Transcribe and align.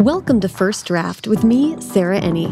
Welcome 0.00 0.40
to 0.40 0.48
First 0.48 0.84
Draft 0.84 1.26
with 1.26 1.42
me, 1.42 1.80
Sarah 1.80 2.20
Enni. 2.20 2.50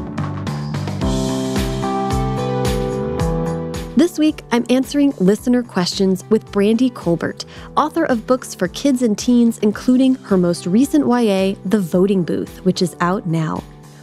This 3.97 4.19
week, 4.19 4.41
I'm 4.51 4.65
answering 4.71 5.13
listener 5.19 5.63
questions 5.63 6.25
with 6.31 6.51
Brandy 6.53 6.89
Colbert, 6.89 7.45
author 7.77 8.07
of 8.07 8.27
books 8.27 8.55
for 8.55 8.67
kids 8.69 9.03
and 9.03 9.17
teens, 9.19 9.59
including 9.59 10.15
her 10.15 10.39
most 10.39 10.65
recent 10.65 11.07
YA, 11.07 11.55
The 11.67 11.81
Voting 11.81 12.25
Booth, 12.25 12.65
which 12.65 12.81
is 12.81 12.97
out 13.01 13.27
now. 13.27 13.63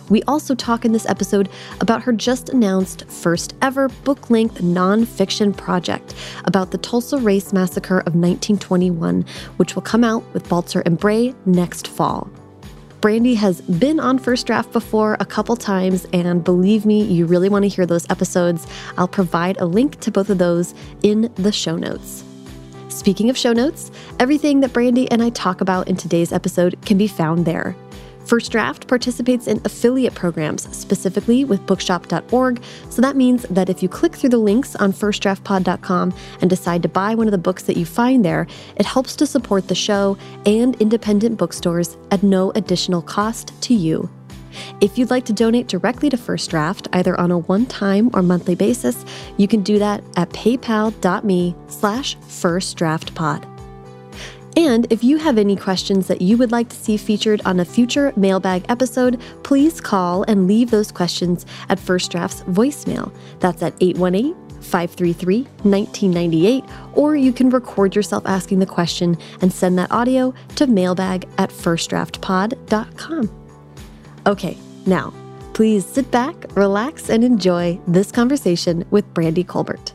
We 0.09 0.21
also 0.23 0.53
talk 0.53 0.85
in 0.85 0.91
this 0.91 1.07
episode 1.07 1.49
about 1.79 2.03
her 2.03 2.13
just 2.13 2.49
announced 2.49 3.05
first 3.09 3.55
ever 3.63 3.89
book 3.89 4.29
length 4.29 4.61
nonfiction 4.61 5.57
project 5.57 6.13
about 6.45 6.69
the 6.69 6.77
Tulsa 6.77 7.17
Race 7.17 7.53
Massacre 7.53 8.01
of 8.01 8.13
1921, 8.13 9.25
which 9.57 9.73
will 9.73 9.81
come 9.81 10.03
out 10.03 10.23
with 10.31 10.47
Balzer 10.47 10.81
and 10.81 10.99
Bray 10.99 11.33
next 11.47 11.87
fall. 11.87 12.29
Brandy 13.01 13.33
has 13.33 13.61
been 13.61 13.99
on 13.99 14.19
First 14.19 14.45
Draft 14.45 14.71
before 14.71 15.17
a 15.19 15.25
couple 15.25 15.55
times, 15.55 16.05
and 16.13 16.43
believe 16.43 16.85
me, 16.85 17.01
you 17.01 17.25
really 17.25 17.49
want 17.49 17.63
to 17.63 17.69
hear 17.69 17.87
those 17.87 18.07
episodes. 18.11 18.67
I'll 18.95 19.07
provide 19.07 19.57
a 19.59 19.65
link 19.65 19.99
to 20.01 20.11
both 20.11 20.29
of 20.29 20.37
those 20.37 20.75
in 21.01 21.33
the 21.33 21.51
show 21.51 21.77
notes. 21.77 22.23
Speaking 22.89 23.31
of 23.31 23.37
show 23.37 23.53
notes, 23.53 23.89
everything 24.19 24.59
that 24.59 24.71
Brandy 24.71 25.09
and 25.09 25.23
I 25.23 25.31
talk 25.31 25.61
about 25.61 25.87
in 25.87 25.95
today's 25.95 26.31
episode 26.31 26.79
can 26.85 26.99
be 26.99 27.07
found 27.07 27.45
there. 27.45 27.75
First 28.25 28.51
Draft 28.51 28.87
participates 28.87 29.47
in 29.47 29.61
affiliate 29.65 30.15
programs, 30.15 30.75
specifically 30.75 31.43
with 31.43 31.65
bookshop.org. 31.65 32.63
So 32.89 33.01
that 33.01 33.15
means 33.15 33.43
that 33.43 33.69
if 33.69 33.81
you 33.83 33.89
click 33.89 34.15
through 34.15 34.29
the 34.29 34.37
links 34.37 34.75
on 34.75 34.93
firstdraftpod.com 34.93 36.13
and 36.41 36.49
decide 36.49 36.81
to 36.83 36.89
buy 36.89 37.15
one 37.15 37.27
of 37.27 37.31
the 37.31 37.37
books 37.37 37.63
that 37.63 37.77
you 37.77 37.85
find 37.85 38.23
there, 38.23 38.47
it 38.75 38.85
helps 38.85 39.15
to 39.17 39.25
support 39.25 39.67
the 39.67 39.75
show 39.75 40.17
and 40.45 40.75
independent 40.81 41.37
bookstores 41.37 41.97
at 42.11 42.23
no 42.23 42.51
additional 42.51 43.01
cost 43.01 43.59
to 43.61 43.73
you. 43.73 44.09
If 44.81 44.97
you'd 44.97 45.09
like 45.09 45.25
to 45.25 45.33
donate 45.33 45.67
directly 45.67 46.09
to 46.09 46.17
First 46.17 46.49
Draft, 46.49 46.87
either 46.93 47.19
on 47.19 47.31
a 47.31 47.37
one-time 47.37 48.09
or 48.13 48.21
monthly 48.21 48.55
basis, 48.55 49.05
you 49.37 49.47
can 49.47 49.63
do 49.63 49.79
that 49.79 50.03
at 50.17 50.29
paypal.me 50.29 51.55
slash 51.67 52.17
firstdraftpod. 52.17 53.50
And 54.57 54.91
if 54.91 55.03
you 55.03 55.17
have 55.17 55.37
any 55.37 55.55
questions 55.55 56.07
that 56.07 56.21
you 56.21 56.37
would 56.37 56.51
like 56.51 56.69
to 56.69 56.75
see 56.75 56.97
featured 56.97 57.41
on 57.45 57.59
a 57.59 57.65
future 57.65 58.11
mailbag 58.15 58.65
episode, 58.69 59.21
please 59.43 59.79
call 59.79 60.23
and 60.23 60.47
leave 60.47 60.71
those 60.71 60.91
questions 60.91 61.45
at 61.69 61.79
First 61.79 62.11
Draft's 62.11 62.43
voicemail. 62.43 63.13
That's 63.39 63.63
at 63.63 63.73
818 63.79 64.35
533 64.61 65.43
1998, 65.63 66.63
or 66.93 67.15
you 67.15 67.33
can 67.33 67.49
record 67.49 67.95
yourself 67.95 68.25
asking 68.25 68.59
the 68.59 68.65
question 68.65 69.17
and 69.41 69.51
send 69.51 69.77
that 69.79 69.91
audio 69.91 70.33
to 70.55 70.67
mailbag 70.67 71.27
at 71.37 71.49
firstdraftpod.com. 71.49 73.29
Okay, 74.27 74.57
now, 74.85 75.13
please 75.53 75.85
sit 75.85 76.11
back, 76.11 76.35
relax, 76.55 77.09
and 77.09 77.23
enjoy 77.23 77.79
this 77.87 78.11
conversation 78.11 78.85
with 78.91 79.11
Brandy 79.13 79.43
Colbert. 79.43 79.93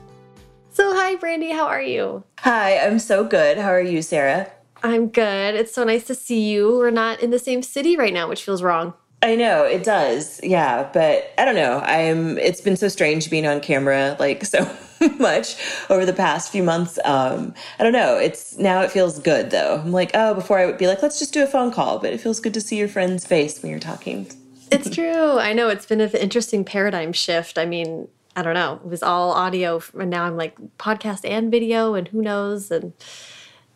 Hi, 1.06 1.14
Brandy. 1.14 1.52
How 1.52 1.66
are 1.66 1.80
you? 1.80 2.24
Hi, 2.40 2.78
I'm 2.78 2.98
so 2.98 3.22
good. 3.22 3.58
How 3.58 3.68
are 3.68 3.80
you, 3.80 4.02
Sarah? 4.02 4.50
I'm 4.82 5.06
good. 5.06 5.54
It's 5.54 5.72
so 5.72 5.84
nice 5.84 6.02
to 6.08 6.16
see 6.16 6.50
you. 6.50 6.78
We're 6.78 6.90
not 6.90 7.20
in 7.20 7.30
the 7.30 7.38
same 7.38 7.62
city 7.62 7.96
right 7.96 8.12
now, 8.12 8.28
which 8.28 8.42
feels 8.42 8.60
wrong. 8.60 8.92
I 9.22 9.36
know 9.36 9.62
it 9.62 9.84
does. 9.84 10.40
Yeah, 10.42 10.90
but 10.92 11.32
I 11.38 11.44
don't 11.44 11.54
know. 11.54 11.78
I'm 11.78 12.38
it's 12.38 12.60
been 12.60 12.76
so 12.76 12.88
strange 12.88 13.30
being 13.30 13.46
on 13.46 13.60
camera 13.60 14.16
like 14.18 14.44
so 14.44 14.68
much 15.20 15.54
over 15.90 16.04
the 16.04 16.12
past 16.12 16.50
few 16.50 16.64
months. 16.64 16.98
Um 17.04 17.54
I 17.78 17.84
don't 17.84 17.92
know. 17.92 18.18
It's 18.18 18.58
now 18.58 18.82
it 18.82 18.90
feels 18.90 19.20
good 19.20 19.52
though. 19.52 19.80
I'm 19.84 19.92
like, 19.92 20.10
"Oh, 20.12 20.34
before 20.34 20.58
I 20.58 20.66
would 20.66 20.76
be 20.76 20.88
like, 20.88 21.02
let's 21.02 21.20
just 21.20 21.32
do 21.32 21.44
a 21.44 21.46
phone 21.46 21.70
call, 21.70 22.00
but 22.00 22.14
it 22.14 22.20
feels 22.20 22.40
good 22.40 22.54
to 22.54 22.60
see 22.60 22.78
your 22.78 22.88
friend's 22.88 23.24
face 23.24 23.62
when 23.62 23.70
you're 23.70 23.78
talking." 23.78 24.26
It's 24.72 24.90
true. 24.90 25.38
I 25.38 25.52
know 25.52 25.68
it's 25.68 25.86
been 25.86 26.00
an 26.00 26.10
interesting 26.16 26.64
paradigm 26.64 27.12
shift. 27.12 27.58
I 27.58 27.64
mean, 27.64 28.08
I 28.36 28.42
don't 28.42 28.54
know. 28.54 28.74
It 28.84 28.88
was 28.88 29.02
all 29.02 29.32
audio, 29.32 29.82
and 29.98 30.10
now 30.10 30.24
I'm 30.24 30.36
like 30.36 30.56
podcast 30.78 31.28
and 31.28 31.50
video, 31.50 31.94
and 31.94 32.06
who 32.08 32.20
knows? 32.20 32.70
And 32.70 32.92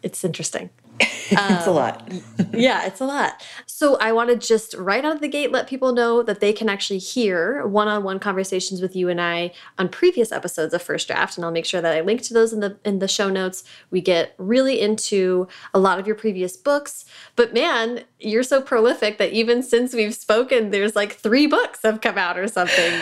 it's 0.03 0.23
interesting. 0.23 0.69
it's 1.31 1.67
um, 1.67 1.69
a 1.69 1.71
lot. 1.73 2.13
yeah, 2.53 2.87
it's 2.87 3.01
a 3.01 3.05
lot. 3.05 3.43
So 3.67 3.97
I 3.97 4.13
want 4.13 4.31
to 4.31 4.37
just 4.37 4.75
right 4.75 5.05
out 5.05 5.15
of 5.15 5.21
the 5.21 5.29
gate 5.29 5.53
let 5.53 5.67
people 5.67 5.95
know 5.95 6.23
that 6.23 6.41
they 6.41 6.53
can 6.53 6.69
actually 6.69 6.99
hear 6.99 7.67
one-on-one 7.67 8.17
-on 8.17 8.19
-one 8.19 8.23
conversations 8.23 8.83
with 8.83 8.95
you 8.95 9.09
and 9.09 9.21
I 9.21 9.53
on 9.79 9.89
previous 9.89 10.33
episodes 10.33 10.75
of 10.75 10.83
First 10.83 11.07
Draft, 11.09 11.37
and 11.37 11.45
I'll 11.45 11.53
make 11.53 11.67
sure 11.67 11.81
that 11.81 11.97
I 11.97 12.01
link 12.01 12.23
to 12.23 12.35
those 12.35 12.53
in 12.53 12.61
the 12.61 12.77
in 12.85 12.99
the 12.99 13.09
show 13.09 13.31
notes. 13.31 13.65
We 13.91 14.01
get 14.01 14.35
really 14.37 14.81
into 14.81 15.49
a 15.73 15.79
lot 15.79 15.99
of 15.99 16.07
your 16.07 16.17
previous 16.17 16.57
books, 16.57 17.05
but 17.37 17.55
man, 17.55 18.05
you're 18.19 18.43
so 18.43 18.61
prolific 18.61 19.19
that 19.19 19.33
even 19.33 19.63
since 19.63 19.95
we've 19.95 20.15
spoken, 20.15 20.71
there's 20.71 20.95
like 20.95 21.13
three 21.15 21.47
books 21.47 21.81
have 21.83 22.01
come 22.01 22.19
out 22.19 22.39
or 22.39 22.49
something. 22.49 22.93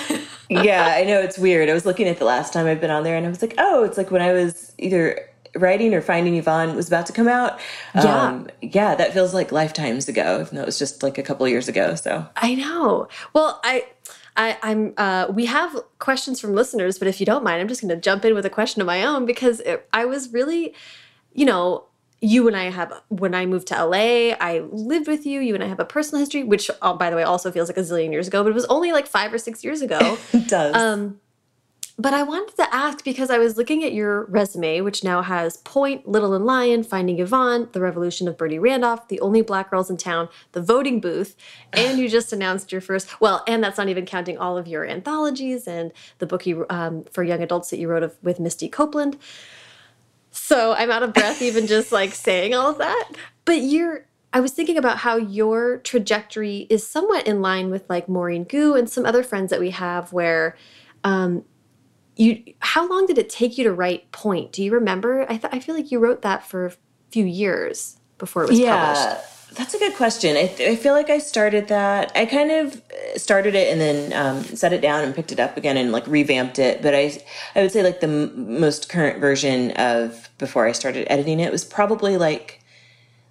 yeah, 0.48 0.94
I 0.96 1.04
know 1.04 1.20
it's 1.20 1.38
weird. 1.38 1.68
I 1.68 1.74
was 1.74 1.84
looking 1.84 2.08
at 2.08 2.18
the 2.18 2.24
last 2.24 2.52
time 2.52 2.66
I've 2.66 2.80
been 2.80 2.90
on 2.90 3.04
there 3.04 3.16
and 3.16 3.26
I 3.26 3.28
was 3.28 3.42
like, 3.42 3.54
oh, 3.58 3.84
it's 3.84 3.98
like 3.98 4.10
when 4.10 4.22
I 4.22 4.32
was 4.32 4.72
either 4.78 5.28
writing 5.54 5.94
or 5.94 6.00
finding 6.00 6.36
Yvonne 6.36 6.74
was 6.74 6.88
about 6.88 7.06
to 7.06 7.12
come 7.12 7.28
out. 7.28 7.58
Yeah. 7.94 8.22
Um, 8.22 8.48
yeah, 8.60 8.94
that 8.94 9.12
feels 9.12 9.34
like 9.34 9.52
lifetimes 9.52 10.08
ago, 10.08 10.40
even 10.40 10.56
though 10.56 10.62
it 10.62 10.66
was 10.66 10.78
just 10.78 11.02
like 11.02 11.18
a 11.18 11.22
couple 11.22 11.46
years 11.48 11.68
ago. 11.68 11.94
So 11.94 12.26
I 12.36 12.54
know. 12.54 13.08
Well, 13.32 13.60
I. 13.64 13.86
I, 14.40 14.56
am 14.62 14.94
uh, 14.96 15.26
we 15.34 15.46
have 15.46 15.76
questions 15.98 16.40
from 16.40 16.54
listeners, 16.54 16.96
but 16.96 17.08
if 17.08 17.18
you 17.18 17.26
don't 17.26 17.42
mind, 17.42 17.60
I'm 17.60 17.66
just 17.66 17.80
going 17.80 17.88
to 17.92 18.00
jump 18.00 18.24
in 18.24 18.36
with 18.36 18.46
a 18.46 18.50
question 18.50 18.80
of 18.80 18.86
my 18.86 19.02
own 19.02 19.26
because 19.26 19.58
it, 19.58 19.88
I 19.92 20.04
was 20.04 20.32
really, 20.32 20.76
you 21.34 21.44
know, 21.44 21.88
you 22.20 22.46
and 22.48 22.56
I 22.56 22.70
have, 22.70 22.92
when 23.08 23.34
I 23.34 23.46
moved 23.46 23.68
to 23.68 23.84
LA, 23.84 24.34
I 24.40 24.64
lived 24.70 25.06
with 25.06 25.24
you. 25.24 25.40
You 25.40 25.54
and 25.54 25.62
I 25.62 25.66
have 25.66 25.80
a 25.80 25.84
personal 25.84 26.20
history, 26.20 26.42
which, 26.42 26.70
oh, 26.82 26.94
by 26.94 27.10
the 27.10 27.16
way, 27.16 27.22
also 27.22 27.52
feels 27.52 27.68
like 27.68 27.76
a 27.78 27.80
zillion 27.80 28.10
years 28.10 28.28
ago, 28.28 28.42
but 28.42 28.50
it 28.50 28.54
was 28.54 28.64
only 28.66 28.92
like 28.92 29.06
five 29.06 29.32
or 29.32 29.38
six 29.38 29.62
years 29.62 29.82
ago. 29.82 30.18
it 30.32 30.48
does. 30.48 30.74
Um, 30.74 31.20
but 32.00 32.14
I 32.14 32.22
wanted 32.22 32.54
to 32.56 32.72
ask 32.72 33.04
because 33.04 33.28
I 33.28 33.38
was 33.38 33.56
looking 33.56 33.82
at 33.82 33.92
your 33.92 34.26
resume, 34.26 34.82
which 34.82 35.02
now 35.02 35.20
has 35.20 35.56
Pointe, 35.56 36.06
Little 36.06 36.32
and 36.32 36.46
Lion, 36.46 36.84
Finding 36.84 37.18
Yvonne, 37.18 37.68
The 37.72 37.80
Revolution 37.80 38.28
of 38.28 38.38
Birdie 38.38 38.60
Randolph, 38.60 39.08
The 39.08 39.18
Only 39.18 39.42
Black 39.42 39.70
Girls 39.70 39.90
in 39.90 39.96
Town, 39.96 40.28
The 40.52 40.62
Voting 40.62 41.00
Booth, 41.00 41.36
and 41.72 41.98
you 41.98 42.08
just 42.08 42.32
announced 42.32 42.70
your 42.70 42.80
first, 42.80 43.20
well, 43.20 43.42
and 43.48 43.64
that's 43.64 43.78
not 43.78 43.88
even 43.88 44.06
counting 44.06 44.38
all 44.38 44.56
of 44.56 44.68
your 44.68 44.86
anthologies 44.86 45.66
and 45.66 45.92
the 46.18 46.26
book 46.26 46.46
you, 46.46 46.66
um, 46.70 47.04
for 47.10 47.24
young 47.24 47.42
adults 47.42 47.70
that 47.70 47.78
you 47.78 47.88
wrote 47.88 48.04
of, 48.04 48.16
with 48.22 48.38
Misty 48.38 48.68
Copeland. 48.68 49.18
So 50.30 50.74
I'm 50.74 50.92
out 50.92 51.02
of 51.02 51.12
breath 51.12 51.42
even 51.42 51.66
just 51.66 51.90
like 51.90 52.14
saying 52.14 52.54
all 52.54 52.70
of 52.70 52.78
that. 52.78 53.10
But 53.44 53.62
you're, 53.62 54.06
I 54.32 54.38
was 54.38 54.52
thinking 54.52 54.78
about 54.78 54.98
how 54.98 55.16
your 55.16 55.78
trajectory 55.78 56.68
is 56.70 56.86
somewhat 56.86 57.26
in 57.26 57.42
line 57.42 57.70
with 57.70 57.90
like 57.90 58.08
Maureen 58.08 58.44
Goo 58.44 58.76
and 58.76 58.88
some 58.88 59.04
other 59.04 59.24
friends 59.24 59.50
that 59.50 59.58
we 59.58 59.70
have 59.70 60.12
where 60.12 60.56
um, 61.02 61.44
you 62.18 62.54
how 62.58 62.88
long 62.88 63.06
did 63.06 63.16
it 63.16 63.30
take 63.30 63.56
you 63.56 63.64
to 63.64 63.72
write 63.72 64.10
Pointe? 64.12 64.52
Do 64.52 64.62
you 64.62 64.72
remember? 64.72 65.24
I 65.30 65.40
I 65.44 65.60
feel 65.60 65.74
like 65.74 65.90
you 65.90 65.98
wrote 65.98 66.22
that 66.22 66.44
for 66.44 66.66
a 66.66 66.72
few 67.10 67.24
years 67.24 67.96
before 68.18 68.44
it 68.44 68.50
was 68.50 68.58
yeah. 68.58 68.94
published. 68.94 69.34
That's 69.54 69.72
a 69.72 69.78
good 69.78 69.94
question. 69.94 70.36
I, 70.36 70.54
I, 70.60 70.76
feel 70.76 70.92
like 70.92 71.08
I 71.08 71.18
started 71.18 71.68
that. 71.68 72.12
I 72.14 72.26
kind 72.26 72.50
of 72.50 72.82
started 73.16 73.54
it 73.54 73.72
and 73.72 73.80
then 73.80 74.12
um, 74.12 74.44
set 74.44 74.74
it 74.74 74.82
down 74.82 75.04
and 75.04 75.14
picked 75.14 75.32
it 75.32 75.40
up 75.40 75.56
again 75.56 75.78
and 75.78 75.90
like 75.90 76.06
revamped 76.06 76.58
it. 76.58 76.82
But 76.82 76.94
I, 76.94 77.18
I 77.54 77.62
would 77.62 77.72
say 77.72 77.82
like 77.82 78.00
the 78.00 78.08
most 78.08 78.90
current 78.90 79.20
version 79.20 79.70
of 79.72 80.28
before 80.36 80.66
I 80.66 80.72
started 80.72 81.10
editing 81.10 81.40
it 81.40 81.50
was 81.50 81.64
probably 81.64 82.18
like 82.18 82.60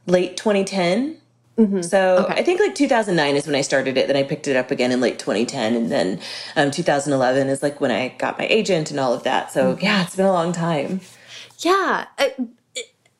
late 0.07 0.37
2010. 0.37 1.17
Mm 1.57 1.71
-hmm. 1.71 1.83
So 1.83 1.97
okay. 2.23 2.39
I 2.39 2.43
think 2.43 2.59
like 2.59 2.75
2009 2.75 3.35
is 3.35 3.45
when 3.45 3.55
I 3.55 3.63
started 3.63 3.97
it. 3.97 4.07
Then 4.07 4.15
I 4.15 4.23
picked 4.23 4.47
it 4.47 4.55
up 4.55 4.71
again 4.71 4.91
in 4.91 5.01
late 5.01 5.17
2010, 5.17 5.75
and 5.75 5.89
then 5.89 6.19
um, 6.55 6.71
2011 6.71 7.49
is 7.49 7.63
like 7.63 7.81
when 7.81 7.91
I 7.91 8.15
got 8.19 8.37
my 8.37 8.47
agent 8.49 8.91
and 8.91 8.99
all 8.99 9.13
of 9.13 9.23
that. 9.23 9.51
So 9.51 9.61
mm 9.61 9.73
-hmm. 9.73 9.83
yeah, 9.83 10.03
it's 10.03 10.15
been 10.15 10.29
a 10.35 10.37
long 10.43 10.53
time. 10.53 10.99
Yeah, 11.59 12.05
I, 12.19 12.25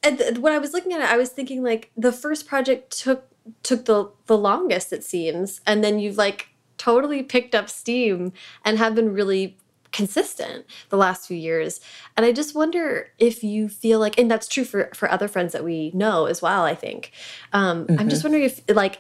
it, 0.08 0.38
when 0.38 0.54
I 0.54 0.60
was 0.60 0.72
looking 0.74 0.94
at 0.94 1.00
it, 1.00 1.10
I 1.16 1.18
was 1.18 1.30
thinking 1.30 1.66
like 1.66 1.90
the 1.98 2.12
first 2.12 2.48
project 2.48 3.04
took 3.04 3.22
took 3.64 3.86
the 3.86 4.10
the 4.26 4.38
longest 4.38 4.94
it 4.94 5.04
seems, 5.04 5.62
and 5.66 5.84
then 5.84 6.00
you've 6.00 6.22
like 6.26 6.46
totally 6.78 7.24
picked 7.24 7.56
up 7.60 7.70
steam 7.70 8.32
and 8.64 8.78
have 8.78 8.94
been 8.96 9.14
really 9.14 9.58
consistent 9.92 10.66
the 10.90 10.98
last 10.98 11.28
few 11.28 11.38
years. 11.38 11.80
And 12.16 12.26
I 12.26 12.32
just 12.32 12.56
wonder 12.56 13.10
if 13.18 13.44
you 13.44 13.70
feel 13.70 14.00
like, 14.00 14.18
and 14.18 14.30
that's 14.30 14.48
true 14.48 14.66
for, 14.66 14.90
for 14.94 15.10
other 15.12 15.28
friends 15.28 15.54
that 15.54 15.64
we 15.64 15.92
know 15.94 16.26
as 16.26 16.42
well, 16.42 16.64
I 16.64 16.76
think. 16.76 17.12
Um, 17.54 17.62
mm 17.62 17.86
-hmm. 17.86 18.00
I'm 18.00 18.10
just 18.10 18.24
mm-hmm. 18.24 18.34
wondering 18.34 18.44
if 18.46 18.76
like, 18.76 19.00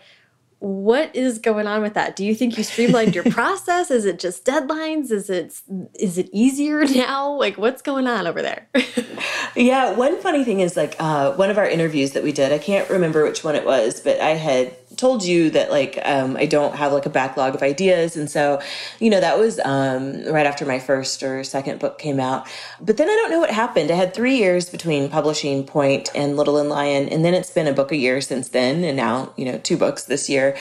what 0.60 1.16
is 1.16 1.38
going 1.38 1.68
on 1.68 1.82
with 1.82 1.94
that? 1.94 2.16
Do 2.16 2.26
you 2.26 2.34
think 2.34 2.58
you 2.58 2.64
streamlined 2.64 3.14
your 3.14 3.24
process? 3.32 3.92
Is 3.92 4.06
it 4.06 4.20
just 4.20 4.44
deadlines? 4.44 5.12
Is 5.12 5.30
it 5.30 5.62
is 5.94 6.18
it 6.18 6.30
easier 6.32 6.84
now? 7.06 7.32
Like 7.34 7.58
what's 7.58 7.82
going 7.82 8.08
on 8.08 8.26
over 8.26 8.42
there? 8.42 8.68
yeah, 9.56 9.94
one 9.94 10.20
funny 10.20 10.44
thing 10.44 10.60
is 10.60 10.76
like 10.76 10.96
uh, 11.00 11.34
one 11.34 11.52
of 11.52 11.58
our 11.58 11.68
interviews 11.68 12.14
that 12.14 12.24
we 12.24 12.32
did, 12.32 12.52
I 12.52 12.58
can't 12.58 12.90
remember 12.90 13.24
which 13.24 13.44
one 13.44 13.56
it 13.56 13.66
was, 13.66 14.00
but 14.00 14.20
I 14.20 14.30
had 14.30 14.76
told 14.98 15.24
you 15.24 15.50
that 15.52 15.72
like 15.72 16.00
um, 16.04 16.36
I 16.38 16.46
don't 16.46 16.76
have 16.76 16.92
like 16.92 17.06
a 17.06 17.10
backlog 17.10 17.56
of 17.56 17.62
ideas, 17.62 18.18
and 18.18 18.30
so 18.30 18.62
you 19.00 19.10
know 19.10 19.20
that 19.20 19.38
was 19.38 19.60
um, 19.64 20.26
right 20.26 20.46
after 20.46 20.66
my 20.66 20.80
first 20.80 21.24
or 21.24 21.44
second 21.44 21.80
book 21.80 22.00
came 22.00 22.20
out. 22.20 22.48
But 22.82 22.98
then 22.98 23.10
I 23.10 23.16
don't 23.16 23.32
know 23.32 23.40
what 23.40 23.52
happened. 23.52 23.92
I 23.92 23.96
had 23.96 24.14
three 24.14 24.38
years 24.38 24.70
between 24.70 25.10
publishing 25.10 25.66
Pointe 25.66 26.10
and 26.16 26.36
Little 26.36 26.58
and 26.58 26.70
Lion, 26.70 27.10
and 27.10 27.24
then 27.24 27.34
it's 27.34 27.52
been 27.52 27.68
a 27.68 27.74
book 27.74 27.92
a 27.92 27.98
year 27.98 28.22
since 28.22 28.50
then, 28.50 28.84
and 28.84 28.98
now 28.98 29.34
you 29.38 29.46
know 29.46 29.58
two 29.60 29.78
books 29.78 30.06
this 30.06 30.30
year. 30.30 30.58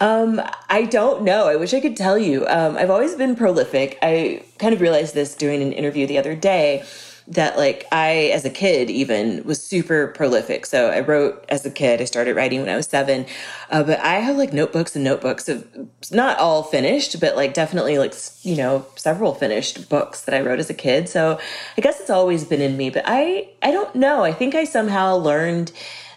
Um, 0.00 0.42
I 0.68 0.84
don't 0.84 1.22
know. 1.22 1.48
I 1.48 1.56
wish 1.56 1.72
I 1.72 1.80
could 1.80 1.96
tell 1.96 2.18
you. 2.18 2.46
Um, 2.46 2.76
I've 2.76 2.90
always 2.90 3.14
been 3.14 3.34
prolific. 3.34 3.98
I 4.02 4.42
kind 4.58 4.74
of 4.74 4.80
realized 4.80 5.14
this 5.14 5.34
doing 5.34 5.62
an 5.62 5.72
interview 5.72 6.06
the 6.06 6.18
other 6.18 6.34
day 6.34 6.84
that 7.28 7.56
like 7.56 7.86
I 7.90 8.30
as 8.32 8.44
a 8.44 8.50
kid 8.50 8.88
even 8.88 9.42
was 9.44 9.62
super 9.62 10.08
prolific. 10.08 10.64
So 10.66 10.90
I 10.90 11.00
wrote 11.00 11.44
as 11.48 11.66
a 11.66 11.70
kid. 11.70 12.00
I 12.00 12.04
started 12.04 12.36
writing 12.36 12.60
when 12.60 12.68
I 12.68 12.76
was 12.76 12.86
7. 12.86 13.26
Uh, 13.70 13.82
but 13.82 13.98
I 14.00 14.14
have 14.14 14.36
like 14.36 14.52
notebooks 14.52 14.94
and 14.94 15.04
notebooks 15.04 15.48
of 15.48 15.66
not 16.12 16.38
all 16.38 16.62
finished, 16.62 17.18
but 17.20 17.34
like 17.34 17.52
definitely 17.52 17.98
like 17.98 18.14
you 18.42 18.56
know, 18.56 18.86
several 18.94 19.34
finished 19.34 19.88
books 19.88 20.22
that 20.22 20.34
I 20.34 20.40
wrote 20.40 20.60
as 20.60 20.70
a 20.70 20.74
kid. 20.74 21.08
So 21.08 21.40
I 21.76 21.80
guess 21.80 22.00
it's 22.00 22.10
always 22.10 22.44
been 22.44 22.60
in 22.60 22.76
me, 22.76 22.90
but 22.90 23.02
I 23.06 23.48
I 23.62 23.72
don't 23.72 23.94
know. 23.96 24.22
I 24.22 24.32
think 24.32 24.54
I 24.54 24.64
somehow 24.64 25.16
learned 25.16 25.72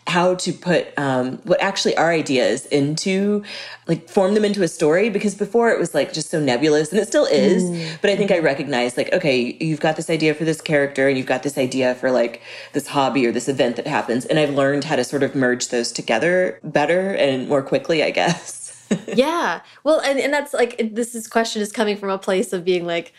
how 0.08 0.36
to 0.36 0.52
put 0.52 0.88
um, 0.98 1.38
what 1.44 1.62
actually 1.62 1.96
are 1.96 2.12
ideas 2.12 2.66
into 2.68 3.44
like 3.88 4.10
form 4.10 4.34
them 4.34 4.44
into 4.44 4.64
a 4.64 4.68
story 4.68 5.10
because 5.10 5.36
before 5.36 5.70
it 5.70 5.80
was 5.80 5.94
like 5.94 6.14
just 6.14 6.30
so 6.30 6.40
nebulous 6.40 6.92
and 6.92 7.00
it 7.00 7.08
still 7.08 7.26
is 7.26 7.64
mm. 7.64 8.02
but 8.02 8.10
i 8.10 8.16
think 8.16 8.32
i 8.32 8.40
recognize 8.40 8.98
like 8.98 9.12
okay 9.14 9.56
you've 9.60 9.80
got 9.80 9.96
this 9.96 10.10
idea 10.10 10.34
for 10.34 10.46
this 10.46 10.62
character 10.62 11.08
and 11.08 11.18
you've 11.18 11.28
got 11.28 11.44
this 11.44 11.58
idea 11.58 11.96
for 11.96 12.12
like 12.12 12.42
this 12.74 12.88
hobby 12.88 13.26
or 13.26 13.32
this 13.32 13.48
event 13.48 13.76
that 13.76 13.86
happens 13.86 14.26
and 14.26 14.40
i've 14.40 14.54
learned 14.54 14.84
how 14.84 14.96
to 14.96 15.04
sort 15.04 15.24
of 15.24 15.36
merge 15.36 15.70
those 15.70 15.92
together 15.92 16.60
better 16.64 17.14
and 17.16 17.48
more 17.48 17.62
quickly 17.62 18.04
i 18.04 18.10
guess 18.10 18.88
yeah 19.14 19.62
well 19.84 20.00
and, 20.00 20.20
and 20.20 20.34
that's 20.34 20.54
like 20.54 20.80
this 20.94 21.14
is 21.14 21.28
question 21.28 21.62
is 21.62 21.72
coming 21.72 21.96
from 21.96 22.10
a 22.10 22.18
place 22.18 22.52
of 22.54 22.66
being 22.66 22.86
like 22.86 23.14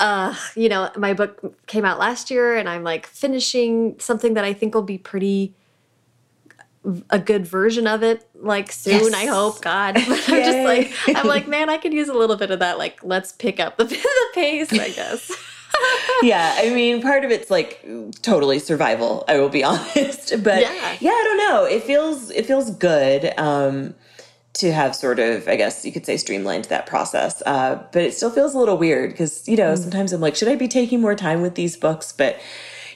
uh, 0.00 0.32
you 0.54 0.68
know, 0.68 0.90
my 0.96 1.12
book 1.12 1.56
came 1.66 1.84
out 1.84 1.98
last 1.98 2.30
year 2.30 2.56
and 2.56 2.68
I'm 2.68 2.84
like 2.84 3.06
finishing 3.06 3.98
something 3.98 4.34
that 4.34 4.44
I 4.44 4.52
think 4.52 4.74
will 4.74 4.82
be 4.82 4.98
pretty 4.98 5.54
a 7.10 7.18
good 7.18 7.46
version 7.46 7.86
of 7.86 8.02
it 8.02 8.28
like 8.34 8.72
soon 8.72 9.12
yes. 9.12 9.14
i 9.14 9.26
hope 9.26 9.60
god 9.60 9.96
i'm 9.98 10.04
just 10.04 10.58
like 10.58 10.92
i'm 11.16 11.26
like 11.26 11.46
man 11.48 11.68
i 11.68 11.76
could 11.76 11.92
use 11.92 12.08
a 12.08 12.14
little 12.14 12.36
bit 12.36 12.50
of 12.50 12.60
that 12.60 12.78
like 12.78 13.02
let's 13.02 13.32
pick 13.32 13.60
up 13.60 13.76
the, 13.76 13.84
the 13.84 14.26
pace 14.34 14.72
i 14.72 14.88
guess 14.90 15.30
yeah 16.22 16.54
i 16.58 16.70
mean 16.70 17.02
part 17.02 17.24
of 17.24 17.30
it's 17.30 17.50
like 17.50 17.86
totally 18.22 18.58
survival 18.58 19.24
i 19.28 19.38
will 19.38 19.48
be 19.48 19.62
honest 19.64 20.42
but 20.42 20.62
yeah. 20.62 20.96
yeah 21.00 21.10
i 21.10 21.22
don't 21.24 21.38
know 21.38 21.64
it 21.64 21.82
feels 21.82 22.30
it 22.30 22.46
feels 22.46 22.70
good 22.70 23.32
um 23.38 23.94
to 24.58 24.72
have 24.72 24.94
sort 24.94 25.20
of, 25.20 25.46
I 25.46 25.54
guess 25.54 25.84
you 25.84 25.92
could 25.92 26.04
say, 26.04 26.16
streamlined 26.16 26.64
that 26.66 26.86
process. 26.86 27.42
Uh, 27.46 27.80
but 27.92 28.02
it 28.02 28.14
still 28.14 28.30
feels 28.30 28.54
a 28.54 28.58
little 28.58 28.76
weird 28.76 29.10
because, 29.10 29.48
you 29.48 29.56
know, 29.56 29.74
mm. 29.74 29.78
sometimes 29.78 30.12
I'm 30.12 30.20
like, 30.20 30.34
should 30.34 30.48
I 30.48 30.56
be 30.56 30.66
taking 30.66 31.00
more 31.00 31.14
time 31.14 31.42
with 31.42 31.54
these 31.54 31.76
books? 31.76 32.12
But 32.12 32.40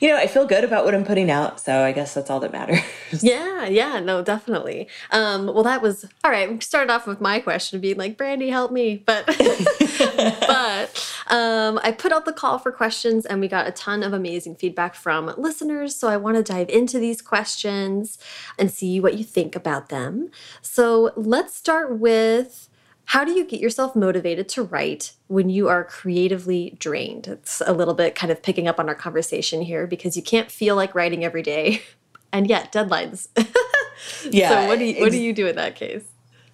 you 0.02 0.08
know, 0.08 0.16
I 0.16 0.26
feel 0.26 0.46
good 0.46 0.64
about 0.64 0.84
what 0.84 0.96
I'm 0.96 1.04
putting 1.04 1.30
out. 1.30 1.60
So 1.60 1.84
I 1.84 1.92
guess 1.92 2.12
that's 2.12 2.28
all 2.28 2.40
that 2.40 2.50
matters. 2.50 2.80
yeah, 3.22 3.66
yeah, 3.66 4.00
no, 4.00 4.20
definitely. 4.20 4.88
Um, 5.12 5.46
well, 5.46 5.62
that 5.62 5.80
was 5.80 6.04
all 6.24 6.30
right. 6.32 6.52
We 6.52 6.58
started 6.58 6.92
off 6.92 7.06
with 7.06 7.20
my 7.20 7.38
question 7.38 7.80
being 7.80 7.98
like, 7.98 8.18
Brandy, 8.18 8.50
help 8.50 8.72
me. 8.72 8.96
But 9.06 9.26
but 9.28 11.14
um, 11.28 11.78
I 11.84 11.94
put 11.96 12.10
out 12.10 12.24
the 12.24 12.32
call 12.32 12.58
for 12.58 12.72
questions 12.72 13.24
and 13.24 13.40
we 13.40 13.46
got 13.46 13.68
a 13.68 13.70
ton 13.70 14.02
of 14.02 14.12
amazing 14.12 14.56
feedback 14.56 14.96
from 14.96 15.32
listeners. 15.38 15.94
So 15.94 16.08
I 16.08 16.16
want 16.16 16.36
to 16.36 16.42
dive 16.42 16.68
into 16.68 16.98
these 16.98 17.22
questions 17.22 18.18
and 18.58 18.72
see 18.72 18.98
what 18.98 19.16
you 19.16 19.22
think 19.22 19.54
about 19.54 19.88
them. 19.88 20.30
So 20.62 21.12
let's 21.14 21.54
start 21.54 21.96
with 21.96 22.68
how 23.06 23.24
do 23.24 23.32
you 23.32 23.44
get 23.44 23.60
yourself 23.60 23.94
motivated 23.94 24.48
to 24.50 24.62
write 24.62 25.12
when 25.26 25.50
you 25.50 25.68
are 25.68 25.84
creatively 25.84 26.76
drained? 26.78 27.26
It's 27.28 27.60
a 27.66 27.72
little 27.72 27.94
bit 27.94 28.14
kind 28.14 28.30
of 28.30 28.42
picking 28.42 28.68
up 28.68 28.78
on 28.78 28.88
our 28.88 28.94
conversation 28.94 29.62
here 29.62 29.86
because 29.86 30.16
you 30.16 30.22
can't 30.22 30.50
feel 30.50 30.76
like 30.76 30.94
writing 30.94 31.24
every 31.24 31.42
day, 31.42 31.82
and 32.32 32.48
yet 32.48 32.72
deadlines. 32.72 33.28
yeah. 34.30 34.48
So 34.48 34.68
what 34.68 34.78
do 34.78 34.84
you, 34.84 35.00
what 35.00 35.12
do 35.12 35.20
you 35.20 35.32
do 35.32 35.46
in 35.46 35.56
that 35.56 35.76
case? 35.76 36.04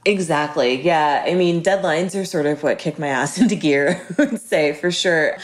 Exactly. 0.05 0.81
Yeah. 0.81 1.25
I 1.27 1.35
mean, 1.35 1.63
deadlines 1.63 2.19
are 2.19 2.25
sort 2.25 2.47
of 2.47 2.63
what 2.63 2.79
kick 2.79 2.99
my 2.99 3.09
ass 3.09 3.39
into 3.41 3.55
gear, 3.55 4.05
I 4.19 4.25
would 4.25 4.41
say 4.41 4.73
for 4.73 4.91
sure. 4.91 5.37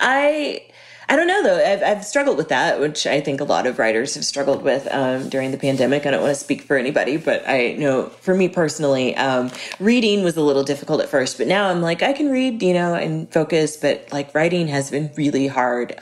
I 0.00 0.66
I 1.12 1.16
don't 1.16 1.26
know 1.26 1.42
though. 1.42 1.62
I've, 1.62 1.82
I've 1.82 2.04
struggled 2.06 2.38
with 2.38 2.48
that, 2.48 2.80
which 2.80 3.06
I 3.06 3.20
think 3.20 3.42
a 3.42 3.44
lot 3.44 3.66
of 3.66 3.78
writers 3.78 4.14
have 4.14 4.24
struggled 4.24 4.62
with 4.62 4.88
um, 4.90 5.28
during 5.28 5.50
the 5.50 5.58
pandemic. 5.58 6.06
I 6.06 6.10
don't 6.10 6.22
want 6.22 6.34
to 6.34 6.40
speak 6.40 6.62
for 6.62 6.78
anybody, 6.78 7.18
but 7.18 7.46
I 7.46 7.74
know 7.74 8.04
for 8.22 8.34
me 8.34 8.48
personally, 8.48 9.14
um, 9.16 9.50
reading 9.78 10.24
was 10.24 10.38
a 10.38 10.40
little 10.40 10.64
difficult 10.64 11.02
at 11.02 11.10
first, 11.10 11.36
but 11.36 11.46
now 11.46 11.68
I'm 11.68 11.82
like, 11.82 12.02
I 12.02 12.14
can 12.14 12.30
read, 12.30 12.62
you 12.62 12.72
know, 12.72 12.94
and 12.94 13.30
focus, 13.30 13.76
but 13.76 14.08
like 14.10 14.34
writing 14.34 14.68
has 14.68 14.90
been 14.90 15.10
really 15.14 15.48
hard. 15.48 16.00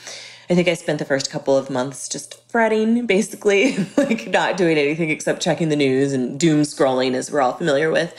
I 0.48 0.54
think 0.54 0.68
I 0.68 0.74
spent 0.74 1.00
the 1.00 1.04
first 1.04 1.28
couple 1.28 1.56
of 1.56 1.70
months 1.70 2.08
just 2.08 2.48
fretting, 2.48 3.04
basically, 3.06 3.78
like 3.96 4.28
not 4.28 4.56
doing 4.56 4.78
anything 4.78 5.10
except 5.10 5.42
checking 5.42 5.70
the 5.70 5.76
news 5.76 6.12
and 6.12 6.38
doom 6.38 6.62
scrolling, 6.62 7.14
as 7.14 7.32
we're 7.32 7.40
all 7.40 7.54
familiar 7.54 7.90
with. 7.90 8.14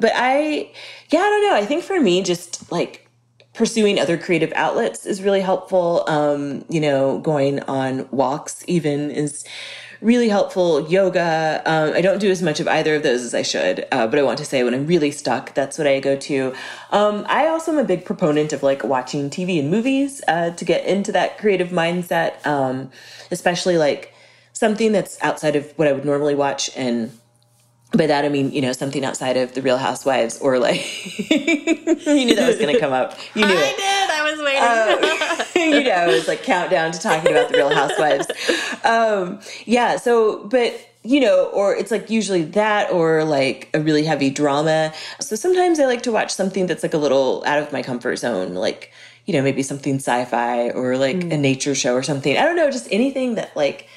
But 0.00 0.12
I, 0.14 0.70
yeah, 1.10 1.20
I 1.20 1.28
don't 1.28 1.42
know. 1.42 1.56
I 1.56 1.66
think 1.66 1.84
for 1.84 2.00
me, 2.00 2.22
just 2.22 2.72
like 2.72 3.01
pursuing 3.54 3.98
other 3.98 4.16
creative 4.16 4.52
outlets 4.54 5.06
is 5.06 5.22
really 5.22 5.40
helpful. 5.40 6.04
Um, 6.08 6.64
you 6.68 6.80
know, 6.80 7.18
going 7.18 7.60
on 7.60 8.08
walks 8.10 8.64
even 8.66 9.10
is 9.10 9.44
really 10.02 10.28
helpful. 10.28 10.88
Yoga. 10.88 11.62
Um, 11.64 11.92
I 11.92 12.00
don't 12.00 12.18
do 12.18 12.30
as 12.30 12.42
much 12.42 12.60
of 12.60 12.68
either 12.68 12.96
of 12.96 13.02
those 13.02 13.22
as 13.22 13.34
I 13.34 13.42
should, 13.42 13.86
uh, 13.92 14.06
but 14.06 14.18
I 14.18 14.22
want 14.22 14.38
to 14.38 14.44
say 14.44 14.64
when 14.64 14.74
I'm 14.74 14.86
really 14.86 15.10
stuck, 15.10 15.54
that's 15.54 15.78
what 15.78 15.86
I 15.86 16.00
go 16.00 16.16
to. 16.16 16.54
Um, 16.90 17.24
I 17.28 17.46
also 17.46 17.72
am 17.72 17.78
a 17.78 17.84
big 17.84 18.04
proponent 18.04 18.52
of 18.52 18.62
like 18.62 18.82
watching 18.82 19.30
TV 19.30 19.58
and 19.60 19.70
movies 19.70 20.20
uh, 20.26 20.50
to 20.50 20.64
get 20.64 20.84
into 20.84 21.12
that 21.12 21.38
creative 21.38 21.68
mindset, 21.68 22.44
um, 22.46 22.90
especially 23.30 23.78
like 23.78 24.12
something 24.52 24.92
that's 24.92 25.22
outside 25.22 25.56
of 25.56 25.72
what 25.76 25.88
I 25.88 25.92
would 25.92 26.04
normally 26.04 26.34
watch 26.34 26.70
and 26.76 27.16
by 27.96 28.06
that 28.06 28.24
I 28.24 28.28
mean, 28.28 28.52
you 28.52 28.62
know, 28.62 28.72
something 28.72 29.04
outside 29.04 29.36
of 29.36 29.54
the 29.54 29.62
Real 29.62 29.78
Housewives 29.78 30.38
or 30.40 30.58
like 30.58 30.80
you 31.30 32.24
knew 32.24 32.34
that 32.34 32.46
was 32.46 32.58
going 32.58 32.74
to 32.74 32.80
come 32.80 32.92
up. 32.92 33.18
You 33.34 33.46
knew 33.46 33.54
I 33.54 33.62
it. 33.62 33.76
did. 33.76 34.10
I 34.10 34.30
was 34.30 34.40
waiting. 34.42 35.62
Uh, 35.64 35.76
you 35.76 35.84
know, 35.84 36.08
it 36.08 36.14
was 36.14 36.28
like 36.28 36.42
countdown 36.42 36.92
to 36.92 36.98
talking 36.98 37.30
about 37.30 37.50
the 37.50 37.56
Real 37.56 37.70
Housewives. 37.70 38.26
Um, 38.84 39.40
yeah. 39.66 39.96
So, 39.96 40.44
but 40.48 40.88
you 41.04 41.20
know, 41.20 41.46
or 41.46 41.74
it's 41.74 41.90
like 41.90 42.08
usually 42.10 42.42
that 42.42 42.90
or 42.92 43.24
like 43.24 43.68
a 43.74 43.80
really 43.80 44.04
heavy 44.04 44.30
drama. 44.30 44.92
So 45.20 45.36
sometimes 45.36 45.80
I 45.80 45.86
like 45.86 46.02
to 46.02 46.12
watch 46.12 46.32
something 46.32 46.66
that's 46.66 46.82
like 46.82 46.94
a 46.94 46.98
little 46.98 47.42
out 47.46 47.58
of 47.58 47.72
my 47.72 47.82
comfort 47.82 48.16
zone, 48.16 48.54
like 48.54 48.92
you 49.26 49.34
know, 49.34 49.42
maybe 49.42 49.62
something 49.62 49.96
sci-fi 49.96 50.70
or 50.70 50.96
like 50.96 51.16
mm. 51.16 51.32
a 51.32 51.36
nature 51.36 51.74
show 51.74 51.94
or 51.94 52.02
something. 52.02 52.36
I 52.36 52.42
don't 52.42 52.56
know, 52.56 52.70
just 52.70 52.88
anything 52.90 53.36
that 53.36 53.56
like 53.56 53.88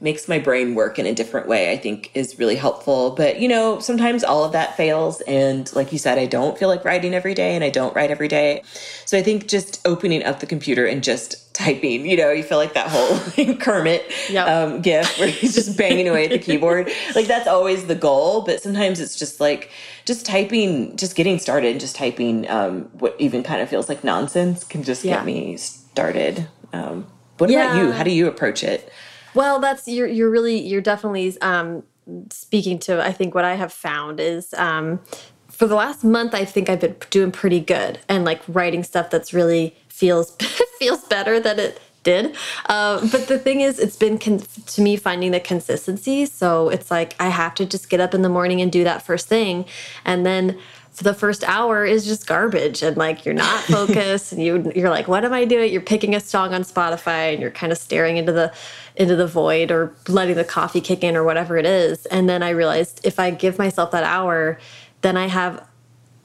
makes 0.00 0.28
my 0.28 0.38
brain 0.38 0.74
work 0.74 0.98
in 0.98 1.06
a 1.06 1.14
different 1.14 1.48
way, 1.48 1.72
I 1.72 1.76
think 1.76 2.10
is 2.14 2.38
really 2.38 2.56
helpful. 2.56 3.10
But, 3.10 3.40
you 3.40 3.48
know, 3.48 3.78
sometimes 3.80 4.24
all 4.24 4.44
of 4.44 4.52
that 4.52 4.76
fails. 4.76 5.20
And 5.22 5.74
like 5.74 5.92
you 5.92 5.98
said, 5.98 6.18
I 6.18 6.26
don't 6.26 6.58
feel 6.58 6.68
like 6.68 6.84
writing 6.84 7.14
every 7.14 7.34
day 7.34 7.54
and 7.54 7.64
I 7.64 7.70
don't 7.70 7.94
write 7.94 8.10
every 8.10 8.28
day. 8.28 8.62
So 9.06 9.16
I 9.16 9.22
think 9.22 9.48
just 9.48 9.80
opening 9.86 10.24
up 10.24 10.40
the 10.40 10.46
computer 10.46 10.84
and 10.86 11.02
just 11.02 11.54
typing, 11.54 12.04
you 12.06 12.16
know, 12.16 12.32
you 12.32 12.42
feel 12.42 12.58
like 12.58 12.74
that 12.74 12.88
whole 12.88 13.54
Kermit 13.60 14.10
yep. 14.28 14.48
um, 14.48 14.82
gif 14.82 15.18
where 15.18 15.28
he's 15.28 15.54
just 15.54 15.78
banging 15.78 16.08
away 16.08 16.24
at 16.24 16.30
the 16.30 16.38
keyboard. 16.38 16.90
Like 17.14 17.26
that's 17.26 17.46
always 17.46 17.86
the 17.86 17.94
goal. 17.94 18.42
But 18.42 18.60
sometimes 18.60 19.00
it's 19.00 19.16
just 19.16 19.40
like, 19.40 19.70
just 20.04 20.26
typing, 20.26 20.96
just 20.96 21.16
getting 21.16 21.38
started, 21.38 21.70
and 21.70 21.80
just 21.80 21.96
typing 21.96 22.48
um, 22.50 22.82
what 22.98 23.16
even 23.18 23.42
kind 23.42 23.62
of 23.62 23.68
feels 23.68 23.88
like 23.88 24.04
nonsense 24.04 24.64
can 24.64 24.82
just 24.82 25.04
yeah. 25.04 25.16
get 25.16 25.24
me 25.24 25.56
started. 25.56 26.46
Um, 26.72 27.06
what 27.38 27.50
yeah. 27.50 27.70
about 27.70 27.78
you? 27.78 27.92
How 27.92 28.02
do 28.02 28.10
you 28.10 28.28
approach 28.28 28.62
it? 28.62 28.92
Well, 29.34 29.58
that's 29.60 29.88
you're 29.88 30.06
you're 30.06 30.30
really 30.30 30.58
you're 30.60 30.80
definitely 30.80 31.38
um, 31.40 31.82
speaking 32.30 32.78
to 32.80 33.04
I 33.04 33.12
think 33.12 33.34
what 33.34 33.44
I 33.44 33.54
have 33.54 33.72
found 33.72 34.20
is 34.20 34.54
um, 34.54 35.00
for 35.48 35.66
the 35.66 35.74
last 35.74 36.04
month 36.04 36.34
I 36.34 36.44
think 36.44 36.68
I've 36.68 36.80
been 36.80 36.96
doing 37.10 37.32
pretty 37.32 37.60
good 37.60 37.98
and 38.08 38.24
like 38.24 38.42
writing 38.48 38.82
stuff 38.84 39.10
that's 39.10 39.32
really 39.32 39.76
feels 39.88 40.36
feels 40.78 41.04
better 41.04 41.40
than 41.40 41.58
it 41.58 41.80
did. 42.04 42.36
Uh, 42.66 43.00
but 43.10 43.26
the 43.26 43.38
thing 43.38 43.62
is, 43.62 43.78
it's 43.78 43.96
been 43.96 44.18
to 44.18 44.80
me 44.80 44.96
finding 44.96 45.32
the 45.32 45.40
consistency. 45.40 46.26
So 46.26 46.68
it's 46.68 46.90
like 46.90 47.16
I 47.18 47.30
have 47.30 47.54
to 47.56 47.64
just 47.64 47.90
get 47.90 47.98
up 47.98 48.14
in 48.14 48.22
the 48.22 48.28
morning 48.28 48.60
and 48.60 48.70
do 48.70 48.84
that 48.84 49.02
first 49.02 49.26
thing, 49.26 49.64
and 50.04 50.24
then 50.24 50.58
for 50.94 51.02
the 51.02 51.12
first 51.12 51.42
hour 51.44 51.84
is 51.84 52.06
just 52.06 52.26
garbage 52.26 52.82
and 52.82 52.96
like 52.96 53.24
you're 53.24 53.34
not 53.34 53.64
focused 53.64 54.32
and 54.32 54.42
you 54.42 54.72
you're 54.74 54.90
like 54.90 55.08
what 55.08 55.24
am 55.24 55.32
I 55.32 55.44
doing? 55.44 55.72
You're 55.72 55.82
picking 55.82 56.14
a 56.14 56.20
song 56.20 56.54
on 56.54 56.62
Spotify 56.62 57.32
and 57.32 57.42
you're 57.42 57.50
kind 57.50 57.72
of 57.72 57.78
staring 57.78 58.16
into 58.16 58.32
the 58.32 58.54
into 58.96 59.16
the 59.16 59.26
void 59.26 59.70
or 59.70 59.94
letting 60.08 60.36
the 60.36 60.44
coffee 60.44 60.80
kick 60.80 61.02
in 61.02 61.16
or 61.16 61.24
whatever 61.24 61.56
it 61.56 61.66
is. 61.66 62.06
And 62.06 62.28
then 62.28 62.42
I 62.42 62.50
realized 62.50 63.00
if 63.04 63.18
I 63.18 63.30
give 63.32 63.58
myself 63.58 63.90
that 63.90 64.04
hour 64.04 64.58
then 65.02 65.16
I 65.16 65.26
have 65.26 65.66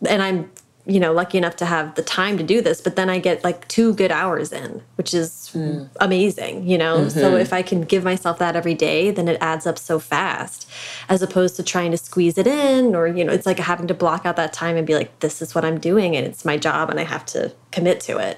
and 0.07 0.21
I'm 0.21 0.51
you 0.85 0.99
know, 0.99 1.13
lucky 1.13 1.37
enough 1.37 1.55
to 1.57 1.65
have 1.65 1.95
the 1.95 2.01
time 2.01 2.37
to 2.37 2.43
do 2.43 2.61
this, 2.61 2.81
but 2.81 2.95
then 2.95 3.09
I 3.09 3.19
get 3.19 3.43
like 3.43 3.67
two 3.67 3.93
good 3.93 4.11
hours 4.11 4.51
in, 4.51 4.81
which 4.95 5.13
is 5.13 5.51
mm. 5.53 5.87
amazing, 5.99 6.67
you 6.67 6.77
know? 6.77 6.97
Mm 6.97 7.03
-hmm. 7.03 7.09
So 7.09 7.27
mm-hmm. 7.27 7.41
if 7.41 7.53
I 7.53 7.61
can 7.63 7.83
give 7.85 8.03
myself 8.03 8.37
that 8.37 8.55
every 8.55 8.75
day, 8.75 9.11
then 9.13 9.27
it 9.27 9.37
adds 9.41 9.65
up 9.65 9.77
so 9.77 9.99
fast 9.99 10.67
as 11.07 11.21
opposed 11.21 11.55
to 11.55 11.63
trying 11.63 11.91
to 11.91 11.97
squeeze 11.97 12.41
it 12.41 12.47
in 12.47 12.95
or, 12.95 13.07
you 13.07 13.23
know, 13.23 13.33
it's 13.33 13.45
like 13.45 13.61
having 13.61 13.87
to 13.87 13.93
block 13.93 14.25
out 14.25 14.35
that 14.35 14.53
time 14.53 14.77
and 14.77 14.87
be 14.87 14.97
like, 14.97 15.11
this 15.19 15.41
is 15.41 15.53
what 15.53 15.63
I'm 15.63 15.79
doing 15.79 16.17
and 16.17 16.27
it's 16.27 16.43
my 16.43 16.57
job 16.57 16.89
and 16.89 16.99
I 16.99 17.05
have 17.05 17.25
to 17.25 17.55
commit 17.71 18.05
to 18.05 18.19
it. 18.29 18.37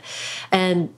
And 0.51 0.89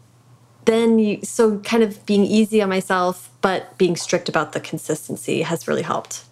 then 0.66 1.00
you, 1.00 1.20
so 1.24 1.60
kind 1.60 1.84
of 1.84 2.06
being 2.06 2.26
easy 2.26 2.64
on 2.64 2.70
myself, 2.70 3.30
but 3.42 3.78
being 3.78 3.98
strict 3.98 4.30
about 4.30 4.52
the 4.52 4.60
consistency 4.60 5.44
has 5.44 5.68
really 5.68 5.84
helped. 5.84 6.24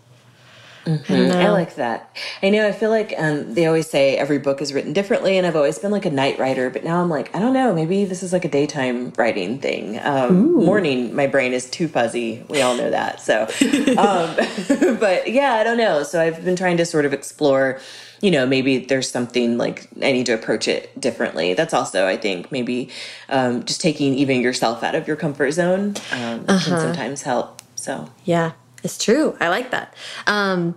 Mm 0.86 1.00
-hmm. 1.06 1.32
I, 1.32 1.46
I, 1.46 1.50
like 1.50 1.76
that. 1.76 2.02
I 2.42 2.50
know. 2.50 2.68
I 2.68 2.72
feel 2.72 2.90
like 2.90 3.16
um, 3.18 3.54
they 3.54 3.68
always 3.68 3.90
say 3.90 4.16
every 4.18 4.40
book 4.40 4.62
is 4.62 4.74
written 4.74 4.94
differently, 4.94 5.38
and 5.38 5.46
I've 5.46 5.56
always 5.56 5.80
been 5.80 5.92
like 5.92 6.08
a 6.08 6.12
night 6.12 6.40
writer, 6.40 6.70
but 6.70 6.84
now 6.84 7.04
I'm 7.04 7.14
like, 7.18 7.30
I 7.36 7.40
don't 7.40 7.54
know. 7.54 7.74
Maybe 7.74 8.06
this 8.06 8.24
is 8.24 8.34
like 8.34 8.48
a 8.48 8.52
daytime 8.52 9.12
writing 9.18 9.60
thing. 9.60 10.00
Um, 10.04 10.66
morning, 10.66 11.16
my 11.16 11.28
brain 11.28 11.54
is 11.54 11.70
too 11.70 11.88
fuzzy. 11.88 12.44
We 12.50 12.62
all 12.64 12.76
know 12.76 12.90
that. 12.90 13.22
So, 13.22 13.36
um, 14.06 14.28
but 15.06 15.20
yeah, 15.28 15.54
I 15.60 15.64
don't 15.64 15.78
know. 15.78 16.04
So 16.04 16.20
I've 16.20 16.44
been 16.44 16.56
trying 16.56 16.78
to 16.78 16.86
sort 16.86 17.06
of 17.06 17.14
explore. 17.14 17.80
You 18.22 18.32
know, 18.32 18.46
maybe 18.46 18.86
there's 18.86 19.10
something 19.10 19.58
like 19.58 19.88
I 20.08 20.12
need 20.12 20.26
to 20.28 20.34
approach 20.34 20.68
it 20.68 20.82
differently. 21.00 21.54
That's 21.54 21.74
also, 21.74 22.08
I 22.14 22.18
think, 22.18 22.52
maybe 22.52 22.90
um, 23.30 23.64
just 23.66 23.82
taking 23.82 24.14
even 24.16 24.42
yourself 24.42 24.84
out 24.84 24.96
of 24.96 25.08
your 25.08 25.18
comfort 25.18 25.52
zone 25.52 25.84
uh 25.90 26.18
-huh. 26.18 26.46
can 26.46 26.56
uh-huh. 26.56 26.82
sometimes 26.82 27.24
help. 27.24 27.48
So 27.76 28.10
yeah, 28.26 28.52
it's 28.84 28.98
true. 29.04 29.38
I 29.40 29.50
like 29.50 29.72
that. 29.72 29.94
Um, 30.28 30.76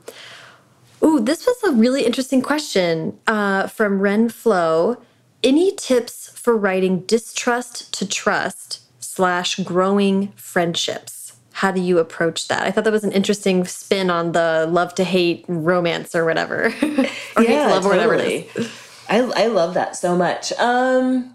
ooh, 1.02 1.20
this 1.20 1.46
was 1.46 1.62
a 1.64 1.72
really 1.72 2.04
interesting 2.04 2.42
question 2.42 3.18
uh, 3.26 3.66
from 3.66 4.00
Ren 4.00 4.28
Flo. 4.28 4.98
Any 5.42 5.74
tips 5.74 6.30
for 6.30 6.56
writing 6.56 7.00
distrust 7.00 7.92
to 7.94 8.06
trust 8.06 8.80
slash 9.02 9.56
growing 9.56 10.28
friendships? 10.32 11.34
How 11.52 11.70
do 11.70 11.80
you 11.80 11.98
approach 11.98 12.48
that? 12.48 12.62
I 12.62 12.70
thought 12.70 12.84
that 12.84 12.92
was 12.92 13.04
an 13.04 13.12
interesting 13.12 13.64
spin 13.64 14.10
on 14.10 14.32
the 14.32 14.66
love 14.68 14.94
to 14.96 15.04
hate 15.04 15.44
romance 15.46 16.14
or 16.14 16.24
whatever, 16.24 16.64
or 17.36 17.42
yeah, 17.42 17.46
hate 17.46 17.46
to 17.46 17.68
love 17.68 17.82
totally. 17.82 17.84
or 17.84 17.88
whatever 17.88 18.14
it 18.14 18.56
is. 18.56 18.80
I, 19.08 19.18
I 19.18 19.46
love 19.46 19.74
that 19.74 19.96
so 19.96 20.16
much. 20.16 20.52
Um, 20.52 21.33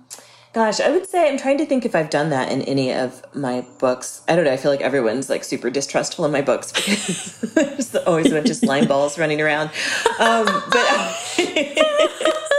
Gosh, 0.59 0.81
I 0.81 0.89
would 0.91 1.07
say 1.07 1.29
I'm 1.29 1.37
trying 1.37 1.57
to 1.59 1.65
think 1.65 1.85
if 1.85 1.95
I've 1.95 2.09
done 2.09 2.31
that 2.31 2.51
in 2.51 2.61
any 2.63 2.91
of 2.93 3.23
my 3.33 3.61
books. 3.77 4.23
I 4.27 4.35
don't 4.35 4.43
know. 4.43 4.51
I 4.51 4.57
feel 4.57 4.71
like 4.71 4.81
everyone's 4.81 5.29
like 5.29 5.45
super 5.45 5.69
distrustful 5.69 6.25
in 6.25 6.33
my 6.33 6.41
books 6.41 6.73
because 6.73 7.39
there's 7.53 7.95
always 7.95 8.29
a 8.29 8.35
bunch 8.35 8.49
of 8.49 8.57
slime 8.57 8.85
balls 8.85 9.17
running 9.17 9.39
around. 9.39 9.69
Um, 10.19 10.45
but 10.69 10.85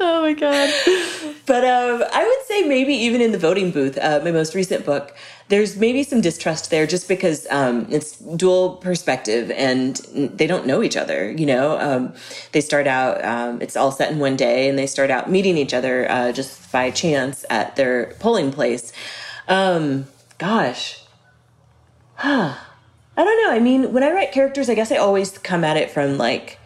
oh 0.00 0.22
my 0.22 0.32
god! 0.32 0.72
But 1.46 1.64
um, 1.64 2.02
I 2.12 2.24
would 2.24 2.46
say 2.46 2.66
maybe 2.66 2.94
even 2.94 3.20
in 3.20 3.32
the 3.32 3.38
voting 3.38 3.70
booth, 3.70 3.98
uh, 4.00 4.20
my 4.24 4.32
most 4.32 4.54
recent 4.54 4.84
book, 4.84 5.14
there's 5.48 5.76
maybe 5.76 6.02
some 6.02 6.20
distrust 6.20 6.70
there 6.70 6.86
just 6.86 7.06
because 7.08 7.46
um, 7.50 7.86
it's 7.88 8.18
dual 8.18 8.76
perspective 8.76 9.50
and 9.52 9.96
they 10.14 10.46
don't 10.46 10.66
know 10.66 10.82
each 10.82 10.96
other. 10.96 11.30
You 11.30 11.46
know, 11.46 11.78
um, 11.78 12.14
they 12.52 12.60
start 12.60 12.86
out, 12.86 13.24
um, 13.24 13.62
it's 13.62 13.76
all 13.76 13.92
set 13.92 14.10
in 14.10 14.18
one 14.18 14.36
day, 14.36 14.68
and 14.68 14.78
they 14.78 14.86
start 14.86 15.10
out 15.10 15.30
meeting 15.30 15.56
each 15.56 15.72
other 15.72 16.10
uh, 16.10 16.32
just 16.32 16.72
by 16.72 16.90
chance 16.90 17.44
at 17.48 17.76
their 17.76 18.14
polling 18.18 18.50
place. 18.50 18.92
Um, 19.46 20.06
gosh. 20.38 21.02
I 22.18 23.24
don't 23.24 23.44
know. 23.44 23.52
I 23.52 23.60
mean, 23.60 23.92
when 23.92 24.02
I 24.02 24.10
write 24.10 24.32
characters, 24.32 24.68
I 24.68 24.74
guess 24.74 24.90
I 24.90 24.96
always 24.96 25.38
come 25.38 25.64
at 25.64 25.76
it 25.76 25.90
from 25.90 26.18
like, 26.18 26.58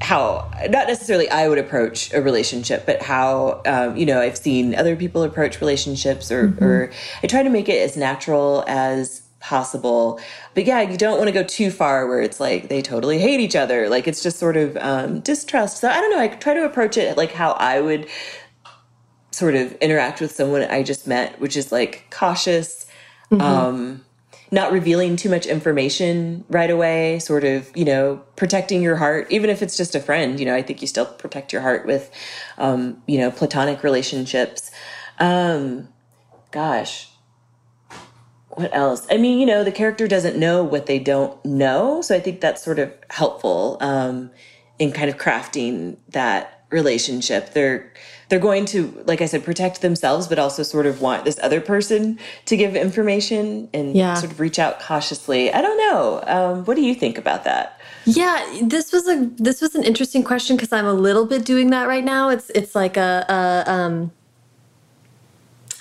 how 0.00 0.50
not 0.68 0.86
necessarily 0.88 1.28
I 1.30 1.48
would 1.48 1.58
approach 1.58 2.12
a 2.12 2.20
relationship, 2.20 2.86
but 2.86 3.02
how 3.02 3.62
um, 3.66 3.96
you 3.96 4.06
know 4.06 4.20
I've 4.20 4.36
seen 4.36 4.74
other 4.74 4.96
people 4.96 5.22
approach 5.22 5.60
relationships, 5.60 6.30
or, 6.30 6.48
mm 6.48 6.56
-hmm. 6.56 6.64
or 6.64 6.90
I 7.22 7.26
try 7.26 7.42
to 7.42 7.50
make 7.50 7.68
it 7.68 7.82
as 7.90 7.96
natural 7.96 8.64
as 8.66 9.22
possible. 9.40 10.20
But 10.54 10.66
yeah, 10.66 10.80
you 10.80 10.96
don't 10.96 11.18
want 11.18 11.28
to 11.28 11.32
go 11.32 11.44
too 11.44 11.70
far 11.70 12.06
where 12.08 12.20
it's 12.20 12.40
like 12.40 12.68
they 12.68 12.82
totally 12.82 13.18
hate 13.18 13.40
each 13.40 13.56
other. 13.56 13.88
Like 13.88 14.08
it's 14.10 14.22
just 14.22 14.38
sort 14.38 14.56
of 14.56 14.76
um, 14.76 15.20
distrust. 15.20 15.78
So 15.80 15.88
I 15.88 16.00
don't 16.00 16.10
know. 16.10 16.20
I 16.20 16.28
try 16.28 16.54
to 16.54 16.64
approach 16.64 16.96
it 16.96 17.16
like 17.16 17.32
how 17.32 17.52
I 17.52 17.80
would 17.80 18.08
sort 19.30 19.54
of 19.54 19.72
interact 19.74 20.20
with 20.20 20.32
someone 20.32 20.62
I 20.62 20.82
just 20.82 21.06
met, 21.06 21.40
which 21.40 21.56
is 21.56 21.70
like 21.72 22.04
cautious. 22.10 22.86
Mm 23.30 23.38
-hmm. 23.38 23.68
um, 23.68 24.05
not 24.50 24.72
revealing 24.72 25.16
too 25.16 25.28
much 25.28 25.46
information 25.46 26.44
right 26.48 26.70
away, 26.70 27.18
sort 27.18 27.44
of, 27.44 27.70
you 27.76 27.84
know, 27.84 28.22
protecting 28.36 28.82
your 28.82 28.96
heart, 28.96 29.26
even 29.30 29.50
if 29.50 29.62
it's 29.62 29.76
just 29.76 29.94
a 29.94 30.00
friend, 30.00 30.38
you 30.38 30.46
know, 30.46 30.54
I 30.54 30.62
think 30.62 30.80
you 30.80 30.86
still 30.86 31.06
protect 31.06 31.52
your 31.52 31.62
heart 31.62 31.86
with, 31.86 32.10
um, 32.58 33.02
you 33.06 33.18
know, 33.18 33.30
platonic 33.30 33.82
relationships. 33.82 34.70
Um, 35.18 35.88
gosh, 36.52 37.10
what 38.50 38.74
else? 38.74 39.06
I 39.10 39.16
mean, 39.16 39.38
you 39.38 39.46
know, 39.46 39.64
the 39.64 39.72
character 39.72 40.06
doesn't 40.06 40.38
know 40.38 40.62
what 40.62 40.86
they 40.86 40.98
don't 40.98 41.44
know. 41.44 42.00
So 42.00 42.14
I 42.14 42.20
think 42.20 42.40
that's 42.40 42.62
sort 42.62 42.78
of 42.78 42.92
helpful 43.10 43.78
um, 43.80 44.30
in 44.78 44.92
kind 44.92 45.10
of 45.10 45.18
crafting 45.18 45.96
that 46.10 46.64
relationship. 46.70 47.52
They're, 47.52 47.92
they're 48.28 48.38
going 48.38 48.64
to, 48.66 49.02
like 49.06 49.20
I 49.20 49.26
said, 49.26 49.44
protect 49.44 49.82
themselves, 49.82 50.26
but 50.26 50.38
also 50.38 50.62
sort 50.62 50.86
of 50.86 51.00
want 51.00 51.24
this 51.24 51.38
other 51.42 51.60
person 51.60 52.18
to 52.46 52.56
give 52.56 52.74
information 52.74 53.68
and 53.72 53.94
yeah. 53.94 54.14
sort 54.14 54.32
of 54.32 54.40
reach 54.40 54.58
out 54.58 54.80
cautiously. 54.80 55.52
I 55.52 55.62
don't 55.62 55.78
know. 55.78 56.22
Um, 56.26 56.64
what 56.64 56.74
do 56.74 56.82
you 56.82 56.94
think 56.94 57.18
about 57.18 57.44
that? 57.44 57.80
Yeah, 58.04 58.60
this 58.62 58.92
was 58.92 59.08
a 59.08 59.30
this 59.36 59.60
was 59.60 59.74
an 59.74 59.82
interesting 59.82 60.22
question 60.22 60.56
because 60.56 60.72
I'm 60.72 60.86
a 60.86 60.92
little 60.92 61.26
bit 61.26 61.44
doing 61.44 61.70
that 61.70 61.88
right 61.88 62.04
now. 62.04 62.28
It's 62.28 62.50
it's 62.50 62.74
like 62.74 62.96
a, 62.96 63.24
a 63.28 63.70
um, 63.70 64.12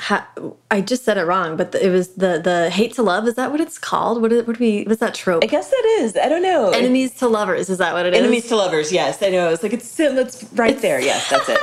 I 0.10 0.82
just 0.82 1.04
said 1.04 1.18
it 1.18 1.24
wrong, 1.24 1.58
but 1.58 1.74
it 1.74 1.90
was 1.90 2.10
the 2.10 2.40
the 2.44 2.70
hate 2.70 2.94
to 2.94 3.04
love. 3.04 3.28
Is 3.28 3.36
that 3.36 3.52
what 3.52 3.60
it's 3.60 3.80
called? 3.80 4.22
What 4.22 4.32
what 4.46 4.60
we? 4.60 4.84
What's 4.84 5.00
that 5.00 5.16
trope? 5.16 5.44
I 5.44 5.48
guess 5.48 5.70
that 5.70 5.98
is. 6.00 6.16
I 6.16 6.30
don't 6.30 6.44
know. 6.44 6.70
Enemies 6.72 7.14
to 7.16 7.28
lovers. 7.28 7.70
Is 7.70 7.80
that 7.80 7.94
what 7.94 8.06
it 8.06 8.14
is? 8.14 8.20
Enemies 8.20 8.48
to 8.50 8.56
lovers. 8.56 8.92
Yes, 8.92 9.22
I 9.24 9.30
know. 9.30 9.50
It's 9.52 9.64
like 9.64 9.74
it's 9.74 10.00
it's 10.00 10.44
right 10.54 10.74
it's, 10.74 10.82
there. 10.82 11.00
Yes, 11.00 11.30
that's 11.30 11.50
it. 11.50 11.60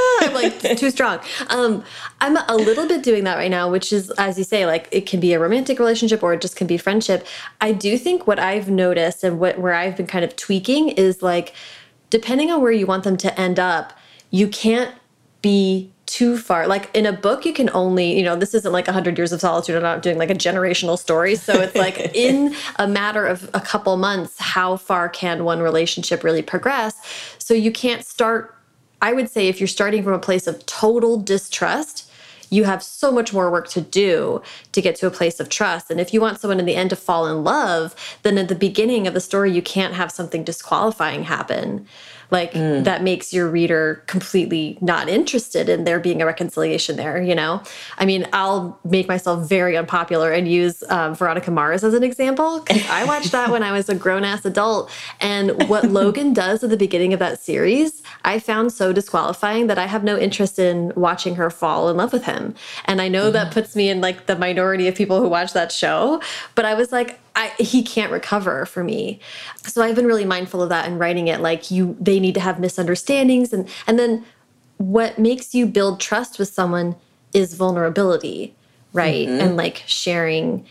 I'm 0.20 0.34
like 0.34 0.78
too 0.78 0.90
strong. 0.90 1.20
Um, 1.48 1.82
I'm 2.20 2.36
a 2.36 2.56
little 2.56 2.86
bit 2.86 3.02
doing 3.02 3.24
that 3.24 3.36
right 3.36 3.50
now, 3.50 3.70
which 3.70 3.92
is 3.92 4.10
as 4.12 4.38
you 4.38 4.44
say, 4.44 4.64
like 4.66 4.88
it 4.92 5.06
can 5.06 5.18
be 5.18 5.32
a 5.32 5.40
romantic 5.40 5.78
relationship 5.78 6.22
or 6.22 6.34
it 6.34 6.40
just 6.40 6.56
can 6.56 6.66
be 6.66 6.76
friendship. 6.76 7.26
I 7.60 7.72
do 7.72 7.98
think 7.98 8.26
what 8.26 8.38
I've 8.38 8.70
noticed 8.70 9.24
and 9.24 9.40
what 9.40 9.58
where 9.58 9.74
I've 9.74 9.96
been 9.96 10.06
kind 10.06 10.24
of 10.24 10.36
tweaking 10.36 10.90
is 10.90 11.22
like 11.22 11.54
depending 12.10 12.50
on 12.50 12.60
where 12.60 12.72
you 12.72 12.86
want 12.86 13.04
them 13.04 13.16
to 13.16 13.40
end 13.40 13.58
up, 13.58 13.92
you 14.30 14.46
can't 14.46 14.94
be 15.40 15.91
too 16.12 16.36
far. 16.36 16.66
Like 16.66 16.94
in 16.94 17.06
a 17.06 17.12
book, 17.12 17.46
you 17.46 17.54
can 17.54 17.70
only, 17.72 18.14
you 18.14 18.22
know, 18.22 18.36
this 18.36 18.52
isn't 18.52 18.70
like 18.70 18.86
100 18.86 19.16
Years 19.16 19.32
of 19.32 19.40
Solitude. 19.40 19.76
I'm 19.76 19.82
not 19.82 20.02
doing 20.02 20.18
like 20.18 20.28
a 20.28 20.34
generational 20.34 20.98
story. 20.98 21.36
So 21.36 21.54
it's 21.54 21.74
like 21.74 21.98
in 22.14 22.54
a 22.76 22.86
matter 22.86 23.26
of 23.26 23.48
a 23.54 23.60
couple 23.60 23.96
months, 23.96 24.38
how 24.38 24.76
far 24.76 25.08
can 25.08 25.42
one 25.42 25.60
relationship 25.60 26.22
really 26.22 26.42
progress? 26.42 27.00
So 27.38 27.54
you 27.54 27.72
can't 27.72 28.04
start, 28.04 28.54
I 29.00 29.14
would 29.14 29.30
say, 29.30 29.48
if 29.48 29.58
you're 29.58 29.66
starting 29.66 30.02
from 30.02 30.12
a 30.12 30.18
place 30.18 30.46
of 30.46 30.66
total 30.66 31.18
distrust, 31.18 32.10
you 32.50 32.64
have 32.64 32.82
so 32.82 33.10
much 33.10 33.32
more 33.32 33.50
work 33.50 33.66
to 33.68 33.80
do 33.80 34.42
to 34.72 34.82
get 34.82 34.94
to 34.96 35.06
a 35.06 35.10
place 35.10 35.40
of 35.40 35.48
trust. 35.48 35.90
And 35.90 35.98
if 35.98 36.12
you 36.12 36.20
want 36.20 36.38
someone 36.38 36.60
in 36.60 36.66
the 36.66 36.76
end 36.76 36.90
to 36.90 36.96
fall 36.96 37.26
in 37.26 37.42
love, 37.42 37.94
then 38.22 38.36
at 38.36 38.48
the 38.48 38.54
beginning 38.54 39.06
of 39.06 39.14
the 39.14 39.20
story, 39.20 39.50
you 39.50 39.62
can't 39.62 39.94
have 39.94 40.12
something 40.12 40.44
disqualifying 40.44 41.22
happen 41.22 41.86
like 42.32 42.52
mm. 42.52 42.82
that 42.82 43.02
makes 43.02 43.32
your 43.32 43.48
reader 43.48 44.02
completely 44.06 44.78
not 44.80 45.08
interested 45.08 45.68
in 45.68 45.84
there 45.84 46.00
being 46.00 46.22
a 46.22 46.26
reconciliation 46.26 46.96
there 46.96 47.22
you 47.22 47.34
know 47.34 47.62
i 47.98 48.04
mean 48.04 48.26
i'll 48.32 48.80
make 48.84 49.06
myself 49.06 49.46
very 49.48 49.76
unpopular 49.76 50.32
and 50.32 50.48
use 50.48 50.82
um, 50.88 51.14
veronica 51.14 51.50
mars 51.50 51.84
as 51.84 51.94
an 51.94 52.02
example 52.02 52.60
because 52.60 52.84
i 52.88 53.04
watched 53.04 53.30
that 53.30 53.50
when 53.50 53.62
i 53.62 53.70
was 53.70 53.88
a 53.88 53.94
grown-ass 53.94 54.44
adult 54.44 54.90
and 55.20 55.68
what 55.68 55.84
logan 55.90 56.32
does 56.32 56.64
at 56.64 56.70
the 56.70 56.76
beginning 56.76 57.12
of 57.12 57.18
that 57.18 57.38
series 57.38 58.02
i 58.24 58.38
found 58.38 58.72
so 58.72 58.92
disqualifying 58.92 59.66
that 59.66 59.78
i 59.78 59.86
have 59.86 60.02
no 60.02 60.18
interest 60.18 60.58
in 60.58 60.92
watching 60.96 61.36
her 61.36 61.50
fall 61.50 61.88
in 61.90 61.96
love 61.96 62.12
with 62.12 62.24
him 62.24 62.54
and 62.86 63.00
i 63.00 63.08
know 63.08 63.28
mm. 63.28 63.32
that 63.32 63.52
puts 63.52 63.76
me 63.76 63.90
in 63.90 64.00
like 64.00 64.26
the 64.26 64.36
minority 64.36 64.88
of 64.88 64.94
people 64.94 65.20
who 65.20 65.28
watch 65.28 65.52
that 65.52 65.70
show 65.70 66.20
but 66.54 66.64
i 66.64 66.74
was 66.74 66.90
like 66.90 67.21
I, 67.34 67.52
he 67.58 67.82
can't 67.82 68.12
recover 68.12 68.66
for 68.66 68.84
me. 68.84 69.20
So 69.64 69.82
I've 69.82 69.94
been 69.94 70.06
really 70.06 70.24
mindful 70.24 70.62
of 70.62 70.68
that 70.68 70.86
in 70.86 70.98
writing 70.98 71.28
it. 71.28 71.40
Like 71.40 71.70
you, 71.70 71.96
they 72.00 72.20
need 72.20 72.34
to 72.34 72.40
have 72.40 72.60
misunderstandings, 72.60 73.52
and 73.52 73.68
and 73.86 73.98
then 73.98 74.24
what 74.78 75.18
makes 75.18 75.54
you 75.54 75.66
build 75.66 76.00
trust 76.00 76.38
with 76.38 76.48
someone 76.48 76.96
is 77.32 77.54
vulnerability, 77.54 78.54
right? 78.92 79.28
Mm 79.28 79.34
-hmm. 79.34 79.42
And 79.42 79.56
like 79.56 79.82
sharing 79.86 80.64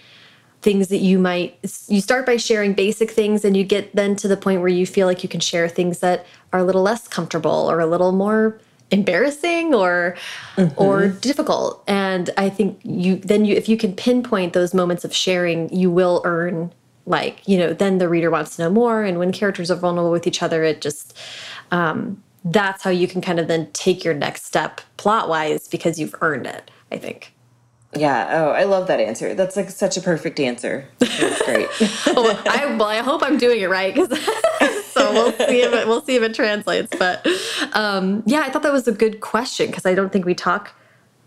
things 0.62 0.88
that 0.90 0.98
you 0.98 1.20
might 1.20 1.58
you 1.88 2.02
start 2.02 2.26
by 2.26 2.38
sharing 2.38 2.74
basic 2.74 3.12
things 3.12 3.44
and 3.44 3.58
you 3.58 3.64
get 3.64 3.96
then 3.96 4.16
to 4.16 4.28
the 4.28 4.38
point 4.38 4.62
where 4.62 4.70
you 4.70 4.86
feel 4.86 5.08
like 5.08 5.24
you 5.24 5.30
can 5.30 5.40
share 5.40 5.68
things 5.68 6.00
that 6.00 6.26
are 6.54 6.60
a 6.60 6.64
little 6.64 6.84
less 6.84 7.08
comfortable 7.08 7.70
or 7.72 7.80
a 7.80 7.86
little 7.86 8.12
more 8.12 8.60
embarrassing 8.92 9.74
or 9.74 10.16
mm 10.58 10.68
-hmm. 10.68 10.74
or 10.76 11.08
difficult 11.08 11.82
and 11.88 12.30
i 12.38 12.50
think 12.50 12.80
you 12.84 13.16
then 13.16 13.46
you 13.46 13.56
if 13.56 13.68
you 13.70 13.78
can 13.78 13.94
pinpoint 13.94 14.54
those 14.54 14.78
moments 14.78 15.06
of 15.06 15.14
sharing 15.14 15.70
you 15.82 15.90
will 15.94 16.22
earn 16.24 16.72
like 17.06 17.36
you 17.46 17.58
know 17.58 17.74
then 17.74 17.98
the 17.98 18.08
reader 18.08 18.30
wants 18.30 18.56
to 18.56 18.62
know 18.62 18.72
more 18.74 19.08
and 19.08 19.18
when 19.18 19.32
characters 19.32 19.72
are 19.72 19.80
vulnerable 19.80 20.12
with 20.12 20.28
each 20.28 20.44
other 20.44 20.64
it 20.64 20.84
just 20.84 21.18
um 21.72 22.18
that's 22.44 22.84
how 22.84 22.90
you 22.90 23.08
can 23.08 23.22
kind 23.22 23.40
of 23.40 23.48
then 23.48 23.70
take 23.74 24.04
your 24.04 24.14
next 24.14 24.46
step 24.46 24.82
plot 24.98 25.30
wise 25.30 25.68
because 25.68 26.00
you've 26.00 26.16
earned 26.22 26.48
it, 26.48 26.72
I 26.92 26.98
think. 26.98 27.34
Yeah. 27.94 28.30
Oh, 28.32 28.52
I 28.52 28.64
love 28.64 28.88
that 28.88 29.00
answer. 29.00 29.36
That's 29.36 29.58
like 29.58 29.70
such 29.70 29.98
a 29.98 30.02
perfect 30.02 30.40
answer. 30.40 30.88
That's 31.00 31.42
great. 31.44 31.68
well, 32.16 32.40
I, 32.48 32.76
well, 32.78 32.88
I 32.88 33.00
hope 33.00 33.22
I'm 33.22 33.38
doing 33.38 33.62
it 33.62 33.70
right 33.70 33.94
because 33.94 34.10
so 35.14 35.24
we'll 35.24 35.48
see 35.50 35.62
if 35.62 35.74
it, 35.74 35.88
we'll 35.88 36.02
see 36.02 36.16
if 36.16 36.24
it 36.24 36.34
translates. 36.34 36.96
But 36.98 37.26
um, 37.74 38.24
yeah, 38.26 38.42
I 38.42 38.50
thought 38.50 38.64
that 38.64 38.74
was 38.74 38.88
a 38.88 38.92
good 38.92 39.22
question 39.22 39.68
because 39.68 39.86
I 39.86 39.94
don't 39.94 40.12
think 40.12 40.26
we 40.26 40.36
talk, 40.36 40.74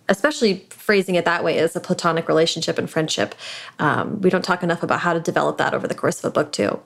especially 0.09 0.67
phrasing 0.71 1.15
it 1.15 1.25
that 1.25 1.45
way 1.45 1.59
as 1.59 1.77
a 1.77 1.81
platonic 1.81 2.29
relationship 2.29 2.79
and 2.79 2.89
friendship. 2.89 3.35
Um, 3.79 4.21
we 4.21 4.31
don't 4.31 4.45
talk 4.45 4.63
enough 4.63 4.83
about 4.83 5.01
how 5.01 5.13
to 5.13 5.21
develop 5.21 5.59
that 5.59 5.75
over 5.75 5.89
the 5.89 5.95
course 5.95 6.19
of 6.19 6.25
a 6.25 6.31
book 6.31 6.53
too. 6.53 6.81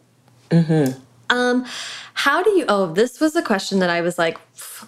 Mm 0.50 0.64
-hmm. 0.64 0.94
Um, 1.30 1.66
how 2.14 2.42
do 2.42 2.50
you? 2.50 2.64
Oh, 2.68 2.92
this 2.92 3.20
was 3.20 3.36
a 3.36 3.42
question 3.42 3.80
that 3.80 3.90
I 3.90 4.00
was 4.00 4.18
like, 4.18 4.38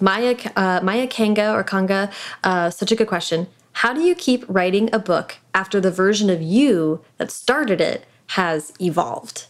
Maya 0.00 0.36
uh, 0.56 0.80
Maya 0.82 1.06
Kanga 1.06 1.52
or 1.52 1.62
Kanga, 1.62 2.10
uh, 2.44 2.70
such 2.70 2.92
a 2.92 2.96
good 2.96 3.08
question. 3.08 3.46
How 3.72 3.94
do 3.94 4.00
you 4.00 4.14
keep 4.14 4.44
writing 4.48 4.90
a 4.92 4.98
book 4.98 5.36
after 5.54 5.80
the 5.80 5.90
version 5.90 6.28
of 6.30 6.42
you 6.42 7.02
that 7.18 7.30
started 7.30 7.80
it 7.80 8.04
has 8.28 8.72
evolved? 8.80 9.46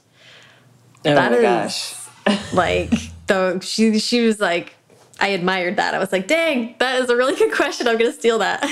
Oh 1.05 1.15
that 1.15 1.31
my 1.31 1.37
is, 1.39 1.43
gosh. 1.43 1.93
Like 2.53 2.93
though 3.27 3.61
she 3.61 3.99
she 3.99 4.25
was 4.25 4.41
like 4.41 4.75
I 5.21 5.29
admired 5.29 5.77
that. 5.77 5.95
I 5.95 5.99
was 5.99 6.13
like, 6.13 6.27
dang, 6.27 6.75
that 6.79 6.99
is 7.03 7.11
a 7.11 7.17
really 7.17 7.37
good 7.37 7.53
question. 7.53 7.87
I'm 7.87 7.99
going 7.99 8.11
to 8.11 8.17
steal 8.17 8.39
that. 8.39 8.65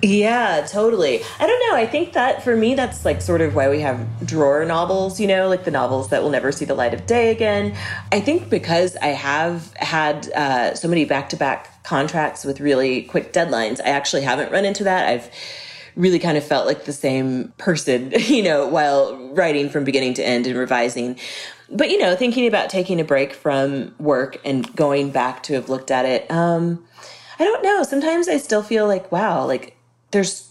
yeah, 0.02 0.66
totally. 0.68 1.22
I 1.38 1.46
don't 1.46 1.70
know. 1.70 1.76
I 1.76 1.86
think 1.86 2.12
that 2.14 2.42
for 2.42 2.56
me, 2.56 2.74
that's 2.74 3.04
like 3.04 3.22
sort 3.22 3.40
of 3.40 3.54
why 3.54 3.68
we 3.68 3.80
have 3.80 4.04
drawer 4.26 4.64
novels, 4.64 5.20
you 5.20 5.28
know, 5.28 5.48
like 5.48 5.64
the 5.64 5.70
novels 5.70 6.08
that 6.08 6.22
will 6.22 6.30
never 6.30 6.50
see 6.50 6.64
the 6.64 6.74
light 6.74 6.92
of 6.92 7.06
day 7.06 7.30
again. 7.30 7.76
I 8.10 8.20
think 8.20 8.50
because 8.50 8.96
I 8.96 9.08
have 9.08 9.72
had 9.74 10.28
uh, 10.32 10.74
so 10.74 10.88
many 10.88 11.04
back 11.04 11.28
to 11.28 11.36
back 11.36 11.84
contracts 11.84 12.44
with 12.44 12.60
really 12.60 13.02
quick 13.02 13.32
deadlines, 13.32 13.80
I 13.80 13.90
actually 13.90 14.22
haven't 14.22 14.50
run 14.50 14.64
into 14.64 14.82
that. 14.84 15.08
I've 15.08 15.30
really 15.94 16.18
kind 16.18 16.36
of 16.36 16.44
felt 16.44 16.66
like 16.66 16.84
the 16.84 16.92
same 16.92 17.52
person, 17.58 18.10
you 18.16 18.42
know, 18.42 18.66
while 18.66 19.16
writing 19.34 19.70
from 19.70 19.84
beginning 19.84 20.14
to 20.14 20.26
end 20.26 20.48
and 20.48 20.56
revising 20.56 21.16
but 21.70 21.90
you 21.90 21.98
know, 21.98 22.14
thinking 22.14 22.46
about 22.46 22.70
taking 22.70 23.00
a 23.00 23.04
break 23.04 23.32
from 23.32 23.94
work 23.98 24.38
and 24.44 24.74
going 24.76 25.10
back 25.10 25.42
to 25.44 25.54
have 25.54 25.68
looked 25.68 25.90
at 25.90 26.04
it, 26.04 26.30
um, 26.30 26.84
I 27.38 27.44
don't 27.44 27.62
know. 27.62 27.82
Sometimes 27.82 28.28
I 28.28 28.38
still 28.38 28.62
feel 28.62 28.86
like, 28.86 29.10
wow, 29.10 29.44
like 29.44 29.76
there's 30.10 30.46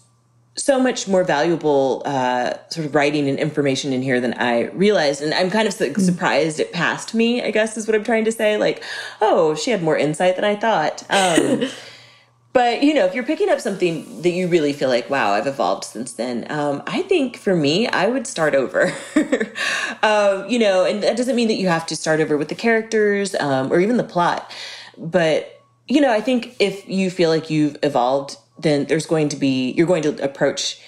so 0.56 0.80
much 0.80 1.08
more 1.08 1.24
valuable 1.24 2.02
uh, 2.06 2.54
sort 2.70 2.86
of 2.86 2.96
writing 2.96 3.28
and 3.28 3.38
information 3.38 3.92
in 3.92 4.02
here 4.02 4.22
than 4.22 4.34
I 4.36 4.68
realized. 4.68 5.22
And 5.22 5.34
I'm 5.34 5.50
kind 5.50 5.68
of 5.68 5.74
su 5.74 5.94
surprised 5.96 6.60
it 6.60 6.72
passed 6.72 7.14
me, 7.14 7.42
I 7.42 7.52
guess 7.52 7.76
is 7.78 7.88
what 7.88 7.96
I'm 7.96 8.04
trying 8.04 8.26
to 8.26 8.32
say. 8.32 8.58
Like, 8.58 8.84
oh, 9.22 9.56
she 9.56 9.72
had 9.72 9.84
more 9.84 9.98
insight 9.98 10.36
than 10.36 10.46
I 10.46 10.56
thought. 10.56 11.04
Um, 11.10 11.64
but 12.56 12.82
you 12.82 12.94
know 12.94 13.06
if 13.06 13.14
you're 13.14 13.26
picking 13.26 13.50
up 13.50 13.60
something 13.60 14.22
that 14.22 14.32
you 14.32 14.48
really 14.48 14.72
feel 14.72 14.88
like 14.88 15.08
wow 15.10 15.34
i've 15.34 15.46
evolved 15.46 15.84
since 15.84 16.14
then 16.14 16.50
um, 16.50 16.82
i 16.88 17.04
think 17.04 17.36
for 17.38 17.56
me 17.56 17.86
i 17.90 18.08
would 18.08 18.26
start 18.26 18.56
over 18.56 18.94
um, 20.02 20.48
you 20.50 20.58
know 20.58 20.86
and 20.86 21.04
that 21.04 21.18
doesn't 21.18 21.36
mean 21.36 21.50
that 21.50 21.56
you 21.56 21.68
have 21.68 21.86
to 21.86 21.96
start 21.96 22.20
over 22.20 22.38
with 22.38 22.48
the 22.48 22.56
characters 22.56 23.36
um, 23.36 23.72
or 23.72 23.80
even 23.80 23.98
the 23.98 24.04
plot 24.04 24.52
but 24.98 25.62
you 25.88 26.02
know 26.02 26.12
i 26.12 26.22
think 26.22 26.56
if 26.60 26.88
you 26.88 27.12
feel 27.12 27.30
like 27.30 27.50
you've 27.50 27.78
evolved 27.84 28.38
then 28.58 28.86
there's 28.86 29.06
going 29.06 29.28
to 29.28 29.36
be 29.36 29.72
you're 29.74 29.86
going 29.86 30.02
to 30.02 30.24
approach 30.24 30.82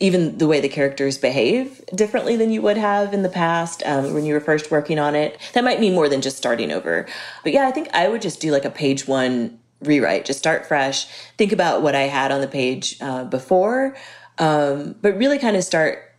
even 0.00 0.38
the 0.38 0.48
way 0.48 0.60
the 0.60 0.68
characters 0.68 1.16
behave 1.16 1.80
differently 1.94 2.34
than 2.34 2.50
you 2.50 2.60
would 2.60 2.76
have 2.76 3.14
in 3.14 3.22
the 3.22 3.28
past 3.28 3.84
um, 3.86 4.12
when 4.12 4.24
you 4.24 4.34
were 4.34 4.40
first 4.40 4.68
working 4.68 4.98
on 4.98 5.14
it. 5.14 5.38
That 5.52 5.62
might 5.62 5.78
mean 5.78 5.94
more 5.94 6.08
than 6.08 6.20
just 6.20 6.36
starting 6.36 6.72
over. 6.72 7.06
But 7.44 7.52
yeah, 7.52 7.68
I 7.68 7.70
think 7.70 7.88
I 7.94 8.08
would 8.08 8.20
just 8.20 8.40
do 8.40 8.50
like 8.50 8.64
a 8.64 8.70
page 8.70 9.06
one 9.06 9.60
rewrite, 9.86 10.24
just 10.24 10.38
start 10.38 10.66
fresh, 10.66 11.06
think 11.36 11.52
about 11.52 11.82
what 11.82 11.94
I 11.94 12.02
had 12.02 12.32
on 12.32 12.40
the 12.40 12.48
page 12.48 12.96
uh, 13.00 13.24
before, 13.24 13.96
um, 14.38 14.96
but 15.02 15.16
really 15.16 15.38
kind 15.38 15.56
of 15.56 15.64
start 15.64 16.10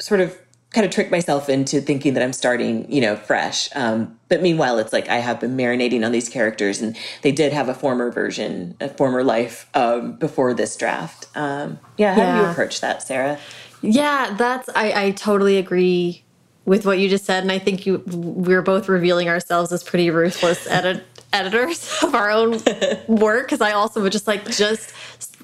sort 0.00 0.20
of 0.20 0.38
kind 0.70 0.84
of 0.84 0.92
trick 0.92 1.10
myself 1.10 1.48
into 1.48 1.80
thinking 1.80 2.14
that 2.14 2.22
I'm 2.22 2.32
starting, 2.32 2.90
you 2.92 3.00
know, 3.00 3.16
fresh. 3.16 3.70
Um, 3.74 4.18
but 4.28 4.42
meanwhile, 4.42 4.78
it's 4.78 4.92
like 4.92 5.08
I 5.08 5.16
have 5.16 5.40
been 5.40 5.56
marinating 5.56 6.04
on 6.04 6.12
these 6.12 6.28
characters 6.28 6.82
and 6.82 6.96
they 7.22 7.32
did 7.32 7.52
have 7.52 7.68
a 7.68 7.74
former 7.74 8.10
version, 8.10 8.76
a 8.80 8.88
former 8.88 9.24
life 9.24 9.68
um, 9.74 10.16
before 10.16 10.52
this 10.52 10.76
draft. 10.76 11.26
Um, 11.34 11.78
yeah, 11.96 12.14
how 12.14 12.20
yeah. 12.20 12.36
do 12.36 12.42
you 12.42 12.50
approach 12.50 12.80
that, 12.82 13.02
Sarah? 13.02 13.38
Yeah, 13.80 14.34
that's, 14.36 14.68
I, 14.74 15.06
I 15.06 15.10
totally 15.12 15.56
agree 15.56 16.22
with 16.66 16.84
what 16.84 16.98
you 16.98 17.08
just 17.08 17.24
said. 17.24 17.42
And 17.42 17.50
I 17.50 17.58
think 17.58 17.86
you, 17.86 18.02
we're 18.06 18.60
both 18.60 18.90
revealing 18.90 19.28
ourselves 19.28 19.72
as 19.72 19.82
pretty 19.82 20.10
ruthless 20.10 20.66
edit, 20.66 21.02
editors 21.32 21.98
of 22.02 22.14
our 22.14 22.30
own 22.30 22.60
work 23.06 23.46
because 23.46 23.60
I 23.60 23.72
also 23.72 24.02
would 24.02 24.12
just 24.12 24.26
like 24.26 24.44
just 24.50 24.92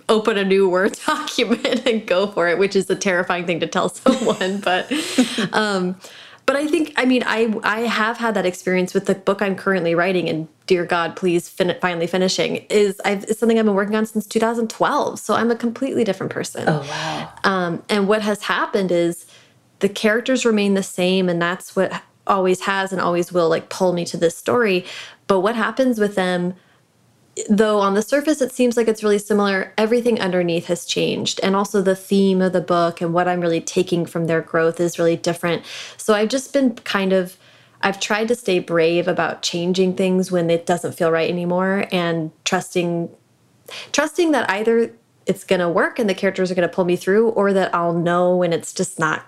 open 0.09 0.37
a 0.37 0.45
new 0.45 0.69
Word 0.69 0.99
document 1.07 1.87
and 1.87 2.07
go 2.07 2.27
for 2.27 2.49
it, 2.49 2.59
which 2.59 2.77
is 2.77 2.89
a 2.91 2.97
terrifying 2.97 3.47
thing 3.47 3.61
to 3.61 3.67
tell 3.67 3.89
someone. 3.91 4.59
but 4.61 4.91
um, 5.53 5.97
but 6.47 6.57
I 6.57 6.67
think 6.67 6.93
I 6.97 7.05
mean 7.05 7.23
I 7.27 7.55
I 7.63 7.81
have 7.81 8.19
had 8.19 8.35
that 8.35 8.47
experience 8.47 8.95
with 8.95 9.07
the 9.07 9.15
book 9.15 9.41
I'm 9.41 9.57
currently 9.57 9.95
writing 9.95 10.29
and 10.29 10.49
dear 10.67 10.85
God, 10.85 11.17
please 11.17 11.49
fin 11.49 11.75
finally 11.81 12.07
finishing 12.07 12.57
is 12.69 13.01
I've, 13.05 13.25
is 13.25 13.39
something 13.39 13.59
I've 13.59 13.65
been 13.65 13.75
working 13.75 13.97
on 13.97 14.07
since 14.07 14.27
2012. 14.27 15.19
So 15.19 15.35
I'm 15.35 15.51
a 15.51 15.57
completely 15.57 16.05
different 16.05 16.33
person. 16.33 16.65
Oh 16.67 16.81
wow! 16.81 17.33
Um, 17.45 17.83
and 17.89 18.09
what 18.09 18.23
has 18.23 18.43
happened 18.43 18.91
is 18.93 19.27
the 19.81 19.89
characters 19.89 20.45
remain 20.45 20.75
the 20.75 20.83
same, 20.83 21.29
and 21.29 21.41
that's 21.41 21.77
what 21.77 22.03
always 22.27 22.61
has 22.61 22.93
and 22.93 23.01
always 23.01 23.33
will 23.33 23.49
like 23.49 23.69
pull 23.69 23.93
me 23.93 24.05
to 24.05 24.17
this 24.17 24.37
story 24.37 24.85
but 25.27 25.41
what 25.41 25.57
happens 25.57 25.99
with 25.99 26.15
them, 26.15 26.55
though 27.49 27.81
on 27.81 27.95
the 27.95 28.03
surface 28.03 28.41
it 28.41 28.53
seems 28.53 28.77
like 28.77 28.89
it's 28.89 29.03
really 29.03 29.19
similar, 29.19 29.73
everything 29.77 30.21
underneath 30.21 30.67
has 30.67 30.85
changed. 30.85 31.41
And 31.43 31.57
also 31.57 31.83
the 31.83 31.97
theme 31.97 32.41
of 32.43 32.53
the 32.53 32.61
book 32.61 33.01
and 33.01 33.13
what 33.13 33.29
I'm 33.29 33.41
really 33.41 33.61
taking 33.61 34.07
from 34.07 34.27
their 34.27 34.43
growth 34.43 34.81
is 34.81 34.99
really 34.99 35.17
different. 35.17 35.65
So 35.97 36.15
I've 36.15 36.29
just 36.29 36.53
been 36.53 36.75
kind 36.77 37.13
of, 37.13 37.37
I've 37.83 38.01
tried 38.01 38.29
to 38.29 38.35
stay 38.35 38.59
brave 38.61 39.09
about 39.09 39.43
changing 39.43 39.97
things 39.97 40.31
when 40.31 40.51
it 40.51 40.67
doesn't 40.67 40.93
feel 40.93 41.11
right 41.11 41.29
anymore 41.29 41.87
and 41.91 42.31
trusting, 42.45 43.11
trusting 43.93 44.33
that 44.33 44.49
either 44.51 44.95
it's 45.27 45.45
going 45.45 45.61
to 45.61 45.69
work 45.69 45.99
and 45.99 46.09
the 46.09 46.15
characters 46.15 46.51
are 46.51 46.55
going 46.55 46.69
to 46.69 46.75
pull 46.75 46.85
me 46.85 46.97
through 46.97 47.31
or 47.31 47.53
that 47.53 47.75
I'll 47.75 47.95
know 47.95 48.37
when 48.37 48.53
it's 48.53 48.75
just 48.75 48.99
not 48.99 49.27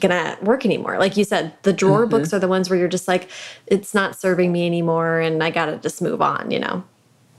gonna 0.00 0.36
work 0.42 0.64
anymore. 0.64 0.98
Like 0.98 1.16
you 1.16 1.24
said, 1.24 1.52
the 1.62 1.72
drawer 1.72 2.00
mm 2.00 2.04
-hmm. 2.04 2.10
books 2.10 2.32
are 2.32 2.40
the 2.40 2.48
ones 2.48 2.68
where 2.68 2.78
you're 2.78 2.92
just 2.92 3.08
like, 3.08 3.28
it's 3.66 3.94
not 3.94 4.20
serving 4.20 4.52
me 4.52 4.66
anymore, 4.66 5.20
and 5.20 5.42
I 5.42 5.50
gotta 5.50 5.78
just 5.82 6.00
move 6.00 6.20
on. 6.20 6.50
You 6.50 6.60
know. 6.60 6.82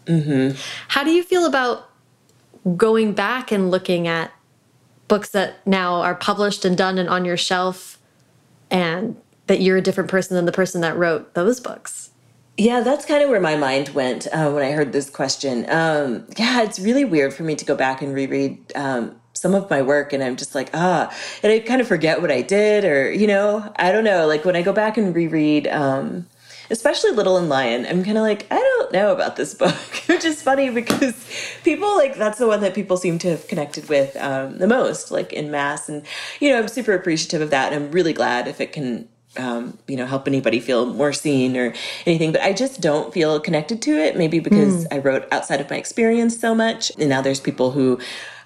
Mm 0.07 0.21
-hmm. 0.21 0.55
How 0.87 1.03
do 1.03 1.11
you 1.11 1.23
feel 1.23 1.45
about 1.45 1.77
going 2.63 3.13
back 3.13 3.51
and 3.51 3.71
looking 3.71 4.07
at 4.07 4.31
books 5.07 5.29
that 5.29 5.49
now 5.65 6.01
are 6.01 6.15
published 6.15 6.65
and 6.65 6.77
done 6.77 7.01
and 7.01 7.09
on 7.09 7.25
your 7.25 7.37
shelf, 7.37 7.97
and 8.69 9.15
that 9.47 9.59
you're 9.61 9.77
a 9.77 9.81
different 9.81 10.09
person 10.09 10.35
than 10.37 10.45
the 10.45 10.51
person 10.61 10.81
that 10.81 10.95
wrote 10.97 11.33
those 11.33 11.61
books? 11.61 12.07
Yeah, 12.57 12.81
that's 12.81 13.05
kind 13.05 13.23
of 13.23 13.29
where 13.29 13.39
my 13.39 13.55
mind 13.55 13.89
went 13.89 14.25
uh, 14.33 14.49
when 14.49 14.63
I 14.63 14.71
heard 14.71 14.91
this 14.91 15.11
question. 15.11 15.65
Um, 15.69 16.25
yeah, 16.37 16.63
it's 16.63 16.79
really 16.79 17.05
weird 17.05 17.33
for 17.33 17.43
me 17.43 17.55
to 17.55 17.63
go 17.63 17.75
back 17.75 18.01
and 18.01 18.15
reread 18.15 18.57
um, 18.75 19.15
some 19.47 19.55
of 19.55 19.69
my 19.69 19.81
work 19.81 20.11
and 20.11 20.21
I'm 20.21 20.35
just 20.35 20.53
like, 20.53 20.69
ah, 20.73 21.09
and 21.41 21.53
I 21.53 21.59
kind 21.59 21.79
of 21.79 21.87
forget 21.87 22.21
what 22.21 22.31
I 22.31 22.41
did 22.41 22.83
or, 22.83 23.09
you 23.09 23.27
know, 23.27 23.71
I 23.77 23.93
don't 23.93 24.03
know. 24.03 24.27
Like 24.27 24.43
when 24.43 24.57
I 24.57 24.61
go 24.61 24.73
back 24.73 24.97
and 24.97 25.15
reread, 25.15 25.67
um, 25.67 26.27
especially 26.69 27.11
Little 27.11 27.37
and 27.37 27.47
Lion, 27.47 27.85
I'm 27.85 28.03
kind 28.03 28.17
of 28.17 28.23
like, 28.23 28.45
I 28.51 28.57
don't 28.57 28.91
know 28.91 29.13
about 29.13 29.37
this 29.37 29.53
book, 29.63 29.73
which 30.07 30.25
is 30.25 30.41
funny 30.41 30.69
because 30.69 31.15
people 31.63 31.95
like 31.95 32.15
that's 32.15 32.39
the 32.39 32.47
one 32.47 32.59
that 32.59 32.75
people 32.75 32.97
seem 32.97 33.19
to 33.19 33.29
have 33.29 33.47
connected 33.47 33.87
with 33.87 34.17
um, 34.17 34.57
the 34.57 34.67
most, 34.67 35.11
like 35.11 35.31
in 35.31 35.49
mass. 35.49 35.87
And, 35.87 36.05
you 36.41 36.49
know, 36.49 36.59
I'm 36.59 36.67
super 36.67 36.93
appreciative 36.93 37.41
of 37.41 37.49
that. 37.51 37.71
And 37.71 37.85
I'm 37.85 37.91
really 37.91 38.11
glad 38.11 38.49
if 38.49 38.59
it 38.59 38.73
can 38.73 39.07
um, 39.37 39.77
you 39.87 39.95
know, 39.95 40.05
help 40.05 40.27
anybody 40.27 40.59
feel 40.59 40.85
more 40.85 41.13
seen 41.13 41.55
or 41.55 41.73
anything, 42.05 42.31
but 42.31 42.41
I 42.41 42.53
just 42.53 42.81
don't 42.81 43.13
feel 43.13 43.39
connected 43.39 43.81
to 43.83 43.91
it. 43.91 44.17
Maybe 44.17 44.39
because 44.39 44.85
mm. 44.85 44.93
I 44.93 44.97
wrote 44.99 45.27
outside 45.31 45.61
of 45.61 45.69
my 45.69 45.77
experience 45.77 46.39
so 46.39 46.55
much, 46.55 46.91
and 46.97 47.09
now 47.09 47.21
there's 47.21 47.39
people 47.39 47.71
who 47.71 47.99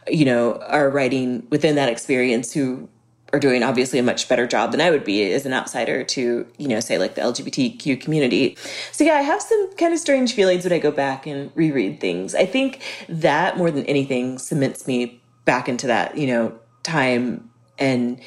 you 0.07 0.25
know, 0.25 0.55
are 0.67 0.89
writing 0.89 1.47
within 1.49 1.75
that 1.75 1.89
experience 1.89 2.53
who 2.53 2.89
are 3.33 3.39
doing 3.39 3.63
obviously 3.63 3.97
a 3.97 4.03
much 4.03 4.27
better 4.27 4.45
job 4.45 4.71
than 4.71 4.81
I 4.81 4.91
would 4.91 5.03
be 5.03 5.31
as 5.31 5.45
an 5.45 5.53
outsider 5.53 6.03
to, 6.03 6.45
you 6.57 6.67
know, 6.67 6.79
say 6.79 6.97
like 6.97 7.15
the 7.15 7.21
LGBTQ 7.21 8.01
community. 8.01 8.57
So 8.91 9.03
yeah, 9.03 9.13
I 9.13 9.21
have 9.21 9.41
some 9.41 9.73
kind 9.75 9.93
of 9.93 9.99
strange 9.99 10.33
feelings 10.33 10.63
when 10.63 10.73
I 10.73 10.79
go 10.79 10.91
back 10.91 11.25
and 11.25 11.51
reread 11.55 11.99
things. 12.01 12.35
I 12.35 12.45
think 12.45 12.81
that 13.07 13.57
more 13.57 13.71
than 13.71 13.85
anything 13.85 14.37
cements 14.37 14.85
me 14.85 15.21
back 15.45 15.69
into 15.69 15.87
that, 15.87 16.17
you 16.17 16.27
know, 16.27 16.57
time 16.83 17.49
and 17.77 18.19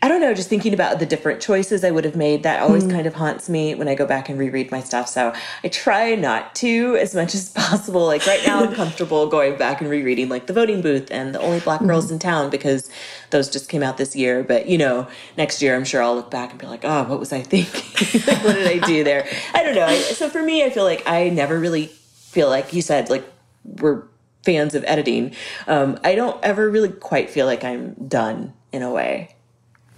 I 0.00 0.06
don't 0.06 0.20
know, 0.20 0.32
just 0.32 0.48
thinking 0.48 0.74
about 0.74 1.00
the 1.00 1.06
different 1.06 1.40
choices 1.40 1.82
I 1.82 1.90
would 1.90 2.04
have 2.04 2.14
made, 2.14 2.44
that 2.44 2.62
always 2.62 2.84
mm. 2.84 2.90
kind 2.92 3.06
of 3.06 3.14
haunts 3.14 3.48
me 3.48 3.74
when 3.74 3.88
I 3.88 3.96
go 3.96 4.06
back 4.06 4.28
and 4.28 4.38
reread 4.38 4.70
my 4.70 4.80
stuff. 4.80 5.08
So 5.08 5.32
I 5.64 5.68
try 5.68 6.14
not 6.14 6.54
to 6.56 6.96
as 6.96 7.16
much 7.16 7.34
as 7.34 7.48
possible. 7.54 8.06
Like 8.06 8.24
right 8.24 8.40
now, 8.46 8.62
I'm 8.62 8.74
comfortable 8.76 9.26
going 9.26 9.56
back 9.56 9.80
and 9.80 9.90
rereading 9.90 10.28
like 10.28 10.46
The 10.46 10.52
Voting 10.52 10.82
Booth 10.82 11.10
and 11.10 11.34
The 11.34 11.40
Only 11.40 11.58
Black 11.58 11.80
Girls 11.80 12.08
mm. 12.08 12.12
in 12.12 12.18
Town 12.20 12.48
because 12.48 12.88
those 13.30 13.50
just 13.50 13.68
came 13.68 13.82
out 13.82 13.96
this 13.96 14.14
year. 14.14 14.44
But, 14.44 14.68
you 14.68 14.78
know, 14.78 15.08
next 15.36 15.60
year, 15.62 15.74
I'm 15.74 15.84
sure 15.84 16.00
I'll 16.00 16.14
look 16.14 16.30
back 16.30 16.50
and 16.50 16.60
be 16.60 16.66
like, 16.66 16.84
oh, 16.84 17.02
what 17.04 17.18
was 17.18 17.32
I 17.32 17.42
thinking? 17.42 18.22
like, 18.26 18.44
what 18.44 18.54
did 18.54 18.68
I 18.68 18.86
do 18.86 19.02
there? 19.02 19.28
I 19.52 19.64
don't 19.64 19.74
know. 19.74 19.86
I, 19.86 19.96
so 19.96 20.28
for 20.28 20.42
me, 20.42 20.64
I 20.64 20.70
feel 20.70 20.84
like 20.84 21.02
I 21.08 21.28
never 21.30 21.58
really 21.58 21.86
feel 21.86 22.48
like 22.48 22.72
you 22.72 22.82
said, 22.82 23.10
like, 23.10 23.24
we're 23.64 24.04
fans 24.44 24.74
of 24.74 24.84
editing. 24.84 25.34
Um, 25.66 25.98
I 26.04 26.14
don't 26.14 26.42
ever 26.44 26.70
really 26.70 26.88
quite 26.88 27.30
feel 27.30 27.46
like 27.46 27.64
I'm 27.64 27.94
done 27.94 28.54
in 28.72 28.82
a 28.82 28.92
way. 28.92 29.34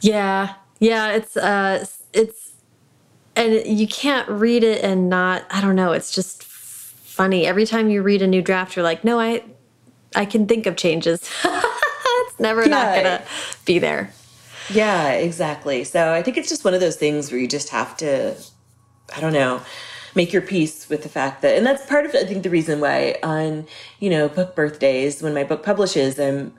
Yeah. 0.00 0.54
Yeah, 0.78 1.12
it's 1.12 1.36
uh 1.36 1.84
it's 2.12 2.52
and 3.36 3.66
you 3.66 3.86
can't 3.86 4.28
read 4.28 4.64
it 4.64 4.82
and 4.82 5.08
not 5.08 5.44
I 5.50 5.60
don't 5.60 5.76
know, 5.76 5.92
it's 5.92 6.12
just 6.14 6.42
funny. 6.42 7.46
Every 7.46 7.66
time 7.66 7.90
you 7.90 8.02
read 8.02 8.22
a 8.22 8.26
new 8.26 8.42
draft 8.42 8.76
you're 8.76 8.82
like, 8.82 9.04
"No, 9.04 9.20
I 9.20 9.44
I 10.14 10.24
can 10.24 10.46
think 10.46 10.66
of 10.66 10.76
changes." 10.76 11.28
it's 11.44 12.40
never 12.40 12.62
yeah. 12.62 12.68
not 12.68 12.94
going 12.94 13.04
to 13.04 13.22
be 13.66 13.78
there. 13.78 14.12
Yeah, 14.70 15.12
exactly. 15.12 15.84
So 15.84 16.12
I 16.12 16.22
think 16.22 16.36
it's 16.36 16.48
just 16.48 16.64
one 16.64 16.74
of 16.74 16.80
those 16.80 16.96
things 16.96 17.30
where 17.30 17.40
you 17.40 17.48
just 17.48 17.68
have 17.70 17.96
to 17.98 18.36
I 19.14 19.20
don't 19.20 19.32
know, 19.32 19.60
make 20.14 20.32
your 20.32 20.42
peace 20.42 20.88
with 20.88 21.02
the 21.02 21.08
fact 21.08 21.42
that 21.42 21.56
and 21.56 21.66
that's 21.66 21.84
part 21.86 22.06
of 22.06 22.14
I 22.14 22.24
think 22.24 22.42
the 22.42 22.50
reason 22.50 22.80
why 22.80 23.16
on, 23.22 23.66
you 23.98 24.10
know, 24.10 24.28
book 24.28 24.54
birthdays 24.54 25.22
when 25.22 25.34
my 25.34 25.44
book 25.44 25.62
publishes, 25.62 26.18
I'm 26.18 26.54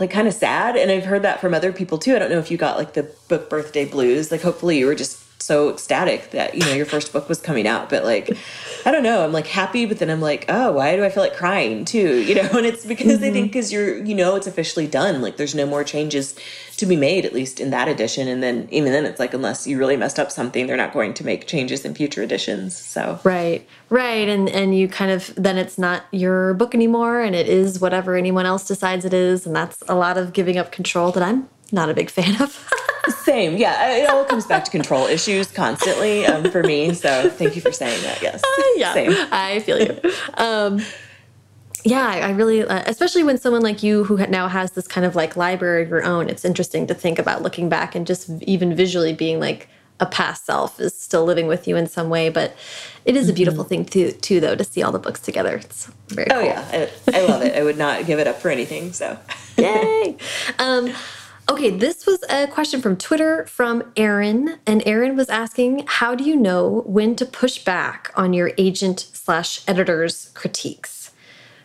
like 0.00 0.10
kind 0.10 0.26
of 0.26 0.34
sad 0.34 0.76
and 0.76 0.90
i've 0.90 1.04
heard 1.04 1.22
that 1.22 1.40
from 1.40 1.54
other 1.54 1.72
people 1.72 1.98
too. 1.98 2.16
I 2.16 2.18
don't 2.18 2.30
know 2.30 2.38
if 2.38 2.50
you 2.50 2.56
got 2.56 2.78
like 2.78 2.94
the 2.94 3.04
book 3.28 3.50
birthday 3.50 3.84
blues. 3.84 4.30
Like 4.30 4.42
hopefully 4.42 4.78
you 4.78 4.86
were 4.86 4.94
just 4.94 5.22
so 5.42 5.70
ecstatic 5.70 6.30
that 6.30 6.54
you 6.54 6.60
know 6.60 6.72
your 6.72 6.86
first 6.86 7.12
book 7.12 7.28
was 7.28 7.40
coming 7.40 7.66
out 7.66 7.88
but 7.88 8.04
like 8.04 8.36
i 8.84 8.90
don't 8.90 9.02
know 9.02 9.24
i'm 9.24 9.32
like 9.32 9.46
happy 9.46 9.86
but 9.86 9.98
then 9.98 10.10
i'm 10.10 10.20
like 10.20 10.44
oh 10.48 10.72
why 10.72 10.94
do 10.94 11.04
i 11.04 11.08
feel 11.08 11.22
like 11.22 11.34
crying 11.34 11.84
too 11.84 12.20
you 12.22 12.34
know? 12.34 12.48
And 12.60 12.66
it's 12.66 12.84
because 12.84 13.06
mm 13.06 13.12
-hmm. 13.16 13.20
they 13.20 13.30
think 13.30 13.52
because 13.52 13.72
you're 13.72 13.96
you 14.04 14.14
know 14.14 14.36
it's 14.36 14.46
officially 14.46 14.86
done 14.86 15.22
like 15.22 15.36
there's 15.36 15.54
no 15.54 15.66
more 15.66 15.84
changes 15.84 16.34
to 16.76 16.86
be 16.86 16.96
made 16.96 17.24
at 17.24 17.32
least 17.32 17.60
in 17.60 17.70
that 17.70 17.88
edition 17.88 18.28
and 18.28 18.42
then 18.42 18.68
even 18.70 18.92
then 18.92 19.04
it's 19.06 19.20
like 19.20 19.34
unless 19.34 19.66
you 19.66 19.78
really 19.78 19.96
messed 19.96 20.18
up 20.18 20.30
something 20.30 20.66
they're 20.66 20.84
not 20.84 20.92
going 20.92 21.14
to 21.14 21.24
make 21.24 21.46
changes 21.46 21.84
in 21.84 21.94
future 21.94 22.22
editions 22.22 22.76
so. 22.76 23.18
Right 23.24 23.60
right 23.88 24.28
and 24.28 24.48
and 24.48 24.74
you 24.78 24.88
kind 24.88 25.10
of 25.10 25.32
then 25.36 25.56
it's 25.58 25.78
not 25.78 26.00
your 26.10 26.54
book 26.54 26.74
anymore 26.74 27.20
and 27.26 27.34
it 27.34 27.48
is 27.48 27.80
whatever 27.80 28.16
anyone 28.16 28.46
else 28.46 28.64
decides 28.66 29.04
it 29.04 29.14
is 29.14 29.46
and 29.46 29.54
that's 29.54 29.82
a 29.88 29.94
lot 29.94 30.16
of 30.16 30.32
giving 30.32 30.56
up 30.58 30.72
control 30.72 31.12
that 31.12 31.22
i'm 31.22 31.48
not 31.72 31.88
a 31.88 31.94
big 31.94 32.10
fan 32.10 32.40
of 32.42 32.50
Same, 33.08 33.56
yeah. 33.56 33.96
It 33.96 34.10
all 34.10 34.24
comes 34.24 34.46
back 34.46 34.64
to 34.64 34.70
control 34.70 35.06
issues 35.06 35.50
constantly 35.50 36.26
um, 36.26 36.50
for 36.50 36.62
me. 36.62 36.92
So 36.94 37.30
thank 37.30 37.56
you 37.56 37.62
for 37.62 37.72
saying 37.72 38.02
that. 38.02 38.22
Yes, 38.22 38.42
uh, 38.44 38.62
yeah, 38.76 38.92
Same. 38.92 39.12
I 39.32 39.60
feel 39.60 39.80
you. 39.80 40.00
Um, 40.34 40.80
yeah, 41.84 42.06
I 42.06 42.30
really, 42.30 42.62
uh, 42.62 42.82
especially 42.86 43.22
when 43.22 43.38
someone 43.38 43.62
like 43.62 43.82
you 43.82 44.04
who 44.04 44.16
now 44.26 44.48
has 44.48 44.72
this 44.72 44.86
kind 44.86 45.06
of 45.06 45.16
like 45.16 45.36
library 45.36 45.82
of 45.82 45.88
your 45.88 46.04
own, 46.04 46.28
it's 46.28 46.44
interesting 46.44 46.86
to 46.88 46.94
think 46.94 47.18
about 47.18 47.42
looking 47.42 47.68
back 47.68 47.94
and 47.94 48.06
just 48.06 48.30
even 48.42 48.74
visually 48.74 49.14
being 49.14 49.40
like 49.40 49.68
a 49.98 50.06
past 50.06 50.46
self 50.46 50.80
is 50.80 50.98
still 50.98 51.24
living 51.24 51.46
with 51.46 51.68
you 51.68 51.76
in 51.76 51.86
some 51.86 52.08
way. 52.08 52.28
But 52.28 52.54
it 53.04 53.16
is 53.16 53.28
a 53.28 53.32
beautiful 53.32 53.64
mm 53.64 53.66
-hmm. 53.66 53.68
thing 53.68 53.84
too, 53.84 54.18
too, 54.20 54.40
though, 54.40 54.56
to 54.56 54.64
see 54.64 54.82
all 54.82 54.92
the 54.92 54.98
books 54.98 55.20
together. 55.20 55.56
It's 55.56 55.88
very 56.08 56.30
oh 56.30 56.34
cool. 56.34 56.44
yeah, 56.44 56.64
I, 56.72 57.18
I 57.18 57.20
love 57.26 57.46
it. 57.46 57.54
I 57.54 57.62
would 57.62 57.78
not 57.78 58.06
give 58.06 58.20
it 58.20 58.26
up 58.26 58.40
for 58.40 58.50
anything. 58.50 58.92
So 58.92 59.16
yay. 59.56 60.16
Um, 60.58 60.92
Okay, 61.50 61.70
this 61.70 62.06
was 62.06 62.22
a 62.30 62.46
question 62.46 62.80
from 62.80 62.96
Twitter 62.96 63.44
from 63.46 63.82
Aaron, 63.96 64.60
and 64.68 64.84
Aaron 64.86 65.16
was 65.16 65.28
asking, 65.28 65.82
how 65.84 66.14
do 66.14 66.22
you 66.22 66.36
know 66.36 66.84
when 66.86 67.16
to 67.16 67.26
push 67.26 67.64
back 67.64 68.12
on 68.14 68.32
your 68.32 68.52
agent 68.56 69.00
slash 69.12 69.60
editor's 69.66 70.30
critiques? 70.34 71.10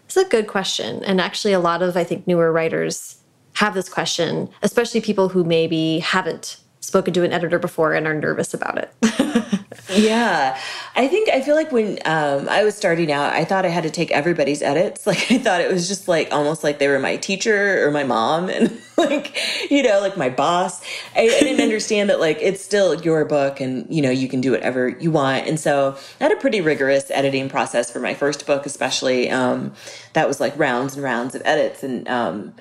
It's 0.05 0.17
a 0.17 0.25
good 0.25 0.47
question, 0.47 1.03
and 1.03 1.21
actually 1.21 1.53
a 1.53 1.59
lot 1.59 1.83
of, 1.83 1.95
I 1.95 2.03
think, 2.03 2.25
newer 2.25 2.51
writers 2.51 3.17
have 3.57 3.75
this 3.75 3.87
question, 3.87 4.49
especially 4.63 5.01
people 5.01 5.29
who 5.29 5.43
maybe 5.43 5.99
haven't 5.99 6.57
spoken 6.85 7.13
to 7.13 7.23
an 7.23 7.33
editor 7.33 7.59
before 7.59 7.93
and 7.93 8.07
are 8.07 8.13
nervous 8.13 8.53
about 8.53 8.77
it. 8.77 8.93
yeah. 9.93 10.57
I 10.95 11.07
think 11.07 11.29
I 11.29 11.41
feel 11.41 11.55
like 11.55 11.71
when 11.71 11.99
um, 12.05 12.47
I 12.49 12.63
was 12.63 12.75
starting 12.75 13.11
out, 13.11 13.33
I 13.33 13.43
thought 13.43 13.65
I 13.65 13.69
had 13.69 13.83
to 13.83 13.89
take 13.89 14.11
everybody's 14.11 14.61
edits. 14.61 15.05
Like 15.15 15.31
I 15.31 15.37
thought 15.37 15.61
it 15.61 15.71
was 15.71 15.87
just 15.87 16.07
like 16.07 16.29
almost 16.31 16.63
like 16.63 16.79
they 16.79 16.87
were 16.87 16.99
my 16.99 17.15
teacher 17.15 17.85
or 17.87 17.91
my 17.91 18.03
mom 18.03 18.49
and 18.49 18.75
like, 18.97 19.37
you 19.71 19.83
know, 19.83 19.99
like 20.01 20.17
my 20.17 20.29
boss. 20.29 20.83
I, 21.15 21.21
I 21.21 21.39
didn't 21.39 21.61
understand 21.61 22.09
that 22.09 22.19
like 22.19 22.39
it's 22.41 22.63
still 22.63 23.01
your 23.01 23.23
book 23.23 23.61
and, 23.61 23.87
you 23.93 24.01
know, 24.01 24.09
you 24.09 24.27
can 24.27 24.41
do 24.41 24.51
whatever 24.51 24.89
you 24.89 25.11
want. 25.11 25.47
And 25.47 25.59
so 25.59 25.95
I 26.19 26.23
had 26.23 26.33
a 26.33 26.37
pretty 26.37 26.59
rigorous 26.59 27.09
editing 27.11 27.47
process 27.49 27.91
for 27.91 27.99
my 27.99 28.13
first 28.13 28.45
book, 28.45 28.65
especially. 28.65 29.29
Um, 29.29 29.73
that 30.13 30.27
was 30.27 30.39
like 30.39 30.57
rounds 30.57 30.95
and 30.95 31.03
rounds 31.03 31.35
of 31.35 31.41
edits. 31.45 31.83
And, 31.83 32.07
um, 32.07 32.53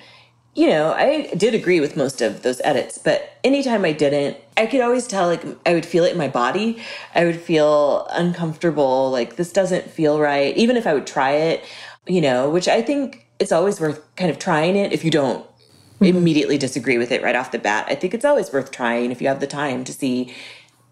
you 0.55 0.67
know, 0.67 0.93
I 0.93 1.33
did 1.35 1.53
agree 1.53 1.81
with 1.81 1.97
most 1.97 2.21
of 2.21 2.41
those 2.41 2.61
edits, 2.63 2.97
but 2.97 3.37
anytime 3.43 3.83
I 3.83 3.91
didn't, 3.91 4.37
I 4.55 4.65
could 4.67 4.79
always 4.79 5.05
tell, 5.05 5.27
like, 5.27 5.43
I 5.65 5.73
would 5.73 5.85
feel 5.85 6.05
it 6.05 6.13
in 6.13 6.17
my 6.17 6.29
body. 6.29 6.81
I 7.13 7.25
would 7.25 7.41
feel 7.41 8.07
uncomfortable, 8.11 9.11
like, 9.11 9.35
this 9.35 9.51
doesn't 9.51 9.91
feel 9.91 10.17
right, 10.17 10.55
even 10.55 10.77
if 10.77 10.87
I 10.87 10.93
would 10.93 11.05
try 11.05 11.31
it, 11.31 11.65
you 12.07 12.21
know, 12.21 12.49
which 12.49 12.69
I 12.69 12.81
think 12.81 13.27
it's 13.37 13.51
always 13.51 13.81
worth 13.81 14.01
kind 14.15 14.31
of 14.31 14.39
trying 14.39 14.77
it 14.77 14.93
if 14.93 15.03
you 15.03 15.11
don't 15.11 15.45
mm 15.45 15.47
-hmm. 15.99 16.07
immediately 16.07 16.57
disagree 16.57 16.97
with 16.97 17.11
it 17.11 17.21
right 17.21 17.35
off 17.35 17.51
the 17.51 17.59
bat. 17.59 17.85
I 17.89 17.95
think 17.95 18.13
it's 18.13 18.25
always 18.25 18.51
worth 18.51 18.71
trying 18.71 19.11
if 19.11 19.21
you 19.21 19.27
have 19.27 19.39
the 19.45 19.47
time 19.47 19.83
to 19.83 19.91
see 19.91 20.33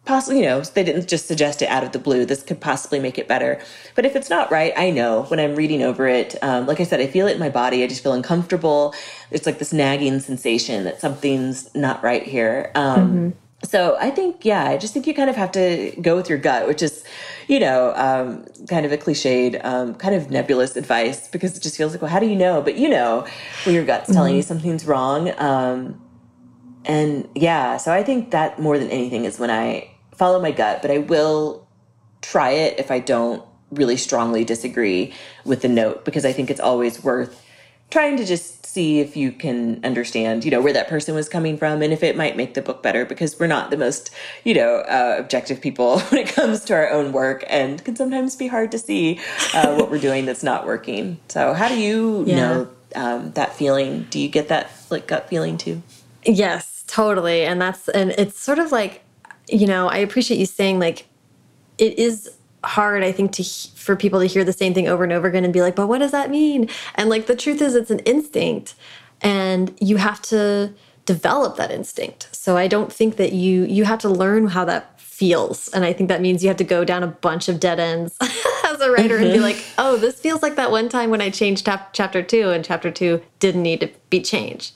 possibly, 0.05 0.39
you 0.39 0.45
know, 0.45 0.61
they 0.61 0.83
didn't 0.83 1.07
just 1.07 1.27
suggest 1.27 1.61
it 1.61 1.69
out 1.69 1.83
of 1.83 1.91
the 1.91 1.99
blue. 1.99 2.25
This 2.25 2.43
could 2.43 2.59
possibly 2.59 2.99
make 2.99 3.17
it 3.17 3.27
better. 3.27 3.61
But 3.95 4.05
if 4.05 4.15
it's 4.15 4.29
not 4.29 4.51
right, 4.51 4.73
I 4.75 4.89
know 4.89 5.23
when 5.23 5.39
I'm 5.39 5.55
reading 5.55 5.81
over 5.81 6.07
it. 6.07 6.35
Um, 6.41 6.67
like 6.67 6.79
I 6.79 6.83
said, 6.83 6.99
I 6.99 7.07
feel 7.07 7.27
it 7.27 7.33
in 7.33 7.39
my 7.39 7.49
body. 7.49 7.83
I 7.83 7.87
just 7.87 8.03
feel 8.03 8.13
uncomfortable. 8.13 8.93
It's 9.31 9.45
like 9.45 9.59
this 9.59 9.71
nagging 9.71 10.19
sensation 10.19 10.83
that 10.83 10.99
something's 10.99 11.73
not 11.73 12.03
right 12.03 12.23
here. 12.23 12.71
Um, 12.75 13.01
mm 13.01 13.17
-hmm. 13.17 13.33
So 13.65 13.95
I 13.97 14.11
think, 14.11 14.43
yeah, 14.43 14.69
I 14.69 14.77
just 14.77 14.93
think 14.93 15.07
you 15.07 15.13
kind 15.13 15.29
of 15.29 15.37
have 15.37 15.51
to 15.51 16.01
go 16.01 16.17
with 16.17 16.27
your 16.27 16.37
gut, 16.37 16.67
which 16.67 16.81
is, 16.81 17.03
you 17.47 17.59
know, 17.59 17.93
um, 17.95 18.43
kind 18.67 18.85
of 18.85 18.91
a 18.91 18.97
cliched, 18.97 19.63
um, 19.63 19.95
kind 19.95 20.15
of 20.15 20.29
nebulous 20.29 20.75
advice 20.75 21.29
because 21.31 21.55
it 21.57 21.63
just 21.63 21.77
feels 21.77 21.93
like, 21.93 22.01
well, 22.01 22.11
how 22.11 22.19
do 22.19 22.25
you 22.25 22.35
know? 22.35 22.61
But 22.61 22.75
you 22.75 22.89
know 22.89 23.25
when 23.63 23.73
your 23.75 23.85
gut's 23.85 24.11
telling 24.11 24.33
mm 24.33 24.41
-hmm. 24.41 24.51
you 24.51 24.53
something's 24.53 24.85
wrong. 24.85 25.31
Um, 25.39 25.95
and 26.85 27.27
yeah, 27.35 27.77
so 27.77 27.91
I 27.99 28.03
think 28.03 28.31
that 28.31 28.59
more 28.59 28.77
than 28.77 28.89
anything 28.89 29.25
is 29.25 29.39
when 29.39 29.49
I 29.49 29.92
follow 30.15 30.41
my 30.41 30.51
gut, 30.51 30.81
but 30.81 30.91
I 30.91 30.99
will 30.99 31.67
try 32.21 32.51
it 32.51 32.79
if 32.79 32.91
I 32.91 32.99
don't 32.99 33.43
really 33.71 33.97
strongly 33.97 34.43
disagree 34.43 35.13
with 35.45 35.61
the 35.61 35.67
note 35.67 36.05
because 36.05 36.25
I 36.25 36.31
think 36.31 36.49
it's 36.49 36.59
always 36.59 37.03
worth 37.03 37.43
trying 37.89 38.17
to 38.17 38.25
just 38.25 38.65
see 38.65 38.99
if 38.99 39.15
you 39.15 39.31
can 39.31 39.79
understand, 39.85 40.43
you 40.43 40.49
know, 40.49 40.59
where 40.59 40.73
that 40.73 40.87
person 40.87 41.13
was 41.13 41.29
coming 41.29 41.57
from 41.57 41.83
and 41.83 41.93
if 41.93 42.01
it 42.01 42.17
might 42.17 42.35
make 42.35 42.55
the 42.55 42.61
book 42.61 42.81
better 42.81 43.05
because 43.05 43.39
we're 43.39 43.45
not 43.45 43.69
the 43.69 43.77
most, 43.77 44.09
you 44.43 44.55
know, 44.55 44.77
uh, 44.77 45.15
objective 45.19 45.61
people 45.61 45.99
when 46.09 46.21
it 46.21 46.27
comes 46.27 46.65
to 46.65 46.73
our 46.73 46.89
own 46.89 47.11
work 47.11 47.43
and 47.47 47.83
can 47.85 47.95
sometimes 47.95 48.35
be 48.35 48.47
hard 48.47 48.71
to 48.71 48.79
see 48.79 49.19
uh, 49.53 49.75
what 49.75 49.91
we're 49.91 49.99
doing 49.99 50.25
that's 50.25 50.41
not 50.41 50.65
working. 50.65 51.19
So 51.27 51.53
how 51.53 51.67
do 51.67 51.79
you 51.79 52.23
yeah. 52.25 52.35
know 52.35 52.69
um, 52.95 53.31
that 53.33 53.53
feeling? 53.53 54.07
Do 54.09 54.19
you 54.19 54.27
get 54.27 54.47
that 54.47 54.71
like 54.89 55.05
gut 55.05 55.29
feeling 55.29 55.57
too? 55.57 55.83
Yes, 56.25 56.83
totally. 56.87 57.43
And 57.43 57.61
that's, 57.61 57.89
and 57.89 58.09
it's 58.11 58.39
sort 58.39 58.57
of 58.57 58.71
like, 58.71 59.03
you 59.47 59.67
know, 59.67 59.87
I 59.87 59.97
appreciate 59.97 60.39
you 60.39 60.45
saying 60.45 60.79
like 60.79 61.07
it 61.77 61.97
is 61.97 62.29
hard 62.63 63.03
i 63.03 63.11
think 63.11 63.31
to 63.31 63.43
for 63.75 63.95
people 63.95 64.19
to 64.19 64.25
hear 64.25 64.43
the 64.43 64.53
same 64.53 64.73
thing 64.73 64.87
over 64.87 65.03
and 65.03 65.11
over 65.11 65.27
again 65.27 65.43
and 65.43 65.53
be 65.53 65.61
like 65.61 65.75
but 65.75 65.87
what 65.87 65.99
does 65.99 66.11
that 66.11 66.29
mean 66.29 66.69
and 66.95 67.09
like 67.09 67.27
the 67.27 67.35
truth 67.35 67.61
is 67.61 67.75
it's 67.75 67.91
an 67.91 67.99
instinct 67.99 68.75
and 69.21 69.75
you 69.81 69.97
have 69.97 70.21
to 70.21 70.73
develop 71.05 71.57
that 71.57 71.71
instinct 71.71 72.33
so 72.33 72.55
i 72.55 72.67
don't 72.67 72.91
think 72.91 73.17
that 73.17 73.33
you 73.33 73.65
you 73.65 73.83
have 73.83 73.99
to 73.99 74.09
learn 74.09 74.47
how 74.47 74.63
that 74.63 74.99
feels 75.01 75.67
and 75.69 75.83
i 75.83 75.91
think 75.91 76.07
that 76.07 76.21
means 76.21 76.41
you 76.41 76.47
have 76.47 76.57
to 76.57 76.63
go 76.63 76.85
down 76.85 77.03
a 77.03 77.07
bunch 77.07 77.49
of 77.49 77.59
dead 77.59 77.79
ends 77.79 78.17
as 78.65 78.79
a 78.79 78.89
writer 78.89 79.17
mm 79.17 79.21
-hmm. 79.21 79.23
and 79.23 79.33
be 79.33 79.39
mm-hmm. 79.39 79.43
like 79.43 79.63
oh 79.77 79.97
this 79.97 80.15
feels 80.15 80.41
like 80.41 80.55
that 80.55 80.71
one 80.71 80.87
time 80.87 81.09
when 81.09 81.21
i 81.21 81.29
changed 81.29 81.65
chapter 81.91 82.23
two 82.23 82.49
and 82.49 82.65
chapter 82.65 82.91
two 82.91 83.21
didn't 83.39 83.61
need 83.61 83.79
to 83.81 83.87
be 84.09 84.21
changed 84.21 84.71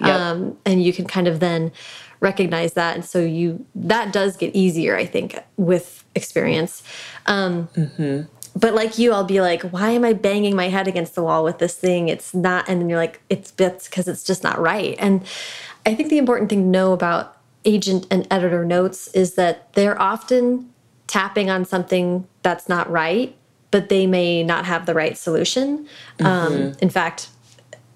yep. 0.00 0.20
um, 0.20 0.56
and 0.64 0.84
you 0.84 0.92
can 0.92 1.06
kind 1.06 1.26
of 1.28 1.40
then 1.40 1.72
recognize 2.22 2.72
that. 2.74 2.94
And 2.94 3.04
so 3.04 3.18
you 3.18 3.66
that 3.74 4.12
does 4.12 4.36
get 4.36 4.54
easier 4.54 4.96
i 4.96 5.04
think 5.04 5.38
with 5.56 6.04
experience. 6.14 6.82
Um 7.26 7.68
mm 7.76 7.90
-hmm. 7.96 8.26
but 8.54 8.74
like 8.74 8.98
you 8.98 9.12
i'll 9.12 9.32
be 9.36 9.40
like 9.40 9.62
why 9.74 9.90
am 9.90 10.04
i 10.04 10.12
banging 10.14 10.56
my 10.56 10.68
head 10.68 10.88
against 10.88 11.14
the 11.14 11.22
wall 11.22 11.44
with 11.44 11.58
this 11.58 11.74
thing? 11.74 12.08
It's 12.08 12.32
not 12.32 12.68
and 12.68 12.80
then 12.80 12.88
you're 12.88 13.02
like 13.06 13.20
it's 13.28 13.50
bits 13.50 13.88
because 13.88 14.06
it's 14.12 14.24
just 14.24 14.42
not 14.42 14.56
right. 14.72 14.94
And 14.98 15.20
i 15.88 15.94
think 15.94 16.08
the 16.08 16.18
important 16.18 16.48
thing 16.50 16.62
to 16.62 16.78
know 16.78 16.92
about 16.92 17.24
agent 17.64 18.06
and 18.10 18.26
editor 18.30 18.64
notes 18.64 19.08
is 19.22 19.34
that 19.34 19.54
they're 19.74 20.00
often 20.00 20.70
tapping 21.06 21.50
on 21.50 21.64
something 21.64 22.26
that's 22.42 22.68
not 22.68 22.90
right 22.90 23.34
but 23.70 23.88
they 23.88 24.06
may 24.06 24.44
not 24.44 24.64
have 24.66 24.84
the 24.86 24.94
right 24.94 25.16
solution. 25.18 25.68
Mm 25.68 25.86
-hmm. 26.18 26.26
um, 26.26 26.54
in 26.78 26.90
fact 26.90 27.28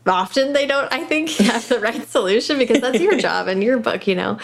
often 0.08 0.52
they 0.52 0.66
don't 0.66 0.92
i 0.92 1.02
think 1.04 1.28
have 1.38 1.68
the 1.68 1.80
right 1.80 2.06
solution 2.08 2.58
because 2.58 2.80
that's 2.80 3.00
your 3.00 3.18
job 3.18 3.48
and 3.48 3.62
your 3.62 3.78
book 3.78 4.06
you 4.06 4.14
know. 4.14 4.38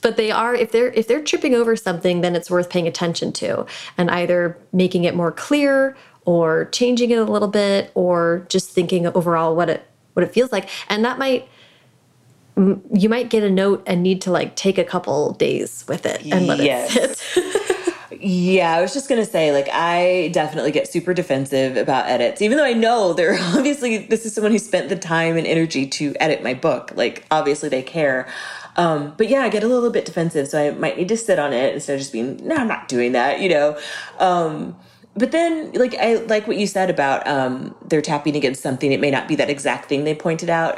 But 0.00 0.16
they 0.16 0.30
are 0.30 0.54
if 0.54 0.70
they're 0.70 0.92
if 0.92 1.08
they're 1.08 1.22
tripping 1.22 1.54
over 1.54 1.74
something 1.76 2.20
then 2.20 2.36
it's 2.36 2.50
worth 2.50 2.70
paying 2.70 2.86
attention 2.86 3.32
to 3.34 3.66
and 3.96 4.10
either 4.10 4.56
making 4.72 5.04
it 5.04 5.14
more 5.14 5.32
clear 5.32 5.96
or 6.24 6.66
changing 6.66 7.10
it 7.10 7.18
a 7.18 7.24
little 7.24 7.48
bit 7.48 7.90
or 7.94 8.46
just 8.50 8.70
thinking 8.70 9.06
overall 9.06 9.56
what 9.56 9.70
it 9.70 9.88
what 10.12 10.24
it 10.24 10.32
feels 10.32 10.52
like. 10.52 10.68
And 10.88 11.04
that 11.04 11.18
might 11.18 11.48
you 12.92 13.08
might 13.08 13.30
get 13.30 13.44
a 13.44 13.50
note 13.50 13.82
and 13.86 14.02
need 14.02 14.20
to 14.22 14.32
like 14.32 14.56
take 14.56 14.78
a 14.78 14.84
couple 14.84 15.32
days 15.34 15.84
with 15.88 16.04
it 16.04 16.26
and 16.26 16.46
let 16.46 16.58
yes. 16.58 16.96
it 16.96 17.16
sit 17.16 17.62
Yeah, 18.20 18.74
I 18.74 18.80
was 18.80 18.92
just 18.92 19.08
gonna 19.08 19.24
say, 19.24 19.52
like, 19.52 19.68
I 19.72 20.30
definitely 20.32 20.72
get 20.72 20.88
super 20.88 21.14
defensive 21.14 21.76
about 21.76 22.08
edits, 22.08 22.42
even 22.42 22.58
though 22.58 22.64
I 22.64 22.72
know 22.72 23.12
they're 23.12 23.38
obviously 23.54 23.98
this 23.98 24.26
is 24.26 24.34
someone 24.34 24.50
who 24.52 24.58
spent 24.58 24.88
the 24.88 24.96
time 24.96 25.36
and 25.36 25.46
energy 25.46 25.86
to 25.86 26.14
edit 26.18 26.42
my 26.42 26.54
book. 26.54 26.92
Like, 26.96 27.24
obviously 27.30 27.68
they 27.68 27.82
care. 27.82 28.28
Um, 28.76 29.14
but 29.16 29.28
yeah, 29.28 29.40
I 29.40 29.48
get 29.48 29.62
a 29.62 29.68
little 29.68 29.90
bit 29.90 30.04
defensive, 30.04 30.48
so 30.48 30.60
I 30.60 30.70
might 30.72 30.96
need 30.96 31.08
to 31.08 31.16
sit 31.16 31.38
on 31.38 31.52
it 31.52 31.74
instead 31.74 31.94
of 31.94 32.00
just 32.00 32.12
being, 32.12 32.40
no, 32.46 32.56
I'm 32.56 32.68
not 32.68 32.88
doing 32.88 33.12
that, 33.12 33.40
you 33.40 33.48
know. 33.48 33.78
Um, 34.18 34.76
but 35.16 35.32
then, 35.32 35.72
like, 35.72 35.96
I 35.96 36.16
like 36.16 36.46
what 36.46 36.56
you 36.56 36.66
said 36.66 36.90
about 36.90 37.26
um, 37.26 37.74
they're 37.86 38.02
tapping 38.02 38.36
against 38.36 38.62
something. 38.62 38.92
It 38.92 39.00
may 39.00 39.10
not 39.10 39.26
be 39.26 39.34
that 39.36 39.50
exact 39.50 39.88
thing 39.88 40.04
they 40.04 40.14
pointed 40.14 40.48
out. 40.48 40.76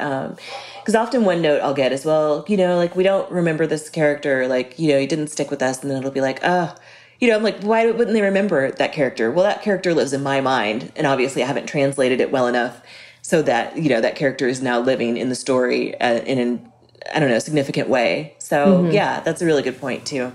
Because 0.79 0.95
um, 0.95 1.01
often 1.01 1.25
one 1.25 1.43
note 1.43 1.61
I'll 1.61 1.75
get 1.75 1.91
is, 1.91 2.05
well, 2.05 2.43
you 2.47 2.57
know, 2.57 2.75
like 2.75 2.95
we 2.95 3.03
don't 3.03 3.31
remember 3.31 3.67
this 3.67 3.87
character, 3.87 4.47
like 4.47 4.79
you 4.79 4.91
know, 4.91 4.99
he 4.99 5.05
didn't 5.05 5.27
stick 5.27 5.51
with 5.51 5.61
us, 5.61 5.81
and 5.83 5.91
then 5.91 5.99
it'll 5.99 6.09
be 6.09 6.21
like, 6.21 6.39
oh 6.43 6.75
you 7.21 7.29
know, 7.29 7.35
I'm 7.35 7.43
like, 7.43 7.61
why 7.61 7.89
wouldn't 7.89 8.13
they 8.13 8.23
remember 8.23 8.71
that 8.71 8.91
character? 8.91 9.31
Well, 9.31 9.45
that 9.45 9.61
character 9.61 9.93
lives 9.93 10.11
in 10.11 10.23
my 10.23 10.41
mind, 10.41 10.91
and 10.95 11.05
obviously 11.05 11.43
I 11.43 11.45
haven't 11.45 11.67
translated 11.67 12.19
it 12.19 12.31
well 12.31 12.47
enough 12.47 12.81
so 13.21 13.43
that 13.43 13.77
you 13.77 13.87
know 13.89 14.01
that 14.01 14.15
character 14.15 14.47
is 14.47 14.61
now 14.61 14.79
living 14.79 15.15
in 15.17 15.29
the 15.29 15.35
story 15.35 15.99
uh, 16.01 16.21
in 16.21 16.39
an 16.39 16.71
I 17.13 17.19
don't 17.19 17.29
know 17.29 17.39
significant 17.39 17.87
way. 17.87 18.35
So 18.39 18.65
mm 18.65 18.85
-hmm. 18.85 18.93
yeah, 18.93 19.21
that's 19.23 19.41
a 19.41 19.45
really 19.45 19.61
good 19.61 19.79
point 19.79 20.05
too. 20.05 20.31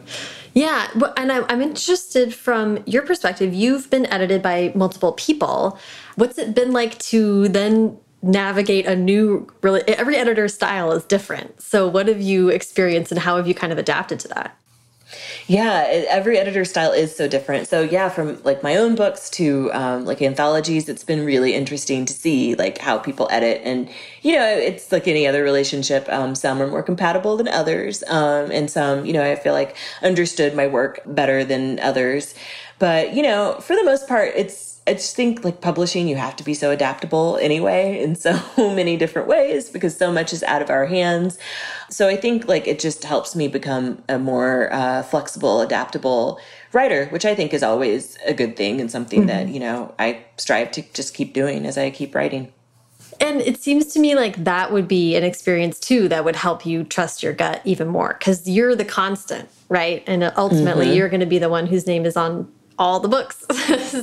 Yeah, 0.55 0.88
and 1.16 1.31
I'm 1.33 1.61
interested 1.61 2.35
from 2.35 2.79
your 2.87 3.05
perspective. 3.05 3.53
You've 3.53 3.90
been 3.90 4.07
edited 4.07 4.40
by 4.40 4.72
multiple 4.75 5.12
people. 5.12 5.79
What's 6.14 6.38
it 6.38 6.55
been 6.55 6.72
like 6.72 6.96
to 7.11 7.49
then 7.49 7.99
navigate 8.22 8.87
a 8.87 8.94
new? 8.94 9.46
Really, 9.61 9.83
every 9.87 10.16
editor's 10.16 10.55
style 10.55 10.92
is 10.96 11.05
different. 11.05 11.61
So, 11.61 11.87
what 11.87 12.09
have 12.09 12.22
you 12.22 12.49
experienced, 12.49 13.12
and 13.12 13.20
how 13.20 13.37
have 13.37 13.46
you 13.49 13.55
kind 13.55 13.72
of 13.72 13.79
adapted 13.79 14.18
to 14.20 14.29
that? 14.29 14.57
Yeah, 15.47 15.87
every 16.09 16.38
editor 16.38 16.64
style 16.64 16.90
is 16.92 17.14
so 17.14 17.29
different. 17.29 17.69
So 17.69 17.83
yeah, 17.83 18.09
from 18.09 18.42
like 18.42 18.62
my 18.62 18.77
own 18.77 18.97
books 18.97 19.31
to 19.31 19.71
um, 19.73 20.05
like 20.05 20.21
anthologies, 20.21 20.88
it's 20.88 21.05
been 21.05 21.25
really 21.25 21.55
interesting 21.55 22.05
to 22.07 22.12
see 22.12 22.55
like 22.57 22.79
how 22.79 22.99
people 22.99 23.29
edit, 23.31 23.62
and 23.64 23.88
you 24.23 24.35
know, 24.35 24.47
it's 24.47 24.90
like 24.90 25.07
any 25.07 25.27
other 25.27 25.45
relationship. 25.45 26.09
Um, 26.09 26.35
some 26.35 26.61
are 26.61 26.66
more 26.66 26.83
compatible 26.83 27.37
than 27.37 27.49
others, 27.49 28.03
um, 28.09 28.51
and 28.51 28.69
some, 28.69 29.07
you 29.07 29.12
know, 29.12 29.23
I 29.23 29.37
feel 29.37 29.53
like 29.53 29.77
understood 30.03 30.57
my 30.57 30.66
work 30.66 31.01
better 31.07 31.45
than 31.45 31.79
others. 31.81 32.35
But 32.79 33.14
you 33.14 33.23
know, 33.23 33.59
for 33.61 33.77
the 33.77 33.85
most 33.85 34.09
part, 34.09 34.33
it's 34.35 34.65
I 34.88 34.94
just 34.94 35.16
think 35.16 35.44
like 35.44 35.61
publishing, 35.61 36.07
you 36.07 36.16
have 36.16 36.37
to 36.37 36.44
be 36.44 36.55
so 36.55 36.70
adaptable 36.70 37.38
anyway 37.40 38.01
in 38.01 38.14
so 38.14 38.40
many 38.57 38.96
different 38.96 39.27
ways 39.27 39.68
because 39.68 39.96
so 39.96 40.12
much 40.12 40.33
is 40.33 40.44
out 40.44 40.62
of 40.62 40.70
our 40.70 40.87
hands. 40.87 41.38
So 41.90 42.09
I 42.09 42.16
think 42.16 42.46
like 42.46 42.68
it 42.68 42.79
just 42.79 43.03
helps 43.05 43.35
me 43.35 43.49
become 43.49 44.03
a 44.09 44.18
more 44.18 44.72
uh, 44.72 45.03
flexible, 45.03 45.61
adaptable 45.61 46.38
writer, 46.72 47.07
which 47.07 47.25
I 47.25 47.35
think 47.35 47.53
is 47.53 47.64
always 47.64 48.16
a 48.27 48.33
good 48.33 48.57
thing 48.57 48.81
and 48.81 48.90
something 48.90 49.22
mm 49.22 49.29
-hmm. 49.29 49.44
that, 49.44 49.49
you 49.49 49.61
know, 49.61 49.92
I 49.99 50.18
strive 50.37 50.70
to 50.72 50.83
just 50.94 51.14
keep 51.14 51.35
doing 51.35 51.66
as 51.66 51.77
I 51.77 51.90
keep 51.90 52.14
writing. 52.14 52.53
And 53.20 53.40
it 53.40 53.62
seems 53.62 53.92
to 53.94 54.01
me 54.01 54.14
like 54.14 54.44
that 54.44 54.70
would 54.70 54.88
be 54.88 55.16
an 55.16 55.25
experience 55.25 55.79
too 55.81 56.09
that 56.09 56.25
would 56.25 56.37
help 56.37 56.66
you 56.66 56.85
trust 56.85 57.22
your 57.22 57.33
gut 57.33 57.61
even 57.64 57.88
more 57.88 58.16
because 58.18 58.51
you're 58.51 58.77
the 58.77 58.85
constant, 58.85 59.49
right? 59.68 60.03
And 60.07 60.22
ultimately, 60.37 60.87
mm 60.87 60.92
-hmm. 60.92 60.96
you're 60.96 61.09
going 61.09 61.25
to 61.29 61.35
be 61.37 61.38
the 61.38 61.49
one 61.49 61.66
whose 61.66 61.87
name 61.87 62.09
is 62.09 62.16
on 62.16 62.46
all 62.79 63.01
the 63.01 63.09
books. 63.09 63.45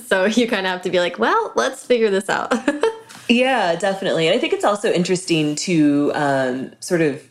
so 0.07 0.25
you 0.25 0.47
kind 0.47 0.65
of 0.65 0.71
have 0.71 0.81
to 0.83 0.89
be 0.89 0.99
like, 0.99 1.19
well, 1.19 1.51
let's 1.55 1.85
figure 1.85 2.09
this 2.09 2.29
out. 2.29 2.53
yeah, 3.29 3.75
definitely. 3.75 4.27
And 4.27 4.35
I 4.35 4.39
think 4.39 4.53
it's 4.53 4.65
also 4.65 4.91
interesting 4.91 5.55
to 5.55 6.11
um, 6.15 6.71
sort 6.79 7.01
of 7.01 7.29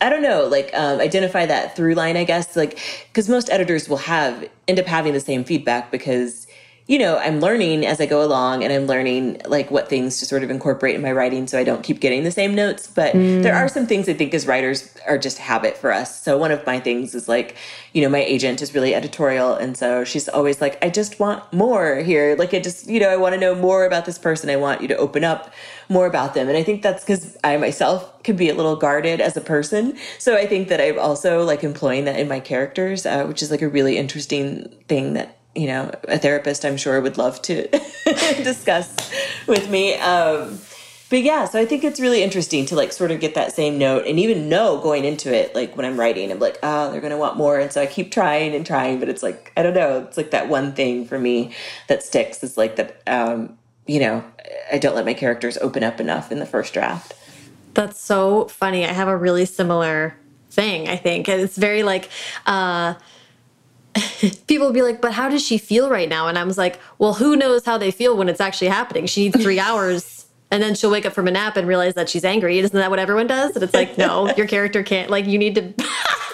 I 0.00 0.10
don't 0.10 0.22
know, 0.22 0.46
like 0.46 0.70
um, 0.74 1.00
identify 1.00 1.46
that 1.46 1.76
through 1.76 1.94
line, 1.94 2.16
I 2.16 2.24
guess, 2.24 2.56
like 2.56 2.78
because 3.08 3.28
most 3.28 3.48
editors 3.50 3.88
will 3.88 3.98
have 3.98 4.48
end 4.66 4.78
up 4.78 4.86
having 4.86 5.12
the 5.12 5.20
same 5.20 5.44
feedback 5.44 5.90
because 5.90 6.43
you 6.86 6.98
know, 6.98 7.16
I'm 7.16 7.40
learning 7.40 7.86
as 7.86 7.98
I 7.98 8.04
go 8.04 8.22
along 8.22 8.62
and 8.62 8.70
I'm 8.70 8.86
learning 8.86 9.40
like 9.46 9.70
what 9.70 9.88
things 9.88 10.18
to 10.18 10.26
sort 10.26 10.42
of 10.42 10.50
incorporate 10.50 10.94
in 10.94 11.00
my 11.00 11.12
writing 11.12 11.46
so 11.46 11.58
I 11.58 11.64
don't 11.64 11.82
keep 11.82 11.98
getting 11.98 12.24
the 12.24 12.30
same 12.30 12.54
notes. 12.54 12.86
But 12.86 13.14
mm. 13.14 13.42
there 13.42 13.54
are 13.54 13.68
some 13.68 13.86
things 13.86 14.06
I 14.06 14.12
think 14.12 14.34
as 14.34 14.46
writers 14.46 14.94
are 15.06 15.16
just 15.16 15.38
habit 15.38 15.78
for 15.78 15.92
us. 15.92 16.22
So 16.22 16.36
one 16.36 16.50
of 16.50 16.64
my 16.66 16.78
things 16.78 17.14
is 17.14 17.26
like, 17.26 17.56
you 17.94 18.02
know, 18.02 18.10
my 18.10 18.22
agent 18.22 18.60
is 18.60 18.74
really 18.74 18.94
editorial. 18.94 19.54
And 19.54 19.78
so 19.78 20.04
she's 20.04 20.28
always 20.28 20.60
like, 20.60 20.76
I 20.84 20.90
just 20.90 21.18
want 21.18 21.50
more 21.54 21.96
here. 21.96 22.36
Like, 22.36 22.52
I 22.52 22.60
just, 22.60 22.86
you 22.86 23.00
know, 23.00 23.08
I 23.08 23.16
want 23.16 23.32
to 23.32 23.40
know 23.40 23.54
more 23.54 23.86
about 23.86 24.04
this 24.04 24.18
person. 24.18 24.50
I 24.50 24.56
want 24.56 24.82
you 24.82 24.88
to 24.88 24.96
open 24.96 25.24
up 25.24 25.54
more 25.88 26.06
about 26.06 26.34
them. 26.34 26.48
And 26.48 26.56
I 26.56 26.62
think 26.62 26.82
that's 26.82 27.02
because 27.02 27.38
I 27.42 27.56
myself 27.56 28.22
can 28.24 28.36
be 28.36 28.50
a 28.50 28.54
little 28.54 28.76
guarded 28.76 29.22
as 29.22 29.38
a 29.38 29.40
person. 29.40 29.96
So 30.18 30.36
I 30.36 30.46
think 30.46 30.68
that 30.68 30.82
I'm 30.82 30.98
also 30.98 31.44
like 31.44 31.64
employing 31.64 32.04
that 32.04 32.20
in 32.20 32.28
my 32.28 32.40
characters, 32.40 33.06
uh, 33.06 33.24
which 33.24 33.42
is 33.42 33.50
like 33.50 33.62
a 33.62 33.68
really 33.68 33.96
interesting 33.96 34.68
thing 34.86 35.14
that 35.14 35.38
you 35.54 35.66
know, 35.66 35.90
a 36.08 36.18
therapist 36.18 36.64
I'm 36.64 36.76
sure 36.76 37.00
would 37.00 37.18
love 37.18 37.40
to 37.42 37.68
discuss 38.04 38.94
with 39.46 39.70
me. 39.70 39.94
Um, 39.94 40.58
but 41.10 41.22
yeah, 41.22 41.44
so 41.44 41.60
I 41.60 41.66
think 41.66 41.84
it's 41.84 42.00
really 42.00 42.22
interesting 42.22 42.66
to 42.66 42.76
like 42.76 42.90
sort 42.90 43.10
of 43.10 43.20
get 43.20 43.34
that 43.34 43.52
same 43.52 43.78
note 43.78 44.06
and 44.06 44.18
even 44.18 44.48
know 44.48 44.80
going 44.80 45.04
into 45.04 45.32
it, 45.32 45.54
like 45.54 45.76
when 45.76 45.86
I'm 45.86 45.98
writing, 46.00 46.32
I'm 46.32 46.40
like, 46.40 46.58
oh, 46.62 46.90
they're 46.90 47.00
gonna 47.00 47.18
want 47.18 47.36
more, 47.36 47.58
and 47.58 47.70
so 47.70 47.80
I 47.80 47.86
keep 47.86 48.10
trying 48.10 48.54
and 48.54 48.66
trying, 48.66 48.98
but 48.98 49.08
it's 49.08 49.22
like 49.22 49.52
I 49.56 49.62
don't 49.62 49.74
know, 49.74 50.00
it's 50.00 50.16
like 50.16 50.32
that 50.32 50.48
one 50.48 50.72
thing 50.72 51.06
for 51.06 51.18
me 51.18 51.54
that 51.88 52.02
sticks 52.02 52.42
is 52.42 52.56
like 52.56 52.76
that, 52.76 53.00
um, 53.06 53.56
you 53.86 54.00
know, 54.00 54.24
I 54.72 54.78
don't 54.78 54.96
let 54.96 55.04
my 55.04 55.14
characters 55.14 55.56
open 55.58 55.84
up 55.84 56.00
enough 56.00 56.32
in 56.32 56.40
the 56.40 56.46
first 56.46 56.72
draft. 56.74 57.14
That's 57.74 58.00
so 58.00 58.46
funny. 58.46 58.84
I 58.84 58.92
have 58.92 59.08
a 59.08 59.16
really 59.16 59.44
similar 59.44 60.16
thing. 60.50 60.88
I 60.88 60.96
think 60.96 61.28
and 61.28 61.40
it's 61.40 61.56
very 61.56 61.82
like. 61.84 62.08
uh 62.46 62.94
people 64.46 64.72
be 64.72 64.82
like, 64.82 65.00
but 65.00 65.12
how 65.12 65.28
does 65.28 65.44
she 65.44 65.58
feel 65.58 65.90
right 65.90 66.08
now? 66.08 66.28
And 66.28 66.38
I 66.38 66.44
was 66.44 66.58
like, 66.58 66.80
well, 66.98 67.14
who 67.14 67.36
knows 67.36 67.64
how 67.64 67.78
they 67.78 67.90
feel 67.90 68.16
when 68.16 68.28
it's 68.28 68.40
actually 68.40 68.68
happening? 68.68 69.06
She 69.06 69.24
needs 69.24 69.42
three 69.42 69.58
hours 69.60 70.26
and 70.50 70.62
then 70.62 70.74
she'll 70.74 70.90
wake 70.90 71.06
up 71.06 71.12
from 71.12 71.26
a 71.26 71.30
nap 71.30 71.56
and 71.56 71.66
realize 71.66 71.94
that 71.94 72.08
she's 72.08 72.24
angry. 72.24 72.58
Isn't 72.58 72.78
that 72.78 72.90
what 72.90 72.98
everyone 72.98 73.26
does? 73.26 73.54
And 73.56 73.62
it's 73.62 73.74
like, 73.74 73.98
no, 73.98 74.32
your 74.36 74.46
character 74.46 74.82
can't, 74.82 75.10
like, 75.10 75.26
you 75.26 75.38
need 75.38 75.54
to 75.56 75.62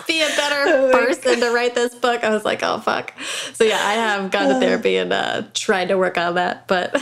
be 0.06 0.20
a 0.22 0.28
better 0.28 0.64
oh 0.66 0.90
person 0.92 1.40
to 1.40 1.50
write 1.52 1.74
this 1.74 1.94
book. 1.94 2.22
I 2.22 2.30
was 2.30 2.44
like, 2.44 2.62
oh, 2.62 2.80
fuck. 2.80 3.14
So 3.54 3.64
yeah, 3.64 3.78
I 3.80 3.94
have 3.94 4.30
gone 4.30 4.48
to 4.48 4.60
therapy 4.60 4.96
and 4.96 5.12
uh, 5.12 5.44
tried 5.54 5.88
to 5.88 5.96
work 5.96 6.18
on 6.18 6.34
that, 6.34 6.66
but 6.66 6.94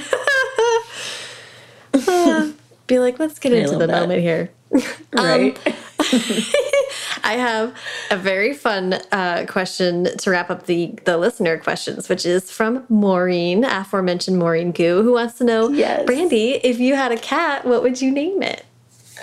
uh, 1.95 2.53
be 2.87 2.99
like, 3.01 3.19
let's 3.19 3.39
get 3.39 3.53
into 3.53 3.79
the 3.79 3.87
that. 3.87 4.01
moment 4.01 4.23
here. 4.23 4.51
Right. 5.13 5.59
Um, 5.67 5.75
I 7.23 7.35
have 7.35 7.77
a 8.11 8.17
very 8.17 8.55
fun 8.55 8.95
uh, 9.13 9.47
question 9.49 10.17
to 10.19 10.31
wrap 10.31 10.51
up 10.51 10.67
the 10.67 10.95
the 11.05 11.17
listener 11.17 11.59
questions, 11.59 12.09
which 12.09 12.25
is 12.25 12.51
from 12.51 12.85
Maureen, 12.89 13.65
aforementioned 13.65 14.39
Maureen 14.39 14.73
Goo, 14.73 15.03
who 15.03 15.13
wants 15.13 15.39
to 15.39 15.45
know, 15.45 15.69
yes. 15.69 16.05
Brandy, 16.07 16.55
if 16.55 16.79
you 16.79 16.95
had 16.95 17.13
a 17.13 17.19
cat, 17.19 17.65
what 17.65 17.83
would 17.83 18.01
you 18.01 18.11
name 18.11 18.43
it? 18.43 18.65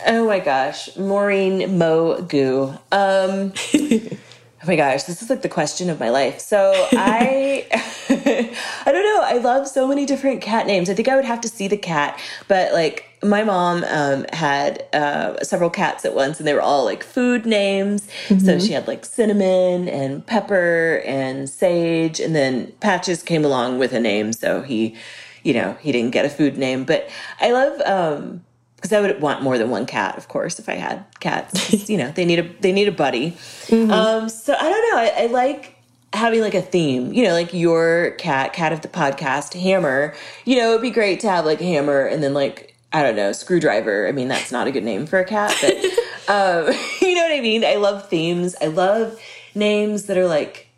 Oh 0.06 0.26
my 0.28 0.40
gosh, 0.40 0.96
Maureen 0.98 1.78
Mo 1.78 2.22
Goo. 2.22 2.74
Um, 2.92 3.54
Oh 4.66 4.68
my 4.68 4.78
gosh, 4.78 5.04
this 5.04 5.22
is 5.22 5.30
like 5.30 5.44
the 5.44 5.50
question 5.50 5.92
of 5.92 6.00
my 6.00 6.10
life. 6.10 6.40
So 6.40 6.72
I, 6.94 7.68
I 8.10 8.92
don't 8.92 9.04
know. 9.04 9.22
I 9.22 9.38
love 9.38 9.68
so 9.68 9.88
many 9.88 10.08
different 10.08 10.42
cat 10.42 10.66
names. 10.66 10.90
I 10.90 10.96
think 10.96 11.08
I 11.08 11.16
would 11.16 11.24
have 11.24 11.40
to 11.42 11.48
see 11.48 11.68
the 11.68 11.78
cat, 11.78 12.20
but 12.48 12.74
like 12.74 13.06
my 13.26 13.44
mom 13.44 13.84
um, 13.90 14.26
had 14.32 14.86
uh, 14.94 15.44
several 15.44 15.70
cats 15.70 16.06
at 16.06 16.14
once, 16.14 16.40
and 16.40 16.48
they 16.48 16.54
were 16.54 16.62
all 16.62 16.86
like 16.86 17.04
food 17.04 17.46
names. 17.46 18.04
Mm 18.04 18.38
-hmm. 18.38 18.46
So 18.46 18.52
mm-hmm. 18.52 18.68
she 18.68 18.74
had 18.74 18.88
like 18.88 19.06
cinnamon 19.06 19.90
and 19.90 20.26
pepper 20.26 21.02
and 21.08 21.50
sage, 21.50 22.26
and 22.26 22.34
then 22.36 22.72
Patches 22.80 23.24
came 23.24 23.46
along 23.46 23.80
with 23.80 23.94
a 23.94 24.00
name, 24.00 24.34
so 24.34 24.62
he, 24.62 24.96
you 25.44 25.54
know, 25.54 25.76
he 25.82 25.92
didn't 25.92 26.12
get 26.12 26.26
a 26.26 26.30
food 26.30 26.58
name. 26.58 26.84
But 26.84 27.02
I 27.42 27.52
love. 27.52 27.74
Um, 27.86 28.42
because 28.76 28.98
I 28.98 29.02
would 29.02 29.22
want 29.22 29.42
more 29.42 29.58
than 29.58 29.72
one 29.72 29.86
cat, 29.86 30.18
of 30.18 30.28
course, 30.28 30.62
if 30.62 30.70
I 30.70 30.76
had 30.76 30.98
cats. 31.20 31.54
you 31.90 31.98
know, 31.98 32.12
they 32.12 32.26
need 32.26 32.40
a 32.40 32.48
they 32.62 32.72
need 32.72 32.88
a 32.88 33.04
buddy. 33.04 33.34
Mm 33.70 33.88
-hmm. 33.88 33.92
um, 33.92 34.30
so 34.30 34.52
I 34.54 34.68
don't 34.72 34.86
know. 34.88 35.00
I, 35.06 35.08
I 35.24 35.28
like 35.44 35.76
having 36.16 36.42
like 36.42 36.56
a 36.56 36.62
theme, 36.62 37.14
you 37.14 37.24
know, 37.24 37.34
like 37.34 37.54
your 37.54 38.12
cat, 38.18 38.54
cat 38.54 38.72
of 38.72 38.82
the 38.82 38.88
podcast, 38.88 39.54
Hammer. 39.54 40.14
You 40.46 40.58
know, 40.58 40.70
it'd 40.70 40.82
be 40.82 40.90
great 40.90 41.20
to 41.22 41.30
have 41.30 41.46
like 41.46 41.62
hammer 41.64 42.06
and 42.06 42.24
then 42.24 42.34
like 42.34 42.75
I 42.96 43.04
don't 43.04 43.18
know, 43.18 43.34
screwdriver. 43.34 44.08
I 44.08 44.14
mean, 44.14 44.30
that's 44.30 44.54
not 44.54 44.68
a 44.68 44.72
good 44.72 44.86
name 44.86 45.06
for 45.06 45.20
a 45.20 45.26
cat, 45.26 45.54
but 45.60 45.76
um, 46.30 46.74
you 47.02 47.14
know 47.14 47.24
what 47.24 47.34
I 47.34 47.42
mean. 47.42 47.66
I 47.66 47.76
love 47.76 48.08
themes. 48.08 48.56
I 48.62 48.68
love 48.68 49.20
names 49.54 50.04
that 50.04 50.18
are 50.18 50.28
like, 50.28 50.70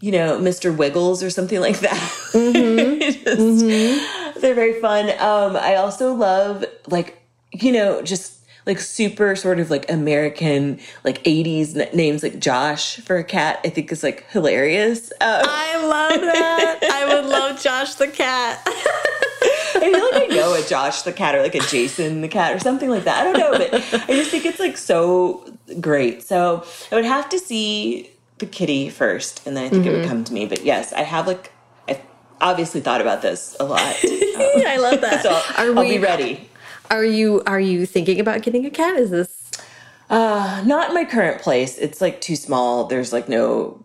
you 0.00 0.10
know, 0.10 0.38
Mr. 0.38 0.74
Wiggles 0.74 1.22
or 1.22 1.28
something 1.28 1.60
like 1.60 1.80
that. 1.80 2.12
Mm 2.36 2.52
-hmm. 2.52 3.00
Just, 3.00 3.38
mm 3.38 3.58
-hmm. 3.58 4.40
They're 4.40 4.54
very 4.54 4.80
fun. 4.80 5.04
Um, 5.30 5.56
I 5.70 5.76
also 5.76 6.14
love 6.14 6.64
like 6.86 7.12
you 7.52 7.72
know, 7.72 8.02
just 8.02 8.36
like 8.66 8.80
super 8.80 9.36
sort 9.36 9.60
of 9.60 9.70
like 9.70 9.90
American, 9.90 10.78
like 11.04 11.22
80s 11.24 11.94
names 11.94 12.22
like 12.22 12.38
Josh 12.38 12.96
for 13.06 13.16
a 13.16 13.24
cat, 13.24 13.60
I 13.64 13.70
think 13.70 13.92
is 13.92 14.02
like 14.02 14.24
hilarious. 14.30 15.12
Um, 15.20 15.44
I 15.46 15.86
love 15.86 16.20
that. 16.20 16.78
I 16.82 17.14
would 17.14 17.26
love 17.30 17.62
Josh 17.62 17.94
the 17.94 18.08
cat. 18.08 18.66
I 19.86 19.98
feel 19.98 20.20
like 20.20 20.30
I 20.30 20.34
know 20.34 20.54
a 20.54 20.62
Josh 20.62 21.02
the 21.02 21.12
cat 21.12 21.34
or 21.34 21.42
like 21.42 21.54
a 21.54 21.60
Jason 21.60 22.20
the 22.20 22.28
cat 22.28 22.54
or 22.54 22.58
something 22.58 22.90
like 22.90 23.04
that. 23.04 23.20
I 23.20 23.32
don't 23.32 23.38
know, 23.38 23.52
but 23.52 23.74
I 23.74 24.14
just 24.14 24.30
think 24.30 24.44
it's 24.44 24.58
like 24.58 24.76
so 24.76 25.44
great. 25.80 26.22
So 26.22 26.64
I 26.90 26.94
would 26.94 27.04
have 27.04 27.28
to 27.30 27.38
see 27.38 28.10
the 28.38 28.46
kitty 28.46 28.90
first, 28.90 29.46
and 29.46 29.56
then 29.56 29.64
I 29.64 29.68
think 29.68 29.84
mm 29.84 29.88
-hmm. 29.88 29.90
it 29.90 29.96
would 29.96 30.06
mm-hmm. 30.06 30.10
come 30.10 30.24
to 30.24 30.32
me. 30.32 30.46
But 30.46 30.64
yes, 30.64 30.92
I 30.92 31.02
have 31.02 31.26
like 31.26 31.50
I 31.88 32.00
obviously 32.40 32.80
thought 32.80 33.00
about 33.00 33.22
this 33.22 33.56
a 33.60 33.64
lot. 33.64 33.96
Um, 34.36 34.62
I 34.66 34.76
love 34.76 35.00
that. 35.00 35.22
So 35.26 35.30
Are 35.30 35.72
I'll 35.72 35.88
we, 35.88 35.98
be 35.98 35.98
ready. 35.98 36.48
Are 36.90 37.04
you 37.04 37.42
are 37.46 37.60
you 37.60 37.86
thinking 37.86 38.20
about 38.20 38.42
getting 38.42 38.66
a 38.66 38.70
cat? 38.70 38.98
Is 38.98 39.10
this 39.10 39.30
uh 40.10 40.62
not 40.66 40.92
my 40.92 41.04
current 41.04 41.40
place. 41.42 41.78
It's 41.78 42.00
like 42.00 42.20
too 42.20 42.36
small. 42.36 42.84
There's 42.84 43.12
like 43.12 43.28
no 43.28 43.80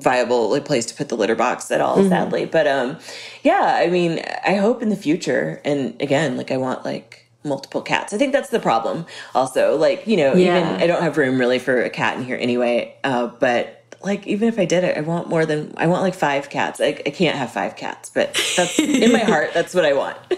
viable 0.00 0.50
like 0.50 0.64
place 0.64 0.86
to 0.86 0.94
put 0.94 1.08
the 1.08 1.16
litter 1.16 1.34
box 1.34 1.70
at 1.70 1.80
all, 1.80 1.96
mm 1.96 2.04
-hmm. 2.04 2.08
sadly. 2.08 2.46
But 2.46 2.66
um 2.66 2.96
yeah, 3.42 3.80
I 3.84 3.88
mean, 3.88 4.20
I 4.44 4.56
hope 4.56 4.84
in 4.84 4.90
the 4.90 4.96
future 4.96 5.60
and 5.64 5.94
again, 6.00 6.36
like 6.36 6.54
I 6.54 6.56
want 6.56 6.84
like 6.84 7.26
multiple 7.44 7.82
cats. 7.82 8.12
I 8.12 8.18
think 8.18 8.32
that's 8.32 8.50
the 8.50 8.58
problem 8.58 9.06
also. 9.34 9.76
Like, 9.78 10.02
you 10.06 10.16
know, 10.16 10.34
yeah. 10.34 10.58
even 10.58 10.82
I 10.82 10.86
don't 10.86 11.02
have 11.02 11.16
room 11.16 11.38
really 11.38 11.58
for 11.58 11.82
a 11.82 11.90
cat 11.90 12.16
in 12.16 12.24
here 12.24 12.38
anyway. 12.40 12.94
Uh 13.04 13.26
but 13.40 13.66
like 14.06 14.26
even 14.26 14.48
if 14.48 14.58
I 14.58 14.64
did 14.64 14.84
it, 14.84 14.96
I 14.96 15.00
want 15.00 15.28
more 15.28 15.44
than 15.44 15.74
I 15.76 15.88
want 15.88 16.02
like 16.02 16.14
five 16.14 16.48
cats. 16.48 16.80
I, 16.80 17.02
I 17.04 17.10
can't 17.10 17.36
have 17.36 17.52
five 17.52 17.76
cats, 17.76 18.08
but 18.08 18.40
that's 18.56 18.78
in 18.78 19.12
my 19.12 19.18
heart. 19.18 19.50
That's 19.52 19.74
what 19.74 19.84
I 19.84 19.92
want. 19.92 20.16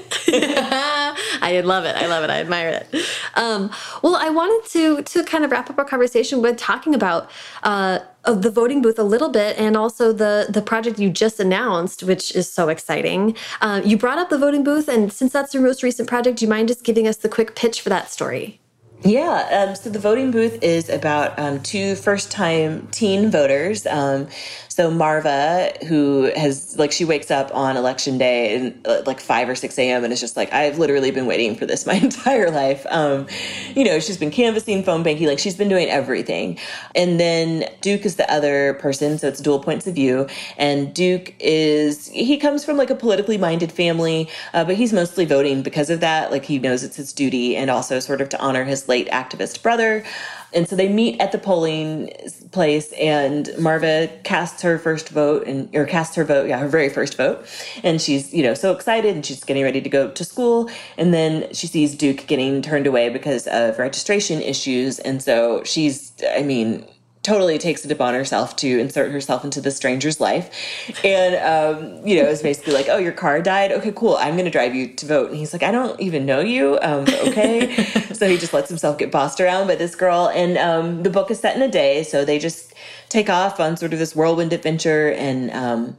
I 1.42 1.60
love 1.64 1.84
it. 1.84 1.94
I 1.94 2.06
love 2.06 2.24
it. 2.24 2.30
I 2.30 2.40
admire 2.40 2.68
it. 2.70 3.06
Um, 3.34 3.70
well, 4.02 4.16
I 4.16 4.30
wanted 4.30 4.68
to 4.70 5.02
to 5.02 5.24
kind 5.24 5.44
of 5.44 5.50
wrap 5.50 5.68
up 5.68 5.78
our 5.78 5.84
conversation 5.84 6.40
with 6.40 6.56
talking 6.56 6.94
about 6.94 7.30
uh, 7.62 7.98
the 8.24 8.50
voting 8.50 8.80
booth 8.80 8.98
a 8.98 9.04
little 9.04 9.28
bit, 9.28 9.58
and 9.58 9.76
also 9.76 10.12
the 10.12 10.46
the 10.48 10.62
project 10.62 10.98
you 10.98 11.10
just 11.10 11.38
announced, 11.38 12.02
which 12.02 12.34
is 12.34 12.50
so 12.50 12.70
exciting. 12.70 13.36
Uh, 13.60 13.82
you 13.84 13.98
brought 13.98 14.18
up 14.18 14.30
the 14.30 14.38
voting 14.38 14.64
booth, 14.64 14.88
and 14.88 15.12
since 15.12 15.32
that's 15.32 15.52
your 15.52 15.62
most 15.62 15.82
recent 15.82 16.08
project, 16.08 16.38
do 16.38 16.46
you 16.46 16.48
mind 16.48 16.68
just 16.68 16.84
giving 16.84 17.06
us 17.06 17.18
the 17.18 17.28
quick 17.28 17.54
pitch 17.54 17.82
for 17.82 17.90
that 17.90 18.10
story? 18.10 18.60
Yeah, 19.04 19.66
um, 19.68 19.76
so 19.76 19.90
the 19.90 19.98
voting 20.00 20.32
booth 20.32 20.62
is 20.62 20.88
about 20.88 21.38
um, 21.38 21.62
two 21.62 21.94
first 21.94 22.32
time 22.32 22.88
teen 22.90 23.30
voters. 23.30 23.86
Um, 23.86 24.26
so 24.78 24.90
Marva, 24.92 25.72
who 25.88 26.30
has 26.36 26.78
like 26.78 26.92
she 26.92 27.04
wakes 27.04 27.32
up 27.32 27.52
on 27.54 27.76
election 27.76 28.16
day 28.16 28.54
and 28.54 28.86
uh, 28.86 29.02
like 29.06 29.18
five 29.18 29.48
or 29.48 29.56
six 29.56 29.76
a.m. 29.78 30.04
and 30.04 30.12
is 30.12 30.20
just 30.20 30.36
like 30.36 30.52
I've 30.52 30.78
literally 30.78 31.10
been 31.10 31.26
waiting 31.26 31.56
for 31.56 31.66
this 31.66 31.86
my 31.86 31.94
entire 31.94 32.50
life. 32.50 32.86
Um, 32.90 33.26
you 33.74 33.84
know, 33.84 33.98
she's 33.98 34.16
been 34.16 34.30
canvassing, 34.30 34.84
phone 34.84 35.02
banking, 35.02 35.26
like 35.26 35.40
she's 35.40 35.56
been 35.56 35.68
doing 35.68 35.88
everything. 35.88 36.58
And 36.94 37.18
then 37.18 37.68
Duke 37.80 38.04
is 38.04 38.16
the 38.16 38.32
other 38.32 38.74
person, 38.74 39.18
so 39.18 39.26
it's 39.26 39.40
dual 39.40 39.58
points 39.58 39.86
of 39.88 39.94
view. 39.96 40.28
And 40.56 40.94
Duke 40.94 41.34
is 41.40 42.08
he 42.08 42.36
comes 42.36 42.64
from 42.64 42.76
like 42.76 42.90
a 42.90 42.96
politically 42.96 43.38
minded 43.38 43.72
family, 43.72 44.28
uh, 44.54 44.64
but 44.64 44.76
he's 44.76 44.92
mostly 44.92 45.24
voting 45.24 45.62
because 45.62 45.90
of 45.90 46.00
that. 46.00 46.30
Like 46.30 46.44
he 46.44 46.60
knows 46.60 46.84
it's 46.84 46.96
his 46.96 47.12
duty, 47.12 47.56
and 47.56 47.70
also 47.70 48.00
sort 48.00 48.20
of 48.20 48.28
to 48.30 48.40
honor 48.40 48.64
his 48.64 48.87
late 48.88 49.08
activist 49.08 49.62
brother. 49.62 50.04
And 50.52 50.66
so 50.66 50.76
they 50.76 50.88
meet 50.88 51.20
at 51.20 51.32
the 51.32 51.38
polling 51.38 52.10
place, 52.52 52.92
and 52.92 53.50
Marva 53.58 54.08
casts 54.24 54.62
her 54.62 54.78
first 54.78 55.10
vote, 55.10 55.46
and 55.46 55.68
or 55.76 55.84
casts 55.84 56.16
her 56.16 56.24
vote, 56.24 56.48
yeah, 56.48 56.58
her 56.58 56.68
very 56.68 56.88
first 56.88 57.18
vote, 57.18 57.46
and 57.82 58.00
she's 58.00 58.32
you 58.32 58.42
know 58.42 58.54
so 58.54 58.72
excited, 58.72 59.14
and 59.14 59.26
she's 59.26 59.44
getting 59.44 59.62
ready 59.62 59.82
to 59.82 59.90
go 59.90 60.10
to 60.10 60.24
school, 60.24 60.70
and 60.96 61.12
then 61.12 61.52
she 61.52 61.66
sees 61.66 61.94
Duke 61.94 62.26
getting 62.26 62.62
turned 62.62 62.86
away 62.86 63.10
because 63.10 63.46
of 63.48 63.78
registration 63.78 64.40
issues, 64.40 64.98
and 65.00 65.22
so 65.22 65.62
she's, 65.64 66.12
I 66.34 66.42
mean 66.42 66.86
totally 67.28 67.58
takes 67.58 67.84
it 67.84 67.92
upon 67.92 68.14
herself 68.14 68.56
to 68.56 68.78
insert 68.78 69.12
herself 69.12 69.44
into 69.44 69.60
the 69.60 69.70
stranger's 69.70 70.18
life. 70.18 70.50
And, 71.04 71.34
um, 71.36 72.06
you 72.06 72.20
know, 72.20 72.28
it's 72.28 72.40
basically 72.40 72.72
like, 72.72 72.88
oh, 72.88 72.96
your 72.96 73.12
car 73.12 73.42
died? 73.42 73.70
Okay, 73.70 73.92
cool. 73.94 74.16
I'm 74.16 74.32
going 74.32 74.46
to 74.46 74.50
drive 74.50 74.74
you 74.74 74.94
to 74.94 75.06
vote. 75.06 75.28
And 75.28 75.36
he's 75.36 75.52
like, 75.52 75.62
I 75.62 75.70
don't 75.70 76.00
even 76.00 76.24
know 76.24 76.40
you. 76.40 76.78
Um, 76.80 77.02
okay. 77.28 77.84
so 78.14 78.26
he 78.26 78.38
just 78.38 78.54
lets 78.54 78.70
himself 78.70 78.96
get 78.96 79.12
bossed 79.12 79.40
around 79.40 79.66
by 79.66 79.74
this 79.74 79.94
girl. 79.94 80.30
And 80.34 80.56
um, 80.56 81.02
the 81.02 81.10
book 81.10 81.30
is 81.30 81.38
set 81.38 81.54
in 81.54 81.60
a 81.60 81.70
day. 81.70 82.02
So 82.02 82.24
they 82.24 82.38
just 82.38 82.72
take 83.10 83.28
off 83.28 83.60
on 83.60 83.76
sort 83.76 83.92
of 83.92 83.98
this 83.98 84.16
whirlwind 84.16 84.54
adventure 84.54 85.12
and, 85.12 85.50
um, 85.50 85.96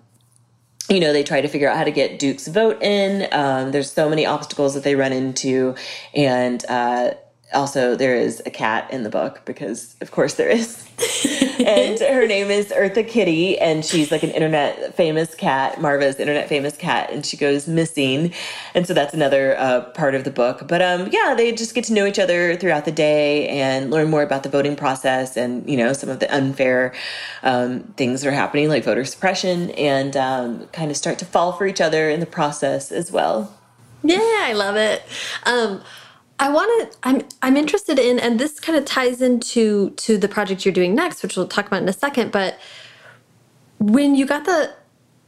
you 0.89 0.99
know, 0.99 1.13
they 1.13 1.21
try 1.21 1.41
to 1.41 1.47
figure 1.47 1.69
out 1.69 1.77
how 1.77 1.83
to 1.83 1.91
get 1.91 2.17
Duke's 2.17 2.47
vote 2.47 2.81
in. 2.81 3.27
Um, 3.31 3.71
there's 3.71 3.91
so 3.91 4.09
many 4.09 4.25
obstacles 4.25 4.73
that 4.73 4.83
they 4.83 4.95
run 4.95 5.13
into. 5.13 5.75
And, 6.15 6.65
uh, 6.67 7.11
also 7.53 7.95
there 7.95 8.15
is 8.15 8.41
a 8.45 8.49
cat 8.49 8.91
in 8.91 9.03
the 9.03 9.09
book 9.09 9.41
because 9.45 9.95
of 10.01 10.11
course 10.11 10.35
there 10.35 10.49
is. 10.49 10.85
And 11.59 11.99
her 11.99 12.25
name 12.25 12.49
is 12.49 12.67
eartha 12.67 13.05
kitty 13.05 13.59
and 13.59 13.83
she's 13.83 14.11
like 14.11 14.23
an 14.23 14.29
internet 14.31 14.95
famous 14.95 15.35
cat 15.35 15.81
marva's 15.81 16.17
internet 16.17 16.47
famous 16.47 16.77
cat 16.77 17.11
and 17.11 17.25
she 17.25 17.35
goes 17.35 17.67
missing. 17.67 18.33
And 18.73 18.87
so 18.87 18.93
that's 18.93 19.13
another 19.13 19.57
uh, 19.57 19.81
part 19.91 20.15
of 20.15 20.23
the 20.23 20.31
book. 20.31 20.67
But 20.67 20.81
um, 20.81 21.09
yeah 21.11 21.33
they 21.35 21.51
just 21.51 21.75
get 21.75 21.83
to 21.85 21.93
know 21.93 22.05
each 22.05 22.17
other 22.17 22.55
throughout 22.55 22.85
the 22.85 22.93
day 22.93 23.49
and 23.49 23.91
learn 23.91 24.09
more 24.09 24.23
about 24.23 24.43
the 24.43 24.49
voting 24.49 24.77
process 24.77 25.35
and 25.35 25.69
you 25.69 25.75
know 25.75 25.91
some 25.91 26.09
of 26.09 26.19
the 26.19 26.33
unfair 26.33 26.93
um, 27.43 27.81
things 27.97 28.21
that 28.21 28.29
are 28.29 28.33
happening 28.33 28.69
like 28.69 28.85
voter 28.85 29.03
suppression 29.03 29.71
and 29.71 30.15
um, 30.15 30.65
kind 30.67 30.91
of 30.91 30.97
start 30.97 31.19
to 31.19 31.25
fall 31.25 31.51
for 31.51 31.67
each 31.67 31.81
other 31.81 32.09
in 32.09 32.21
the 32.21 32.25
process 32.25 32.91
as 32.91 33.11
well. 33.11 33.53
Yeah 34.01 34.17
i 34.21 34.53
love 34.53 34.77
it. 34.77 35.03
Um, 35.45 35.81
I 36.39 36.49
want 36.49 36.91
to. 36.91 36.97
I'm 37.03 37.21
I'm 37.41 37.57
interested 37.57 37.99
in, 37.99 38.17
and 38.17 38.39
this 38.39 38.59
kind 38.59 38.77
of 38.77 38.85
ties 38.85 39.21
into 39.21 39.91
to 39.91 40.17
the 40.17 40.29
project 40.29 40.65
you're 40.65 40.73
doing 40.73 40.95
next, 40.95 41.21
which 41.21 41.35
we'll 41.35 41.47
talk 41.47 41.67
about 41.67 41.81
in 41.81 41.89
a 41.89 41.93
second. 41.93 42.31
But 42.31 42.57
when 43.79 44.15
you 44.15 44.25
got 44.25 44.45
the 44.45 44.73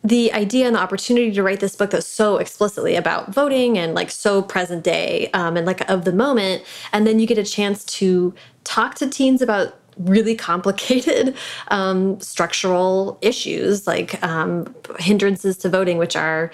the 0.04 0.32
idea 0.34 0.66
and 0.66 0.76
the 0.76 0.80
opportunity 0.80 1.32
to 1.32 1.44
write 1.44 1.60
this 1.60 1.76
book 1.76 1.92
that's 1.92 2.08
so 2.08 2.38
explicitly 2.38 2.96
about 2.96 3.32
voting 3.32 3.78
and 3.78 3.94
like 3.94 4.10
so 4.10 4.42
present 4.42 4.84
day 4.84 5.30
um, 5.34 5.58
and 5.58 5.68
like 5.68 5.88
of 5.90 6.06
the 6.06 6.14
moment, 6.14 6.64
and 6.94 7.06
then 7.06 7.20
you 7.20 7.28
get 7.28 7.38
a 7.38 7.44
chance 7.44 7.84
to 7.86 8.34
talk 8.64 8.96
to 8.96 9.10
teens 9.10 9.42
about 9.42 9.78
really 9.98 10.34
complicated 10.34 11.36
um, 11.68 12.20
structural 12.22 13.18
issues 13.22 13.86
like 13.86 14.22
um, 14.24 14.74
hindrances 15.00 15.58
to 15.58 15.68
voting, 15.68 15.98
which 15.98 16.16
are 16.16 16.52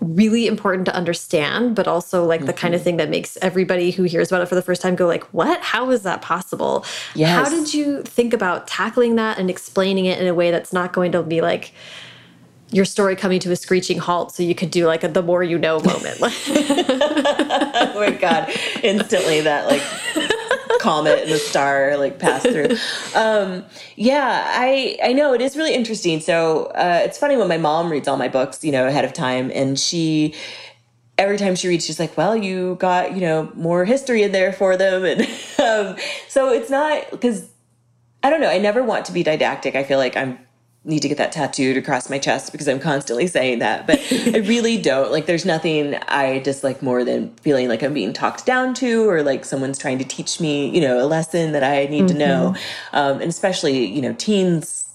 really 0.00 0.46
important 0.46 0.86
to 0.86 0.94
understand, 0.94 1.74
but 1.74 1.86
also 1.86 2.24
like 2.24 2.40
mm 2.40 2.44
-hmm. 2.44 2.46
the 2.46 2.60
kind 2.60 2.74
of 2.74 2.80
mm-hmm. 2.80 2.84
thing 2.84 2.96
that 2.96 3.10
makes 3.10 3.38
everybody 3.42 3.90
who 3.90 4.04
hears 4.04 4.32
about 4.32 4.42
it 4.42 4.48
for 4.48 4.54
the 4.54 4.62
first 4.62 4.82
time 4.82 4.94
go 4.96 5.06
like, 5.06 5.26
what? 5.32 5.58
How 5.60 5.90
is 5.90 6.02
that 6.02 6.20
possible? 6.22 6.84
Yes. 7.14 7.30
How 7.30 7.48
did 7.56 7.74
you 7.74 8.02
think 8.02 8.34
about 8.34 8.66
tackling 8.66 9.16
that 9.16 9.38
and 9.38 9.50
explaining 9.50 10.06
it 10.06 10.18
in 10.20 10.26
a 10.26 10.34
way 10.34 10.50
that's 10.50 10.72
not 10.72 10.92
going 10.92 11.12
to 11.12 11.22
be 11.22 11.40
like, 11.40 11.72
your 12.72 12.84
story 12.84 13.16
coming 13.16 13.40
to 13.40 13.50
a 13.50 13.56
screeching 13.56 13.98
halt 13.98 14.32
so 14.32 14.42
you 14.42 14.54
could 14.54 14.70
do 14.70 14.86
like 14.86 15.02
a 15.02 15.08
the 15.08 15.22
more 15.22 15.42
you 15.42 15.58
know 15.58 15.80
moment. 15.80 16.18
oh 16.22 17.92
my 17.96 18.10
God. 18.10 18.48
Instantly 18.82 19.40
that 19.40 19.66
like 19.66 19.82
comet 20.78 21.20
and 21.20 21.30
the 21.30 21.38
star 21.38 21.96
like 21.96 22.18
pass 22.18 22.42
through. 22.42 22.68
Um, 23.14 23.64
yeah, 23.96 24.44
I 24.46 24.98
I 25.02 25.12
know 25.12 25.34
it 25.34 25.40
is 25.40 25.56
really 25.56 25.74
interesting. 25.74 26.20
So 26.20 26.66
uh, 26.66 27.02
it's 27.04 27.18
funny 27.18 27.36
when 27.36 27.48
my 27.48 27.58
mom 27.58 27.90
reads 27.90 28.08
all 28.08 28.16
my 28.16 28.28
books, 28.28 28.64
you 28.64 28.72
know, 28.72 28.86
ahead 28.86 29.04
of 29.04 29.12
time, 29.12 29.50
and 29.54 29.78
she 29.78 30.34
every 31.18 31.36
time 31.36 31.54
she 31.54 31.68
reads, 31.68 31.84
she's 31.84 32.00
like, 32.00 32.16
"Well, 32.16 32.36
you 32.36 32.76
got 32.76 33.14
you 33.14 33.20
know 33.20 33.50
more 33.54 33.84
history 33.84 34.22
in 34.22 34.32
there 34.32 34.52
for 34.52 34.76
them," 34.76 35.04
and 35.04 35.20
um, 35.58 35.96
so 36.28 36.52
it's 36.52 36.70
not 36.70 37.10
because 37.10 37.48
I 38.22 38.30
don't 38.30 38.40
know. 38.40 38.50
I 38.50 38.58
never 38.58 38.82
want 38.82 39.06
to 39.06 39.12
be 39.12 39.22
didactic. 39.22 39.74
I 39.74 39.84
feel 39.84 39.98
like 39.98 40.16
I'm 40.16 40.38
need 40.82 41.02
to 41.02 41.08
get 41.08 41.18
that 41.18 41.30
tattooed 41.30 41.76
across 41.76 42.08
my 42.08 42.18
chest 42.18 42.52
because 42.52 42.66
I'm 42.66 42.80
constantly 42.80 43.26
saying 43.26 43.58
that. 43.58 43.86
But 43.86 44.00
I 44.10 44.38
really 44.46 44.78
don't. 44.80 45.12
Like, 45.12 45.26
there's 45.26 45.44
nothing 45.44 45.94
I 46.08 46.38
dislike 46.38 46.82
more 46.82 47.04
than 47.04 47.34
feeling 47.36 47.68
like 47.68 47.82
I'm 47.82 47.92
being 47.92 48.14
talked 48.14 48.46
down 48.46 48.72
to 48.74 49.08
or 49.08 49.22
like 49.22 49.44
someone's 49.44 49.78
trying 49.78 49.98
to 49.98 50.04
teach 50.04 50.40
me, 50.40 50.70
you 50.70 50.80
know, 50.80 51.04
a 51.04 51.06
lesson 51.06 51.52
that 51.52 51.62
I 51.62 51.86
need 51.86 52.02
mm 52.02 52.06
-hmm. 52.06 52.18
to 52.18 52.26
know. 52.26 52.54
Mm-hmm. 52.54 52.98
Um, 52.98 53.20
and 53.20 53.28
especially, 53.28 53.86
you 53.86 54.00
know, 54.00 54.14
teens 54.14 54.86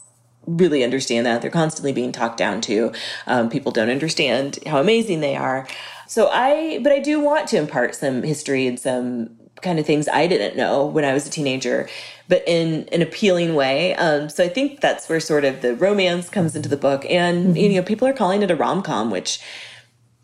really 0.48 0.84
understand 0.84 1.26
that. 1.26 1.42
They're 1.42 1.52
constantly 1.52 1.94
being 1.94 2.12
talked 2.12 2.38
down 2.38 2.62
to. 2.62 2.92
Um, 3.28 3.50
people 3.50 3.72
don't 3.72 3.90
understand 3.90 4.60
how 4.66 4.80
amazing 4.80 5.22
they 5.22 5.36
are. 5.36 5.68
So 6.08 6.30
I, 6.32 6.80
but 6.84 6.92
I 6.92 7.00
do 7.00 7.20
want 7.20 7.48
to 7.50 7.58
impart 7.58 7.96
some 7.96 8.22
history 8.24 8.68
and 8.68 8.80
some 8.80 9.30
kind 9.62 9.80
of 9.80 9.86
things 9.86 10.08
I 10.08 10.28
didn't 10.28 10.56
know 10.56 10.86
when 10.86 11.06
I 11.06 11.14
was 11.14 11.26
a 11.28 11.30
teenager, 11.30 11.90
but 12.28 12.44
in 12.48 12.88
an 12.92 13.02
appealing 13.02 13.56
way. 13.56 13.96
Um, 13.96 14.30
so 14.30 14.44
I 14.44 14.50
think 14.50 14.82
that's 14.82 15.08
where 15.08 15.20
sort 15.20 15.46
of 15.46 15.62
the 15.62 15.76
romance 15.76 16.30
comes 16.30 16.56
into 16.56 16.70
the 16.70 16.78
book. 16.78 17.06
And, 17.10 17.48
mm 17.48 17.54
-hmm. 17.54 17.58
you 17.58 17.70
know, 17.74 17.84
people 17.84 18.08
are 18.08 18.18
calling 18.18 18.42
it 18.42 18.52
a 18.52 18.56
rom 18.56 18.82
com, 18.82 19.12
which 19.12 19.40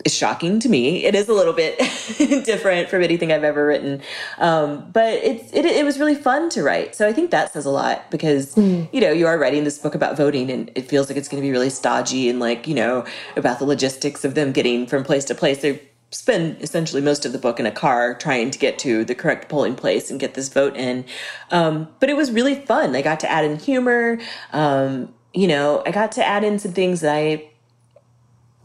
is 0.06 0.14
shocking 0.14 0.60
to 0.60 0.70
me. 0.70 1.06
It 1.06 1.16
is 1.16 1.30
a 1.30 1.34
little 1.34 1.54
bit 1.54 1.78
different 2.46 2.90
from 2.90 3.04
anything 3.04 3.32
I've 3.32 3.44
ever 3.44 3.66
written. 3.66 4.02
Um, 4.38 4.90
but 4.92 5.14
it's, 5.14 5.52
it, 5.54 5.66
it 5.66 5.86
was 5.86 6.00
really 6.00 6.16
fun 6.16 6.50
to 6.50 6.64
write. 6.64 6.96
So 6.96 7.08
I 7.08 7.14
think 7.14 7.32
that 7.32 7.54
says 7.54 7.66
a 7.66 7.70
lot 7.70 8.10
because, 8.10 8.56
mm. 8.56 8.88
you 8.92 9.02
know, 9.02 9.12
you 9.12 9.28
are 9.28 9.38
writing 9.38 9.64
this 9.64 9.78
book 9.78 9.96
about 9.96 10.18
voting 10.18 10.50
and 10.52 10.72
it 10.76 10.90
feels 10.90 11.10
like 11.10 11.18
it's 11.18 11.28
going 11.28 11.42
to 11.42 11.48
be 11.48 11.52
really 11.52 11.70
stodgy 11.70 12.30
and 12.30 12.40
like, 12.40 12.68
you 12.68 12.76
know, 12.76 13.06
about 13.36 13.60
the 13.60 13.66
logistics 13.66 14.26
of 14.26 14.34
them 14.34 14.52
getting 14.52 14.88
from 14.88 15.04
place 15.04 15.26
to 15.26 15.36
place. 15.36 15.60
They're 15.60 15.80
spend 16.12 16.62
essentially 16.62 17.02
most 17.02 17.26
of 17.26 17.32
the 17.32 17.38
book 17.40 17.60
in 17.60 17.66
a 17.66 17.72
car 17.72 18.14
trying 18.14 18.52
to 18.52 18.60
get 18.60 18.78
to 18.80 19.06
the 19.06 19.16
correct 19.16 19.50
polling 19.50 19.76
place 19.76 20.12
and 20.12 20.20
get 20.20 20.34
this 20.34 20.50
vote 20.50 20.76
in. 20.76 21.06
Um, 21.52 21.88
but 22.00 22.10
it 22.10 22.16
was 22.18 22.32
really 22.32 22.56
fun. 22.56 22.96
I 22.96 23.02
got 23.02 23.20
to 23.22 23.32
add 23.32 23.46
in 23.46 23.58
humor. 23.58 24.20
Um, 24.52 25.14
you 25.34 25.48
know, 25.48 25.82
I 25.86 25.92
got 25.92 26.12
to 26.14 26.26
add 26.26 26.44
in 26.44 26.60
some 26.60 26.74
things 26.74 27.02
that 27.02 27.16
I 27.16 27.48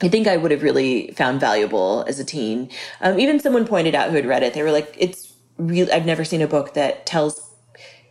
I 0.02 0.08
think 0.08 0.26
I 0.26 0.36
would 0.36 0.50
have 0.50 0.62
really 0.62 1.10
found 1.12 1.40
valuable 1.40 2.04
as 2.06 2.18
a 2.20 2.24
teen. 2.24 2.68
Um, 3.00 3.18
even 3.18 3.40
someone 3.40 3.66
pointed 3.66 3.94
out 3.94 4.10
who 4.10 4.16
had 4.16 4.26
read 4.26 4.42
it, 4.42 4.52
they 4.52 4.62
were 4.62 4.70
like, 4.70 4.94
"It's 4.98 5.32
real. 5.56 5.88
I've 5.90 6.04
never 6.04 6.24
seen 6.24 6.42
a 6.42 6.46
book 6.46 6.74
that 6.74 7.06
tells 7.06 7.45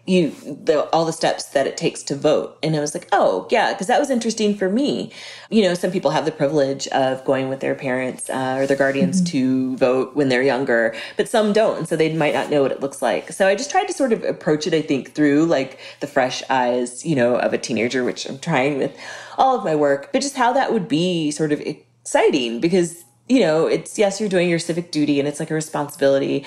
you 0.08 0.30
the 0.30 0.88
all 0.92 1.06
the 1.06 1.14
steps 1.14 1.46
that 1.46 1.66
it 1.66 1.78
takes 1.78 2.04
to 2.04 2.16
vote. 2.16 2.58
And 2.62 2.76
i 2.76 2.80
was 2.80 2.94
like 2.94 3.08
oh 3.12 3.48
yeah 3.50 3.74
because 3.74 3.88
that 3.88 4.00
was 4.00 4.10
interesting 4.10 4.56
for 4.56 4.70
me. 4.70 5.12
You 5.50 5.64
know 5.64 5.74
some 5.74 5.92
people 5.92 6.12
have 6.12 6.26
the 6.26 6.32
privilege 6.32 6.88
of 6.90 7.24
going 7.26 7.50
with 7.50 7.60
their 7.60 7.76
parents 7.76 8.30
uh, 8.30 8.58
or 8.60 8.68
their 8.68 8.78
guardians 8.78 9.22
mm-hmm. 9.22 9.32
to 9.32 9.78
vote 9.78 10.16
when 10.16 10.30
they're 10.30 10.44
younger 10.44 10.96
but 11.18 11.28
some 11.28 11.54
don't 11.54 11.78
and 11.78 11.88
so 11.88 11.96
they 11.96 12.14
might 12.14 12.34
not 12.34 12.50
know 12.50 12.62
what 12.62 12.72
it 12.72 12.82
looks 12.82 13.02
like. 13.02 13.32
So 13.32 13.48
i 13.48 13.56
just 13.56 13.72
tried 13.72 13.88
to 13.88 13.94
sort 13.94 14.14
of 14.14 14.24
approach 14.24 14.68
it 14.68 14.74
i 14.74 14.82
think 14.82 15.14
through 15.14 15.46
like 15.46 15.80
the 16.00 16.08
fresh 16.08 16.44
eyes 16.50 17.06
you 17.06 17.16
know 17.16 17.36
of 17.38 17.54
a 17.54 17.58
teenager 17.58 18.04
which 18.04 18.26
i'm 18.28 18.40
trying 18.40 18.78
with 18.78 18.96
all 19.38 19.58
of 19.58 19.64
my 19.64 19.76
work 19.76 20.10
but 20.12 20.22
just 20.22 20.36
how 20.36 20.54
that 20.54 20.72
would 20.72 20.88
be 20.88 21.32
sort 21.32 21.52
of 21.52 21.60
exciting 21.62 22.60
because 22.60 23.04
you 23.28 23.40
know 23.40 23.66
it's 23.68 23.98
yes 23.98 24.20
you're 24.20 24.30
doing 24.30 24.50
your 24.50 24.60
civic 24.60 24.92
duty 24.92 25.20
and 25.20 25.28
it's 25.28 25.40
like 25.40 25.52
a 25.52 25.54
responsibility 25.54 26.46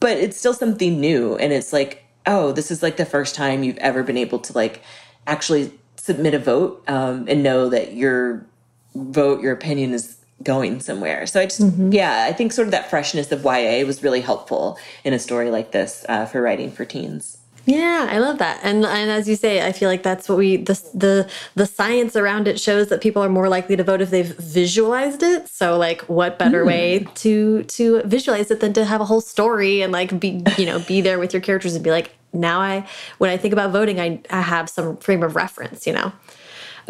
but 0.00 0.16
it's 0.16 0.36
still 0.36 0.54
something 0.54 1.00
new 1.00 1.36
and 1.36 1.52
it's 1.52 1.72
like 1.72 2.04
oh, 2.28 2.52
this 2.52 2.70
is 2.70 2.82
like 2.82 2.96
the 2.96 3.06
first 3.06 3.34
time 3.34 3.64
you've 3.64 3.78
ever 3.78 4.02
been 4.04 4.18
able 4.18 4.38
to 4.38 4.52
like 4.52 4.82
actually 5.26 5.72
submit 5.96 6.34
a 6.34 6.38
vote 6.38 6.84
um, 6.86 7.26
and 7.26 7.42
know 7.42 7.68
that 7.68 7.94
your 7.94 8.46
vote, 8.94 9.40
your 9.40 9.52
opinion 9.52 9.92
is 9.92 10.16
going 10.42 10.80
somewhere. 10.80 11.26
So 11.26 11.40
I 11.40 11.46
just, 11.46 11.62
mm-hmm. 11.62 11.92
yeah, 11.92 12.26
I 12.28 12.32
think 12.32 12.52
sort 12.52 12.68
of 12.68 12.72
that 12.72 12.88
freshness 12.88 13.32
of 13.32 13.44
YA 13.44 13.84
was 13.84 14.02
really 14.02 14.20
helpful 14.20 14.78
in 15.04 15.12
a 15.12 15.18
story 15.18 15.50
like 15.50 15.72
this 15.72 16.04
uh, 16.08 16.26
for 16.26 16.40
writing 16.40 16.70
for 16.70 16.84
teens. 16.84 17.38
Yeah, 17.68 18.06
I 18.08 18.16
love 18.18 18.38
that. 18.38 18.60
And 18.62 18.86
and 18.86 19.10
as 19.10 19.28
you 19.28 19.36
say, 19.36 19.66
I 19.66 19.72
feel 19.72 19.90
like 19.90 20.02
that's 20.02 20.26
what 20.26 20.38
we 20.38 20.56
the 20.56 20.72
the 20.94 21.30
the 21.54 21.66
science 21.66 22.16
around 22.16 22.48
it 22.48 22.58
shows 22.58 22.88
that 22.88 23.02
people 23.02 23.22
are 23.22 23.28
more 23.28 23.46
likely 23.50 23.76
to 23.76 23.84
vote 23.84 24.00
if 24.00 24.08
they've 24.08 24.34
visualized 24.38 25.22
it. 25.22 25.48
So 25.48 25.76
like 25.76 26.00
what 26.08 26.38
better 26.38 26.64
mm. 26.64 26.68
way 26.68 27.06
to 27.16 27.64
to 27.64 28.00
visualize 28.06 28.50
it 28.50 28.60
than 28.60 28.72
to 28.72 28.86
have 28.86 29.02
a 29.02 29.04
whole 29.04 29.20
story 29.20 29.82
and 29.82 29.92
like 29.92 30.18
be, 30.18 30.42
you 30.56 30.64
know, 30.64 30.78
be 30.78 31.02
there 31.02 31.18
with 31.18 31.34
your 31.34 31.42
characters 31.42 31.74
and 31.74 31.84
be 31.84 31.90
like, 31.90 32.12
now 32.32 32.60
I 32.60 32.86
when 33.18 33.30
I 33.30 33.36
think 33.36 33.52
about 33.52 33.70
voting, 33.70 34.00
I 34.00 34.20
I 34.30 34.40
have 34.40 34.68
some 34.68 34.96
frame 34.98 35.22
of 35.22 35.36
reference, 35.36 35.86
you 35.86 35.92
know. 35.92 36.12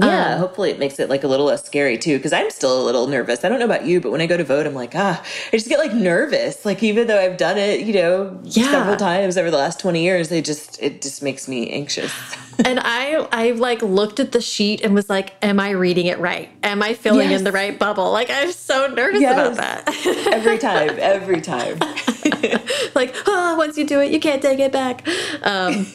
Yeah, 0.01 0.35
um, 0.35 0.39
hopefully 0.39 0.71
it 0.71 0.79
makes 0.79 0.99
it 0.99 1.09
like 1.09 1.25
a 1.25 1.29
little 1.29 1.47
less 1.47 1.65
scary 1.65 1.99
too. 1.99 2.19
Because 2.19 2.33
I'm 2.33 2.51
still 2.51 2.81
a 2.81 2.85
little 2.85 3.07
nervous. 3.07 3.45
I 3.45 3.49
don't 3.49 3.59
know 3.59 3.65
about 3.65 3.85
you, 3.85 4.01
but 4.01 4.13
when 4.13 4.21
I 4.21 4.27
go 4.27 4.37
to 4.37 4.45
vote, 4.45 4.67
I'm 4.67 4.75
like, 4.75 4.95
ah, 4.95 5.23
I 5.23 5.51
just 5.57 5.69
get 5.69 5.79
like 5.79 5.95
nervous. 5.95 6.65
Like 6.65 6.83
even 6.83 7.07
though 7.07 7.21
I've 7.21 7.37
done 7.37 7.59
it, 7.59 7.81
you 7.81 7.95
know, 7.95 8.39
yeah. 8.45 8.71
several 8.71 8.97
times 8.97 9.37
over 9.37 9.51
the 9.51 9.57
last 9.57 9.81
20 9.81 10.03
years, 10.03 10.31
it 10.31 10.45
just 10.45 10.81
it 10.83 11.03
just 11.03 11.23
makes 11.23 11.49
me 11.49 11.71
anxious. 11.71 12.13
and 12.65 12.81
I 12.81 13.27
I 13.33 13.51
like 13.53 13.83
looked 13.83 14.21
at 14.21 14.33
the 14.33 14.41
sheet 14.41 14.83
and 14.83 14.95
was 14.95 15.11
like, 15.11 15.35
am 15.43 15.59
I 15.61 15.71
reading 15.71 16.07
it 16.07 16.19
right? 16.19 16.49
Am 16.63 16.83
I 16.83 16.95
filling 16.95 17.31
yes. 17.31 17.41
in 17.41 17.45
the 17.45 17.53
right 17.53 17.79
bubble? 17.79 18.13
Like 18.13 18.31
I'm 18.31 18.53
so 18.53 18.87
nervous 18.89 19.21
yes. 19.21 19.33
about 19.33 19.57
that. 19.57 20.07
every 20.33 20.59
time, 20.59 20.97
every 20.99 21.41
time. 21.41 21.79
like, 22.95 23.15
oh, 23.27 23.57
once 23.57 23.77
you 23.77 23.85
do 23.85 24.01
it, 24.01 24.13
you 24.13 24.21
can't 24.21 24.43
take 24.43 24.59
it 24.59 24.73
back. 24.73 25.07
Um, 25.43 25.87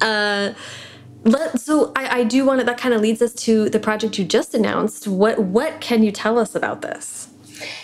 uh, 0.00 0.52
let, 1.24 1.60
so 1.60 1.92
I, 1.96 2.20
I 2.20 2.24
do 2.24 2.44
want 2.44 2.60
to. 2.60 2.66
That 2.66 2.78
kind 2.78 2.94
of 2.94 3.00
leads 3.00 3.22
us 3.22 3.34
to 3.34 3.70
the 3.70 3.80
project 3.80 4.18
you 4.18 4.24
just 4.24 4.54
announced. 4.54 5.08
What 5.08 5.40
what 5.40 5.80
can 5.80 6.02
you 6.02 6.12
tell 6.12 6.38
us 6.38 6.54
about 6.54 6.82
this? 6.82 7.29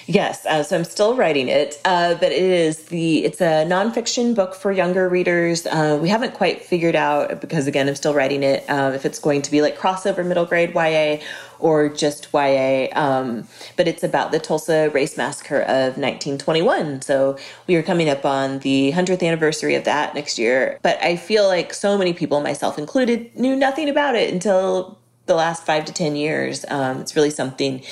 Yes, 0.06 0.44
uh, 0.46 0.62
so 0.62 0.76
I'm 0.76 0.84
still 0.84 1.16
writing 1.16 1.48
it, 1.48 1.80
uh, 1.84 2.14
but 2.14 2.32
it 2.32 2.42
is 2.42 2.84
the 2.84 3.24
it's 3.24 3.40
a 3.40 3.64
nonfiction 3.66 4.34
book 4.34 4.54
for 4.54 4.72
younger 4.72 5.08
readers. 5.08 5.66
Uh, 5.66 5.98
we 6.00 6.08
haven't 6.08 6.34
quite 6.34 6.62
figured 6.62 6.96
out 6.96 7.40
because 7.40 7.66
again 7.66 7.88
I'm 7.88 7.94
still 7.94 8.14
writing 8.14 8.42
it 8.42 8.64
uh, 8.68 8.92
if 8.94 9.04
it's 9.04 9.18
going 9.18 9.42
to 9.42 9.50
be 9.50 9.62
like 9.62 9.76
crossover 9.76 10.26
middle 10.26 10.46
grade 10.46 10.74
YA 10.74 11.24
or 11.58 11.88
just 11.88 12.28
YA. 12.32 12.88
Um, 12.92 13.48
but 13.76 13.88
it's 13.88 14.02
about 14.02 14.32
the 14.32 14.38
Tulsa 14.38 14.90
Race 14.90 15.16
Massacre 15.16 15.60
of 15.62 15.96
1921. 15.96 17.02
So 17.02 17.38
we 17.66 17.76
are 17.76 17.82
coming 17.82 18.08
up 18.08 18.24
on 18.24 18.60
the 18.60 18.92
100th 18.92 19.26
anniversary 19.26 19.74
of 19.74 19.84
that 19.84 20.14
next 20.14 20.38
year. 20.38 20.78
But 20.82 21.02
I 21.02 21.16
feel 21.16 21.46
like 21.46 21.72
so 21.72 21.96
many 21.96 22.12
people, 22.12 22.40
myself 22.40 22.78
included, 22.78 23.34
knew 23.38 23.56
nothing 23.56 23.88
about 23.88 24.14
it 24.14 24.32
until 24.32 24.98
the 25.26 25.34
last 25.34 25.66
five 25.66 25.84
to 25.84 25.92
10 25.92 26.16
years. 26.16 26.64
Um, 26.68 27.00
it's 27.00 27.16
really 27.16 27.30
something 27.30 27.82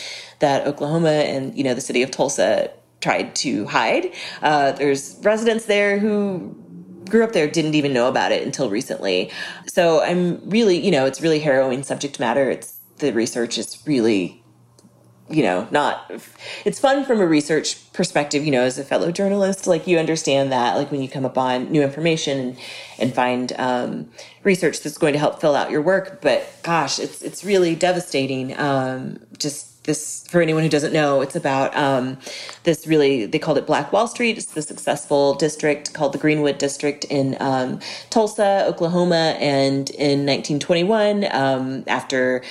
that 0.44 0.66
Oklahoma 0.66 1.08
and, 1.08 1.56
you 1.56 1.64
know, 1.64 1.72
the 1.72 1.80
city 1.80 2.02
of 2.02 2.10
Tulsa 2.10 2.70
tried 3.00 3.34
to 3.36 3.66
hide. 3.66 4.12
Uh, 4.42 4.72
there's 4.72 5.18
residents 5.22 5.64
there 5.64 5.98
who 5.98 6.54
grew 7.08 7.24
up 7.24 7.32
there 7.32 7.48
didn't 7.48 7.74
even 7.74 7.92
know 7.94 8.08
about 8.08 8.30
it 8.30 8.42
until 8.42 8.68
recently. 8.68 9.30
So 9.66 10.02
I'm 10.02 10.48
really, 10.48 10.78
you 10.78 10.90
know, 10.90 11.06
it's 11.06 11.20
really 11.20 11.38
harrowing 11.38 11.82
subject 11.82 12.20
matter. 12.20 12.50
It's 12.50 12.78
the 12.98 13.12
research 13.12 13.58
is 13.58 13.82
really 13.86 14.44
you 15.30 15.42
know 15.42 15.66
not 15.70 16.10
it's 16.66 16.78
fun 16.78 17.02
from 17.02 17.18
a 17.18 17.26
research 17.26 17.90
perspective 17.94 18.44
you 18.44 18.50
know 18.50 18.60
as 18.60 18.78
a 18.78 18.84
fellow 18.84 19.10
journalist 19.10 19.66
like 19.66 19.86
you 19.86 19.98
understand 19.98 20.52
that 20.52 20.76
like 20.76 20.90
when 20.90 21.00
you 21.00 21.08
come 21.08 21.24
upon 21.24 21.72
new 21.72 21.82
information 21.82 22.38
and, 22.38 22.58
and 22.98 23.14
find 23.14 23.52
um, 23.58 24.10
research 24.42 24.82
that's 24.82 24.98
going 24.98 25.14
to 25.14 25.18
help 25.18 25.40
fill 25.40 25.56
out 25.56 25.70
your 25.70 25.80
work 25.80 26.20
but 26.20 26.46
gosh 26.62 26.98
it's 26.98 27.22
it's 27.22 27.42
really 27.42 27.74
devastating 27.74 28.56
um, 28.58 29.18
just 29.38 29.73
this 29.84 30.24
for 30.28 30.42
anyone 30.42 30.62
who 30.62 30.68
doesn't 30.68 30.92
know 30.92 31.20
it's 31.20 31.36
about 31.36 31.74
um, 31.76 32.18
this 32.64 32.86
really 32.86 33.26
they 33.26 33.38
called 33.38 33.58
it 33.58 33.66
black 33.66 33.92
wall 33.92 34.08
street 34.08 34.36
it's 34.36 34.46
the 34.46 34.62
successful 34.62 35.34
district 35.34 35.94
called 35.94 36.12
the 36.12 36.18
greenwood 36.18 36.58
district 36.58 37.04
in 37.04 37.36
um, 37.40 37.78
tulsa 38.10 38.64
oklahoma 38.66 39.36
and 39.38 39.90
in 39.90 40.26
1921 40.26 41.24
um, 41.32 41.84
after 41.86 42.42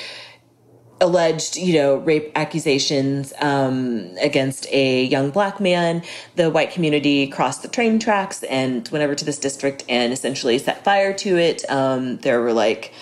alleged, 1.04 1.58
you 1.58 1.74
know, 1.74 1.98
rape 1.98 2.32
accusations 2.36 3.34
um, 3.40 4.12
against 4.22 4.66
a 4.72 5.04
young 5.04 5.30
black 5.30 5.60
man. 5.60 6.02
The 6.36 6.50
white 6.50 6.72
community 6.72 7.28
crossed 7.28 7.62
the 7.62 7.68
train 7.68 8.00
tracks 8.00 8.42
and 8.44 8.88
went 8.90 9.04
over 9.04 9.14
to 9.14 9.26
this 9.26 9.38
district 9.38 9.84
and 9.88 10.14
essentially 10.14 10.58
set 10.58 10.84
fire 10.84 11.14
to 11.16 11.38
it. 11.38 11.70
Um, 11.70 12.18
there 12.18 12.42
were 12.42 12.54
like, 12.54 12.94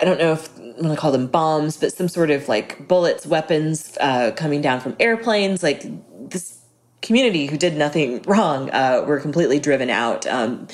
I 0.00 0.04
don't 0.04 0.18
know 0.18 0.32
if 0.32 0.57
I'm 0.78 0.84
going 0.84 0.94
to 0.94 1.00
call 1.00 1.12
them 1.12 1.26
bombs, 1.26 1.76
but 1.76 1.92
some 1.92 2.08
sort 2.08 2.30
of 2.30 2.48
like 2.48 2.86
bullets, 2.86 3.26
weapons 3.26 3.98
uh, 4.00 4.30
coming 4.36 4.60
down 4.62 4.80
from 4.80 4.96
airplanes. 5.00 5.62
Like 5.62 5.84
this 6.30 6.60
community 7.02 7.46
who 7.46 7.58
did 7.58 7.76
nothing 7.76 8.22
wrong 8.26 8.70
uh, 8.70 9.04
were 9.06 9.20
completely 9.20 9.58
driven 9.58 9.90
out. 9.90 10.26
Um, 10.26 10.68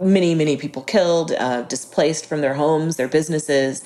many, 0.00 0.34
many 0.34 0.56
people 0.56 0.82
killed, 0.82 1.32
uh, 1.32 1.62
displaced 1.62 2.26
from 2.26 2.40
their 2.40 2.54
homes, 2.54 2.96
their 2.96 3.08
businesses. 3.08 3.84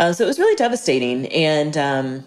Uh, 0.00 0.12
so 0.12 0.24
it 0.24 0.26
was 0.26 0.38
really 0.40 0.56
devastating. 0.56 1.26
And, 1.28 1.76
um, 1.76 2.24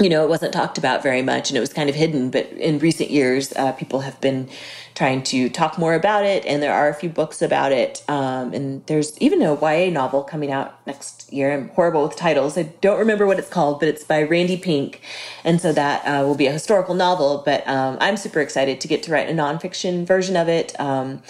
you 0.00 0.08
know, 0.08 0.22
it 0.22 0.28
wasn't 0.28 0.52
talked 0.52 0.78
about 0.78 1.02
very 1.02 1.22
much 1.22 1.50
and 1.50 1.56
it 1.56 1.60
was 1.60 1.72
kind 1.72 1.88
of 1.88 1.96
hidden. 1.96 2.30
But 2.30 2.46
in 2.52 2.78
recent 2.78 3.10
years, 3.10 3.52
uh, 3.56 3.72
people 3.72 4.00
have 4.00 4.20
been 4.20 4.48
trying 4.94 5.22
to 5.24 5.48
talk 5.48 5.76
more 5.76 5.94
about 5.94 6.24
it. 6.24 6.46
And 6.46 6.62
there 6.62 6.72
are 6.72 6.88
a 6.88 6.94
few 6.94 7.08
books 7.08 7.42
about 7.42 7.72
it. 7.72 8.04
Um, 8.08 8.52
and 8.52 8.86
there's 8.86 9.18
even 9.18 9.42
a 9.42 9.54
YA 9.54 9.90
novel 9.90 10.22
coming 10.22 10.52
out 10.52 10.84
next 10.86 11.32
year. 11.32 11.52
I'm 11.52 11.68
horrible 11.70 12.04
with 12.04 12.16
titles. 12.16 12.56
I 12.56 12.64
don't 12.80 12.98
remember 12.98 13.26
what 13.26 13.38
it's 13.40 13.48
called, 13.48 13.80
but 13.80 13.88
it's 13.88 14.04
by 14.04 14.22
Randi 14.22 14.56
Pink. 14.56 15.00
And 15.42 15.60
so 15.60 15.72
that 15.72 16.02
uh, 16.02 16.24
will 16.24 16.36
be 16.36 16.46
a 16.46 16.52
historical 16.52 16.94
novel. 16.94 17.42
But 17.44 17.66
um, 17.66 17.98
I'm 18.00 18.16
super 18.16 18.40
excited 18.40 18.80
to 18.80 18.88
get 18.88 19.02
to 19.04 19.12
write 19.12 19.28
a 19.28 19.32
nonfiction 19.32 20.06
version 20.06 20.36
of 20.36 20.48
it. 20.48 20.78
Um, 20.80 21.22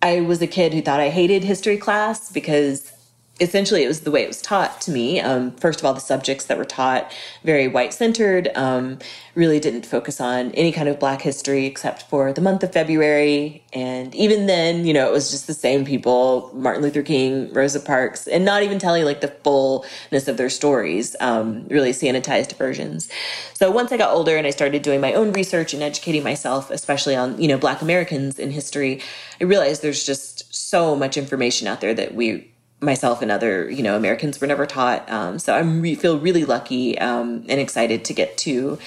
I 0.00 0.20
was 0.20 0.40
a 0.40 0.46
kid 0.46 0.72
who 0.72 0.80
thought 0.80 1.00
I 1.00 1.10
hated 1.10 1.44
history 1.44 1.76
class 1.76 2.30
because 2.32 2.92
essentially 3.38 3.84
it 3.84 3.88
was 3.88 4.00
the 4.00 4.10
way 4.10 4.22
it 4.22 4.28
was 4.28 4.40
taught 4.40 4.80
to 4.80 4.90
me. 4.90 5.20
Um, 5.20 5.52
first 5.52 5.80
of 5.80 5.84
all 5.84 5.92
the 5.92 6.00
subjects 6.00 6.46
that 6.46 6.56
were 6.56 6.64
taught 6.64 7.12
very 7.44 7.68
white 7.68 7.92
centered 7.92 8.48
um, 8.54 8.98
really 9.34 9.60
didn't 9.60 9.84
focus 9.84 10.20
on 10.20 10.52
any 10.52 10.72
kind 10.72 10.88
of 10.88 10.98
black 10.98 11.20
history 11.20 11.66
except 11.66 12.04
for 12.04 12.32
the 12.32 12.40
month 12.40 12.62
of 12.62 12.72
february. 12.72 13.62
And 13.74 14.14
even 14.14 14.46
then 14.46 14.86
you 14.86 14.94
know 14.94 15.06
it 15.06 15.12
was 15.12 15.30
just 15.30 15.46
the 15.46 15.54
same 15.54 15.84
people 15.84 16.50
martin 16.54 16.82
luther 16.82 17.02
king 17.02 17.52
rosa 17.52 17.80
parks 17.80 18.26
and 18.26 18.44
not 18.44 18.62
even 18.62 18.78
telling 18.78 19.04
like 19.04 19.20
the 19.20 19.28
fullness 19.28 20.28
of 20.28 20.38
their 20.38 20.50
stories 20.50 21.14
um, 21.20 21.66
really 21.68 21.90
sanitized 21.90 22.56
versions. 22.56 23.08
So 23.52 23.70
once 23.70 23.92
i 23.92 23.98
got 23.98 24.14
older 24.14 24.36
and 24.36 24.46
i 24.46 24.50
started 24.50 24.80
doing 24.82 25.00
my 25.00 25.12
own 25.12 25.32
research 25.32 25.74
and 25.74 25.82
educating 25.82 26.22
myself 26.22 26.70
especially 26.70 27.14
on 27.14 27.40
you 27.40 27.48
know 27.48 27.58
black 27.58 27.82
americans 27.82 28.38
in 28.38 28.50
history 28.50 29.02
i 29.40 29.44
realized 29.44 29.82
there's 29.82 30.04
just 30.04 30.54
so 30.54 30.96
much 30.96 31.16
information 31.16 31.68
out 31.68 31.80
there 31.80 31.92
that 31.92 32.14
we 32.14 32.50
myself 32.80 33.22
and 33.22 33.30
other 33.30 33.70
you 33.70 33.82
know 33.82 33.96
Americans 33.96 34.40
were 34.40 34.46
never 34.46 34.66
taught. 34.66 35.10
Um, 35.10 35.38
so 35.38 35.54
I 35.54 35.60
re- 35.60 35.94
feel 35.94 36.18
really 36.18 36.44
lucky 36.44 36.98
um, 36.98 37.44
and 37.48 37.60
excited 37.60 38.04
to 38.06 38.12
get 38.12 38.36
to 38.38 38.78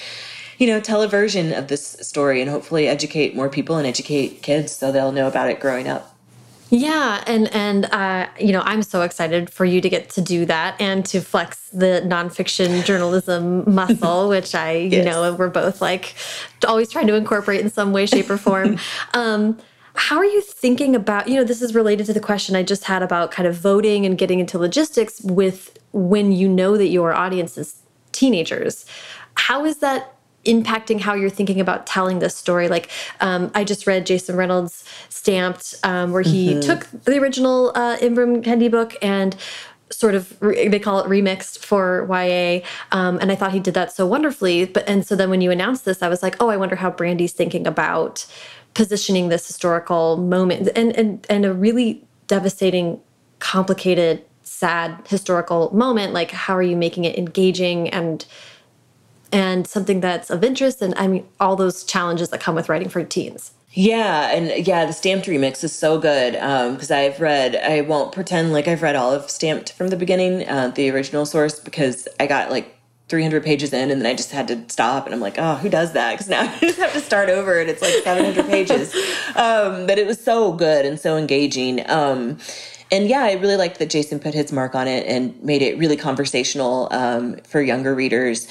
you 0.58 0.66
know 0.66 0.80
tell 0.80 1.02
a 1.02 1.08
version 1.08 1.52
of 1.52 1.68
this 1.68 1.96
story 2.00 2.40
and 2.40 2.50
hopefully 2.50 2.86
educate 2.86 3.34
more 3.34 3.48
people 3.48 3.76
and 3.76 3.86
educate 3.86 4.42
kids 4.42 4.72
so 4.72 4.92
they'll 4.92 5.12
know 5.12 5.28
about 5.28 5.50
it 5.50 5.60
growing 5.60 5.88
up. 5.88 6.16
Yeah, 6.70 7.24
and 7.26 7.52
and 7.52 7.86
uh, 7.86 8.28
you 8.38 8.52
know, 8.52 8.60
I'm 8.60 8.82
so 8.82 9.02
excited 9.02 9.50
for 9.50 9.64
you 9.64 9.80
to 9.80 9.88
get 9.88 10.08
to 10.10 10.20
do 10.20 10.46
that 10.46 10.80
and 10.80 11.04
to 11.06 11.20
flex 11.20 11.68
the 11.70 12.02
nonfiction 12.06 12.84
journalism 12.86 13.64
muscle, 13.72 14.28
which 14.28 14.54
I, 14.54 14.72
yes. 14.72 14.92
you 14.92 15.04
know, 15.04 15.34
we're 15.34 15.48
both 15.48 15.80
like 15.80 16.14
always 16.66 16.88
trying 16.88 17.08
to 17.08 17.14
incorporate 17.14 17.60
in 17.60 17.70
some 17.70 17.92
way, 17.92 18.06
shape, 18.06 18.30
or 18.30 18.38
form. 18.38 18.78
um, 19.14 19.58
how 20.00 20.16
are 20.16 20.24
you 20.24 20.40
thinking 20.40 20.96
about, 20.96 21.28
you 21.28 21.36
know, 21.36 21.44
this 21.44 21.60
is 21.60 21.74
related 21.74 22.06
to 22.06 22.14
the 22.14 22.20
question 22.20 22.56
I 22.56 22.62
just 22.62 22.84
had 22.84 23.02
about 23.02 23.30
kind 23.30 23.46
of 23.46 23.54
voting 23.54 24.06
and 24.06 24.16
getting 24.16 24.40
into 24.40 24.58
logistics 24.58 25.20
with 25.20 25.78
when 25.92 26.32
you 26.32 26.48
know 26.48 26.78
that 26.78 26.88
your 26.88 27.12
audience 27.12 27.58
is 27.58 27.82
teenagers. 28.10 28.86
How 29.34 29.66
is 29.66 29.78
that 29.78 30.16
impacting 30.46 31.00
how 31.00 31.12
you're 31.12 31.28
thinking 31.28 31.60
about 31.60 31.86
telling 31.86 32.18
this 32.18 32.34
story. 32.34 32.66
Like 32.66 32.88
um, 33.20 33.50
I 33.54 33.62
just 33.62 33.86
read 33.86 34.06
Jason 34.06 34.36
Reynolds' 34.36 34.84
Stamped, 35.10 35.74
um, 35.82 36.12
where 36.12 36.22
he 36.22 36.54
mm 36.54 36.60
-hmm. 36.60 36.66
took 36.66 36.86
the 37.04 37.18
original 37.18 37.68
uh, 37.74 37.96
Ibram 38.00 38.42
Kendi 38.42 38.70
book 38.70 38.96
and 39.02 39.36
sort 39.90 40.14
of 40.14 40.38
they 40.40 40.78
call 40.78 41.00
it 41.00 41.06
remixed 41.06 41.58
for 41.64 42.06
YA, 42.08 42.62
um, 42.92 43.18
and 43.20 43.30
I 43.32 43.36
thought 43.36 43.52
he 43.52 43.60
did 43.60 43.74
that 43.74 43.92
so 43.92 44.06
wonderfully. 44.06 44.64
But 44.64 44.88
and 44.88 45.06
so 45.06 45.16
then 45.16 45.30
when 45.30 45.40
you 45.40 45.50
announced 45.50 45.84
this, 45.84 46.02
I 46.02 46.08
was 46.08 46.22
like, 46.22 46.36
oh, 46.40 46.48
I 46.48 46.56
wonder 46.56 46.76
how 46.76 46.90
Brandy's 46.90 47.32
thinking 47.32 47.66
about 47.66 48.26
positioning 48.74 49.28
this 49.28 49.46
historical 49.46 50.16
moment 50.16 50.68
and 50.76 50.96
and 50.96 51.26
and 51.28 51.44
a 51.44 51.52
really 51.52 52.04
devastating, 52.26 53.00
complicated, 53.38 54.24
sad 54.42 55.02
historical 55.08 55.74
moment. 55.74 56.12
Like, 56.12 56.30
how 56.30 56.56
are 56.56 56.62
you 56.62 56.76
making 56.76 57.04
it 57.04 57.16
engaging 57.18 57.88
and 57.90 58.24
and 59.32 59.66
something 59.66 60.00
that's 60.00 60.30
of 60.30 60.42
interest 60.42 60.82
and 60.82 60.94
I 60.96 61.06
mean 61.06 61.26
all 61.38 61.56
those 61.56 61.84
challenges 61.84 62.30
that 62.30 62.40
come 62.40 62.54
with 62.54 62.68
writing 62.68 62.88
for 62.88 63.02
teens. 63.04 63.52
Yeah, 63.72 64.32
and 64.34 64.66
yeah, 64.66 64.84
the 64.84 64.92
Stamped 64.92 65.26
remix 65.26 65.62
is 65.62 65.72
so 65.72 66.00
good 66.00 66.32
because 66.32 66.90
um, 66.90 66.96
I've 66.96 67.20
read. 67.20 67.54
I 67.54 67.82
won't 67.82 68.12
pretend 68.12 68.52
like 68.52 68.66
I've 68.66 68.82
read 68.82 68.96
all 68.96 69.12
of 69.12 69.30
Stamped 69.30 69.72
from 69.74 69.88
the 69.88 69.96
beginning, 69.96 70.48
uh, 70.48 70.72
the 70.74 70.90
original 70.90 71.24
source, 71.24 71.60
because 71.60 72.08
I 72.18 72.26
got 72.26 72.50
like 72.50 72.76
300 73.10 73.42
pages 73.42 73.72
in 73.72 73.90
and 73.90 74.00
then 74.00 74.10
I 74.10 74.14
just 74.14 74.30
had 74.30 74.48
to 74.48 74.64
stop 74.68 75.04
and 75.04 75.14
I'm 75.14 75.20
like, 75.20 75.34
oh, 75.38 75.56
who 75.56 75.68
does 75.68 75.92
that? 75.92 76.12
Because 76.12 76.28
now 76.28 76.40
I 76.54 76.58
just 76.60 76.78
have 76.78 76.92
to 76.92 77.00
start 77.00 77.28
over 77.28 77.60
and 77.60 77.68
it's 77.68 77.82
like 77.82 77.94
700 78.04 78.46
pages. 78.46 78.94
Um, 79.36 79.86
but 79.86 79.96
it 79.96 80.06
was 80.06 80.22
so 80.22 80.52
good 80.52 80.84
and 80.84 80.98
so 80.98 81.16
engaging. 81.16 81.88
Um, 81.88 82.38
and 82.92 83.08
yeah, 83.08 83.22
I 83.22 83.34
really 83.34 83.56
liked 83.56 83.78
that 83.78 83.88
Jason 83.88 84.18
put 84.18 84.34
his 84.34 84.50
mark 84.50 84.74
on 84.74 84.88
it 84.88 85.06
and 85.06 85.40
made 85.42 85.62
it 85.62 85.78
really 85.78 85.96
conversational 85.96 86.88
um, 86.90 87.36
for 87.46 87.62
younger 87.62 87.94
readers. 87.94 88.48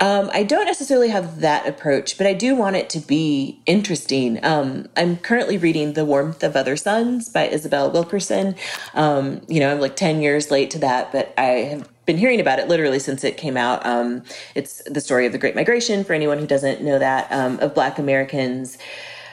Um, 0.00 0.30
I 0.32 0.42
don't 0.44 0.64
necessarily 0.64 1.10
have 1.10 1.40
that 1.40 1.66
approach, 1.66 2.16
but 2.16 2.26
I 2.26 2.32
do 2.32 2.56
want 2.56 2.76
it 2.76 2.88
to 2.90 3.00
be 3.00 3.60
interesting. 3.66 4.42
Um, 4.44 4.88
I'm 4.96 5.18
currently 5.18 5.58
reading 5.58 5.92
The 5.92 6.04
Warmth 6.04 6.42
of 6.42 6.56
Other 6.56 6.76
Suns 6.76 7.28
by 7.28 7.48
Isabel 7.48 7.90
Wilkerson. 7.90 8.54
Um, 8.94 9.42
you 9.46 9.60
know, 9.60 9.70
I'm 9.70 9.80
like 9.80 9.96
10 9.96 10.22
years 10.22 10.50
late 10.50 10.70
to 10.70 10.78
that, 10.78 11.12
but 11.12 11.34
I 11.36 11.42
have 11.42 11.91
been 12.06 12.18
hearing 12.18 12.40
about 12.40 12.58
it 12.58 12.68
literally 12.68 12.98
since 12.98 13.24
it 13.24 13.36
came 13.36 13.56
out. 13.56 13.84
Um, 13.86 14.22
it's 14.54 14.82
the 14.84 15.00
story 15.00 15.26
of 15.26 15.32
the 15.32 15.38
Great 15.38 15.54
Migration, 15.54 16.04
for 16.04 16.12
anyone 16.12 16.38
who 16.38 16.46
doesn't 16.46 16.82
know 16.82 16.98
that, 16.98 17.30
um, 17.30 17.58
of 17.60 17.74
Black 17.74 17.98
Americans, 17.98 18.78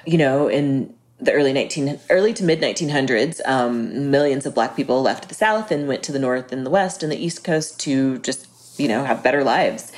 you 0.06 0.18
know, 0.18 0.48
in 0.48 0.94
the 1.22 1.34
early 1.34 1.52
19 1.52 2.00
early 2.10 2.34
to 2.34 2.44
mid 2.44 2.62
1900s 2.62 3.46
um, 3.46 4.10
millions 4.10 4.46
of 4.46 4.56
black 4.56 4.76
people 4.76 5.02
left 5.02 5.28
the 5.28 5.36
south 5.36 5.70
and 5.70 5.88
went 5.88 6.02
to 6.04 6.12
the 6.12 6.20
north 6.20 6.52
and 6.54 6.66
the 6.66 6.70
west 6.70 7.04
and 7.04 7.12
the 7.12 7.18
east 7.18 7.44
coast 7.44 7.78
to 7.78 8.20
just 8.20 8.48
you 8.80 8.88
know 8.88 9.04
have 9.04 9.24
better 9.24 9.44
lives. 9.44 9.92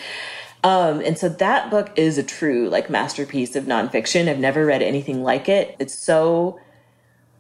Um, 0.64 1.02
and 1.02 1.18
so 1.18 1.28
that 1.28 1.72
book 1.72 1.92
is 1.96 2.18
a 2.18 2.24
true 2.24 2.70
like 2.70 2.90
masterpiece 2.90 3.56
of 3.56 3.66
nonfiction. 3.66 4.28
I've 4.28 4.40
never 4.40 4.66
read 4.66 4.82
anything 4.82 5.24
like 5.24 5.50
it. 5.50 5.76
It's 5.80 5.94
so 5.94 6.60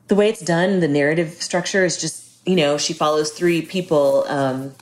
the 0.07 0.15
way 0.15 0.29
it's 0.29 0.41
done 0.41 0.79
the 0.79 0.87
narrative 0.87 1.29
structure 1.41 1.85
is 1.85 1.99
just 1.99 2.47
you 2.47 2.55
know 2.55 2.77
she 2.77 2.93
follows 2.93 3.31
three 3.31 3.61
people 3.61 4.25
um, 4.27 4.73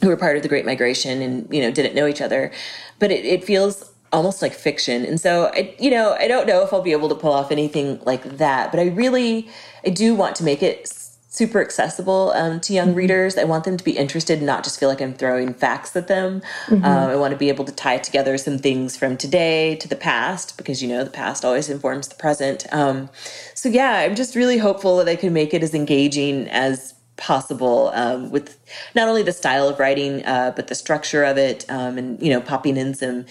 who 0.00 0.08
were 0.08 0.16
part 0.16 0.36
of 0.36 0.42
the 0.42 0.48
great 0.48 0.64
migration 0.64 1.22
and 1.22 1.52
you 1.54 1.60
know 1.62 1.70
didn't 1.70 1.94
know 1.94 2.06
each 2.06 2.20
other 2.20 2.50
but 2.98 3.10
it, 3.10 3.24
it 3.24 3.44
feels 3.44 3.92
almost 4.12 4.42
like 4.42 4.54
fiction. 4.54 5.04
And 5.04 5.20
so 5.20 5.50
I 5.52 5.74
you 5.78 5.90
know, 5.90 6.16
I 6.18 6.28
don't 6.28 6.46
know 6.46 6.62
if 6.62 6.72
I'll 6.72 6.82
be 6.82 6.92
able 6.92 7.08
to 7.08 7.14
pull 7.14 7.32
off 7.32 7.50
anything 7.50 8.00
like 8.04 8.38
that, 8.38 8.70
but 8.70 8.80
I 8.80 8.86
really 8.86 9.48
I 9.84 9.90
do 9.90 10.14
want 10.14 10.36
to 10.36 10.44
make 10.44 10.62
it 10.62 10.92
super 11.30 11.60
accessible 11.60 12.32
um, 12.34 12.58
to 12.58 12.72
young 12.72 12.88
mm 12.88 12.94
-hmm. 12.94 12.96
readers. 12.96 13.36
I 13.36 13.44
want 13.44 13.64
them 13.64 13.76
to 13.76 13.84
be 13.84 13.90
interested, 13.90 14.42
not 14.42 14.64
just 14.64 14.78
feel 14.78 14.88
like 14.88 15.04
I'm 15.04 15.14
throwing 15.14 15.54
facts 15.54 15.96
at 15.96 16.06
them. 16.06 16.32
Mm 16.32 16.80
-hmm. 16.80 16.84
um, 16.84 17.10
I 17.10 17.16
want 17.16 17.32
to 17.32 17.38
be 17.38 17.50
able 17.50 17.64
to 17.64 17.72
tie 17.72 17.98
together 17.98 18.38
some 18.38 18.58
things 18.58 18.96
from 18.96 19.16
today 19.16 19.76
to 19.76 19.88
the 19.88 19.96
past 19.96 20.56
because 20.56 20.84
you 20.84 20.92
know 20.92 21.04
the 21.04 21.18
past 21.22 21.44
always 21.44 21.68
informs 21.68 22.08
the 22.08 22.16
present. 22.16 22.66
Um, 22.72 23.08
so 23.54 23.68
yeah, 23.68 24.04
I'm 24.04 24.14
just 24.16 24.34
really 24.34 24.58
hopeful 24.58 24.96
that 24.96 25.08
I 25.14 25.16
can 25.16 25.32
make 25.32 25.56
it 25.56 25.62
as 25.62 25.72
engaging 25.72 26.48
as 26.50 26.94
possible 27.18 27.90
um, 27.94 28.30
with 28.30 28.58
not 28.94 29.08
only 29.08 29.22
the 29.22 29.32
style 29.32 29.68
of 29.68 29.78
writing 29.78 30.24
uh, 30.24 30.52
but 30.56 30.68
the 30.68 30.74
structure 30.74 31.24
of 31.24 31.36
it 31.36 31.66
um, 31.68 31.98
and 31.98 32.22
you 32.22 32.30
know 32.30 32.40
popping 32.40 32.76
in 32.76 32.94
some 32.94 33.26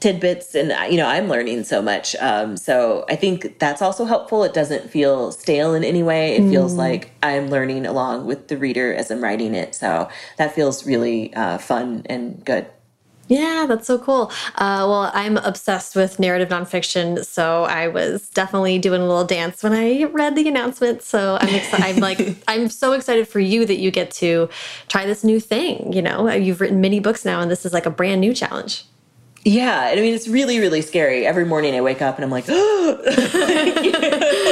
tidbits. 0.00 0.54
And 0.54 0.72
you 0.90 0.96
know 0.96 1.06
i'm 1.06 1.28
learning 1.28 1.64
so 1.64 1.82
much 1.82 2.16
um, 2.16 2.56
so 2.56 3.04
i 3.08 3.16
think 3.16 3.58
that's 3.58 3.82
also 3.82 4.04
helpful. 4.04 4.44
It 4.44 4.54
doesn't 4.54 4.90
feel 4.90 5.32
stale 5.32 5.74
in 5.74 5.84
any 5.84 6.02
way. 6.02 6.36
It 6.36 6.42
mm. 6.42 6.50
feels 6.50 6.74
like 6.74 7.10
i'm 7.22 7.50
learning 7.50 7.84
along 7.84 8.26
with 8.26 8.48
the 8.48 8.56
reader 8.56 8.94
as 8.94 9.10
i'm 9.10 9.22
writing 9.22 9.54
it. 9.54 9.74
So 9.74 10.08
that 10.38 10.54
feels 10.54 10.86
really 10.86 11.34
uh, 11.34 11.58
fun 11.58 12.02
and 12.06 12.42
good 12.44 12.66
yeah, 13.32 13.64
that's 13.66 13.86
so 13.86 13.98
cool. 13.98 14.30
Uh, 14.56 14.84
well, 14.86 15.10
I'm 15.14 15.38
obsessed 15.38 15.96
with 15.96 16.20
narrative 16.20 16.50
nonfiction, 16.50 17.24
so 17.24 17.64
I 17.64 17.88
was 17.88 18.28
definitely 18.28 18.78
doing 18.78 19.00
a 19.00 19.06
little 19.06 19.24
dance 19.24 19.62
when 19.62 19.72
I 19.72 20.04
read 20.04 20.36
the 20.36 20.46
announcement. 20.48 21.02
So 21.02 21.38
I'm 21.40 21.54
excited. 21.54 21.86
I'm 21.86 21.96
like, 21.96 22.36
I'm 22.48 22.68
so 22.68 22.92
excited 22.92 23.26
for 23.26 23.40
you 23.40 23.64
that 23.64 23.78
you 23.78 23.90
get 23.90 24.10
to 24.12 24.50
try 24.88 25.06
this 25.06 25.24
new 25.24 25.40
thing. 25.40 25.94
You 25.94 26.02
know, 26.02 26.30
you've 26.30 26.60
written 26.60 26.82
many 26.82 27.00
books 27.00 27.24
now, 27.24 27.40
and 27.40 27.50
this 27.50 27.64
is 27.64 27.72
like 27.72 27.86
a 27.86 27.90
brand 27.90 28.20
new 28.20 28.34
challenge. 28.34 28.84
Yeah, 29.44 29.90
I 29.92 29.96
mean 29.96 30.14
it's 30.14 30.28
really 30.28 30.60
really 30.60 30.82
scary. 30.82 31.26
Every 31.26 31.44
morning 31.44 31.74
I 31.74 31.80
wake 31.80 32.00
up 32.00 32.14
and 32.14 32.24
I'm 32.24 32.30
like, 32.30 32.44
oh, 32.48 33.00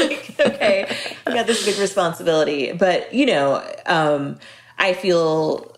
like, 0.01 0.41
okay, 0.55 0.97
I 1.26 1.33
got 1.33 1.47
this 1.47 1.64
big 1.64 1.78
responsibility. 1.78 2.72
But 2.72 3.14
you 3.14 3.26
know, 3.26 3.62
um, 3.87 4.41
I 4.78 4.95
feel 4.95 5.70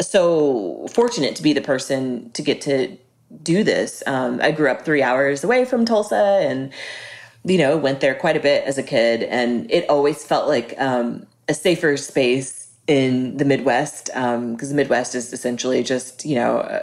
so 0.00 0.86
fortunate 0.92 1.36
to 1.36 1.42
be 1.42 1.52
the 1.52 1.60
person 1.60 2.30
to 2.32 2.42
get 2.42 2.60
to 2.62 2.96
do 3.42 3.64
this. 3.64 4.02
Um, 4.06 4.40
I 4.42 4.52
grew 4.52 4.70
up 4.70 4.84
three 4.84 5.02
hours 5.02 5.44
away 5.44 5.64
from 5.64 5.84
Tulsa, 5.84 6.40
and 6.42 6.72
you 7.44 7.58
know 7.58 7.76
went 7.76 8.00
there 8.00 8.14
quite 8.14 8.36
a 8.36 8.40
bit 8.40 8.64
as 8.64 8.78
a 8.78 8.82
kid, 8.82 9.22
and 9.24 9.70
it 9.70 9.88
always 9.88 10.24
felt 10.24 10.48
like 10.48 10.74
um, 10.78 11.26
a 11.48 11.54
safer 11.54 11.96
space 11.96 12.72
in 12.86 13.36
the 13.38 13.44
Midwest 13.44 14.06
because 14.06 14.34
um, 14.34 14.56
the 14.56 14.74
Midwest 14.74 15.14
is 15.14 15.32
essentially 15.32 15.82
just 15.82 16.24
you 16.24 16.36
know. 16.36 16.82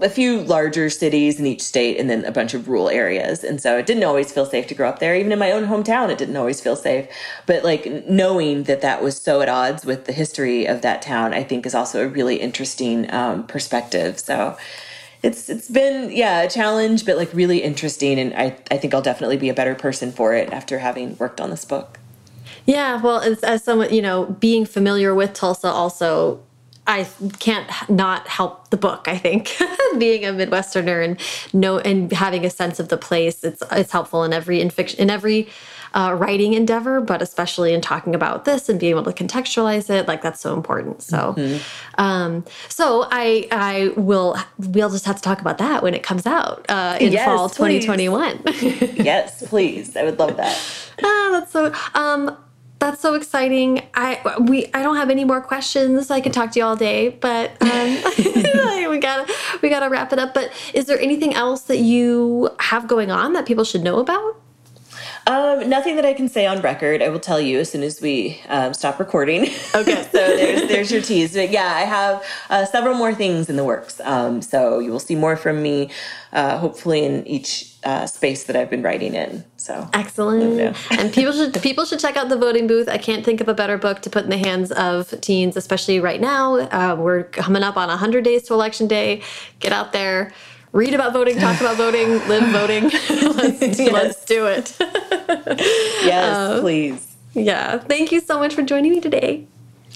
A 0.00 0.08
few 0.08 0.40
larger 0.40 0.88
cities 0.88 1.38
in 1.38 1.46
each 1.46 1.60
state 1.60 1.98
and 1.98 2.08
then 2.08 2.24
a 2.24 2.32
bunch 2.32 2.54
of 2.54 2.68
rural 2.68 2.88
areas. 2.88 3.44
And 3.44 3.60
so 3.60 3.76
it 3.76 3.86
didn't 3.86 4.04
always 4.04 4.32
feel 4.32 4.46
safe 4.46 4.66
to 4.68 4.74
grow 4.74 4.88
up 4.88 4.98
there. 4.98 5.14
Even 5.14 5.30
in 5.30 5.38
my 5.38 5.52
own 5.52 5.66
hometown, 5.66 6.08
it 6.08 6.16
didn't 6.16 6.36
always 6.36 6.60
feel 6.60 6.76
safe. 6.76 7.06
But 7.46 7.64
like 7.64 8.06
knowing 8.08 8.62
that 8.64 8.80
that 8.80 9.02
was 9.02 9.20
so 9.20 9.42
at 9.42 9.48
odds 9.48 9.84
with 9.84 10.06
the 10.06 10.12
history 10.12 10.66
of 10.66 10.80
that 10.82 11.02
town, 11.02 11.34
I 11.34 11.44
think 11.44 11.66
is 11.66 11.74
also 11.74 12.04
a 12.04 12.08
really 12.08 12.36
interesting 12.36 13.12
um, 13.12 13.46
perspective. 13.46 14.18
So 14.18 14.56
it's 15.22 15.50
it's 15.50 15.68
been 15.68 16.10
yeah 16.10 16.42
a 16.42 16.48
challenge, 16.48 17.04
but 17.04 17.16
like 17.16 17.32
really 17.34 17.62
interesting, 17.62 18.18
and 18.18 18.32
I 18.34 18.56
I 18.70 18.78
think 18.78 18.94
I'll 18.94 19.02
definitely 19.02 19.36
be 19.36 19.50
a 19.50 19.54
better 19.54 19.74
person 19.74 20.12
for 20.12 20.34
it 20.34 20.50
after 20.52 20.78
having 20.78 21.16
worked 21.18 21.40
on 21.40 21.50
this 21.50 21.64
book. 21.64 21.98
Yeah, 22.66 23.00
well, 23.00 23.20
as, 23.20 23.42
as 23.42 23.64
someone 23.64 23.92
you 23.92 24.02
know, 24.02 24.26
being 24.26 24.64
familiar 24.64 25.14
with 25.14 25.32
Tulsa 25.32 25.68
also 25.68 26.40
I 26.86 27.04
can't 27.38 27.70
not 27.88 28.26
help 28.26 28.70
the 28.70 28.76
book. 28.76 29.06
I 29.06 29.16
think 29.16 29.56
being 29.98 30.24
a 30.24 30.32
Midwesterner 30.32 31.04
and 31.04 31.20
know 31.52 31.78
and 31.78 32.12
having 32.12 32.44
a 32.44 32.50
sense 32.50 32.80
of 32.80 32.88
the 32.88 32.96
place, 32.96 33.44
it's 33.44 33.62
it's 33.70 33.92
helpful 33.92 34.24
in 34.24 34.32
every 34.32 34.60
in 34.60 34.70
fiction 34.70 34.98
in 35.00 35.10
every 35.10 35.48
uh, 35.92 36.16
writing 36.18 36.54
endeavor, 36.54 37.00
but 37.00 37.20
especially 37.20 37.74
in 37.74 37.80
talking 37.80 38.14
about 38.14 38.44
this 38.44 38.68
and 38.68 38.78
being 38.78 38.90
able 38.90 39.04
to 39.04 39.12
contextualize 39.12 39.90
it. 39.90 40.06
Like 40.06 40.22
that's 40.22 40.40
so 40.40 40.54
important. 40.54 41.02
So, 41.02 41.34
mm 41.36 41.44
-hmm. 41.44 41.60
um, 41.98 42.44
so 42.68 43.06
I 43.10 43.48
I 43.50 43.92
will 43.96 44.36
we'll 44.58 44.90
just 44.90 45.04
have 45.04 45.20
to 45.20 45.22
talk 45.22 45.40
about 45.40 45.58
that 45.58 45.82
when 45.82 45.94
it 45.94 46.06
comes 46.06 46.26
out 46.26 46.58
uh, 46.68 46.96
in 47.00 47.12
yes, 47.12 47.24
fall 47.24 47.48
2021. 47.48 48.40
yes, 49.10 49.42
please. 49.48 50.00
I 50.00 50.02
would 50.02 50.18
love 50.18 50.36
that. 50.36 50.56
Ah, 51.02 51.30
that's 51.32 51.52
so. 51.52 51.72
Um, 51.94 52.36
that's 52.80 53.00
so 53.00 53.14
exciting. 53.14 53.82
I 53.94 54.20
we 54.40 54.66
I 54.74 54.82
don't 54.82 54.96
have 54.96 55.10
any 55.10 55.24
more 55.24 55.40
questions. 55.40 56.10
I 56.10 56.20
could 56.20 56.32
talk 56.32 56.52
to 56.52 56.58
you 56.58 56.64
all 56.64 56.76
day, 56.76 57.10
but 57.10 57.50
um, 57.62 57.98
we 58.90 58.98
gotta 58.98 59.32
we 59.62 59.68
gotta 59.68 59.88
wrap 59.88 60.12
it 60.12 60.18
up. 60.18 60.34
But 60.34 60.50
is 60.74 60.86
there 60.86 60.98
anything 60.98 61.34
else 61.34 61.62
that 61.62 61.78
you 61.78 62.50
have 62.58 62.88
going 62.88 63.10
on 63.10 63.34
that 63.34 63.46
people 63.46 63.64
should 63.64 63.82
know 63.82 64.00
about? 64.00 64.39
Um, 65.26 65.68
nothing 65.68 65.96
that 65.96 66.04
I 66.04 66.14
can 66.14 66.28
say 66.28 66.46
on 66.46 66.60
record. 66.60 67.02
I 67.02 67.08
will 67.08 67.20
tell 67.20 67.40
you 67.40 67.60
as 67.60 67.70
soon 67.70 67.82
as 67.82 68.00
we 68.00 68.40
um, 68.48 68.74
stop 68.74 68.98
recording. 68.98 69.42
Okay. 69.74 70.02
so 70.12 70.18
there's 70.18 70.68
there's 70.68 70.92
your 70.92 71.02
tease. 71.02 71.34
But 71.34 71.50
yeah, 71.50 71.72
I 71.74 71.82
have 71.82 72.24
uh, 72.48 72.64
several 72.64 72.94
more 72.94 73.14
things 73.14 73.48
in 73.48 73.56
the 73.56 73.64
works. 73.64 74.00
Um, 74.00 74.42
so 74.42 74.78
you 74.78 74.90
will 74.90 75.00
see 75.00 75.14
more 75.14 75.36
from 75.36 75.62
me, 75.62 75.90
uh, 76.32 76.58
hopefully 76.58 77.04
in 77.04 77.26
each 77.26 77.74
uh, 77.84 78.06
space 78.06 78.44
that 78.44 78.56
I've 78.56 78.70
been 78.70 78.82
writing 78.82 79.14
in. 79.14 79.44
So 79.56 79.88
excellent. 79.92 80.76
and 80.90 81.12
people 81.12 81.32
should 81.32 81.60
people 81.62 81.84
should 81.84 82.00
check 82.00 82.16
out 82.16 82.28
the 82.28 82.36
voting 82.36 82.66
booth. 82.66 82.88
I 82.88 82.98
can't 82.98 83.24
think 83.24 83.40
of 83.40 83.48
a 83.48 83.54
better 83.54 83.78
book 83.78 84.00
to 84.02 84.10
put 84.10 84.24
in 84.24 84.30
the 84.30 84.38
hands 84.38 84.72
of 84.72 85.20
teens, 85.20 85.56
especially 85.56 86.00
right 86.00 86.20
now. 86.20 86.56
Uh, 86.56 86.96
we're 86.98 87.24
coming 87.24 87.62
up 87.62 87.76
on 87.76 87.88
100 87.88 88.24
days 88.24 88.44
to 88.44 88.54
election 88.54 88.86
day. 88.86 89.22
Get 89.58 89.72
out 89.72 89.92
there 89.92 90.32
read 90.72 90.94
about 90.94 91.12
voting, 91.12 91.38
talk 91.38 91.60
about 91.60 91.76
voting, 91.76 92.10
live 92.28 92.48
voting. 92.52 92.84
let's, 93.36 93.78
yes. 93.78 93.92
let's, 93.92 94.24
do 94.24 94.46
it. 94.46 94.76
yes, 94.78 96.36
uh, 96.36 96.60
please. 96.60 97.16
Yeah. 97.34 97.78
Thank 97.78 98.12
you 98.12 98.20
so 98.20 98.38
much 98.38 98.54
for 98.54 98.62
joining 98.62 98.92
me 98.92 99.00
today. 99.00 99.46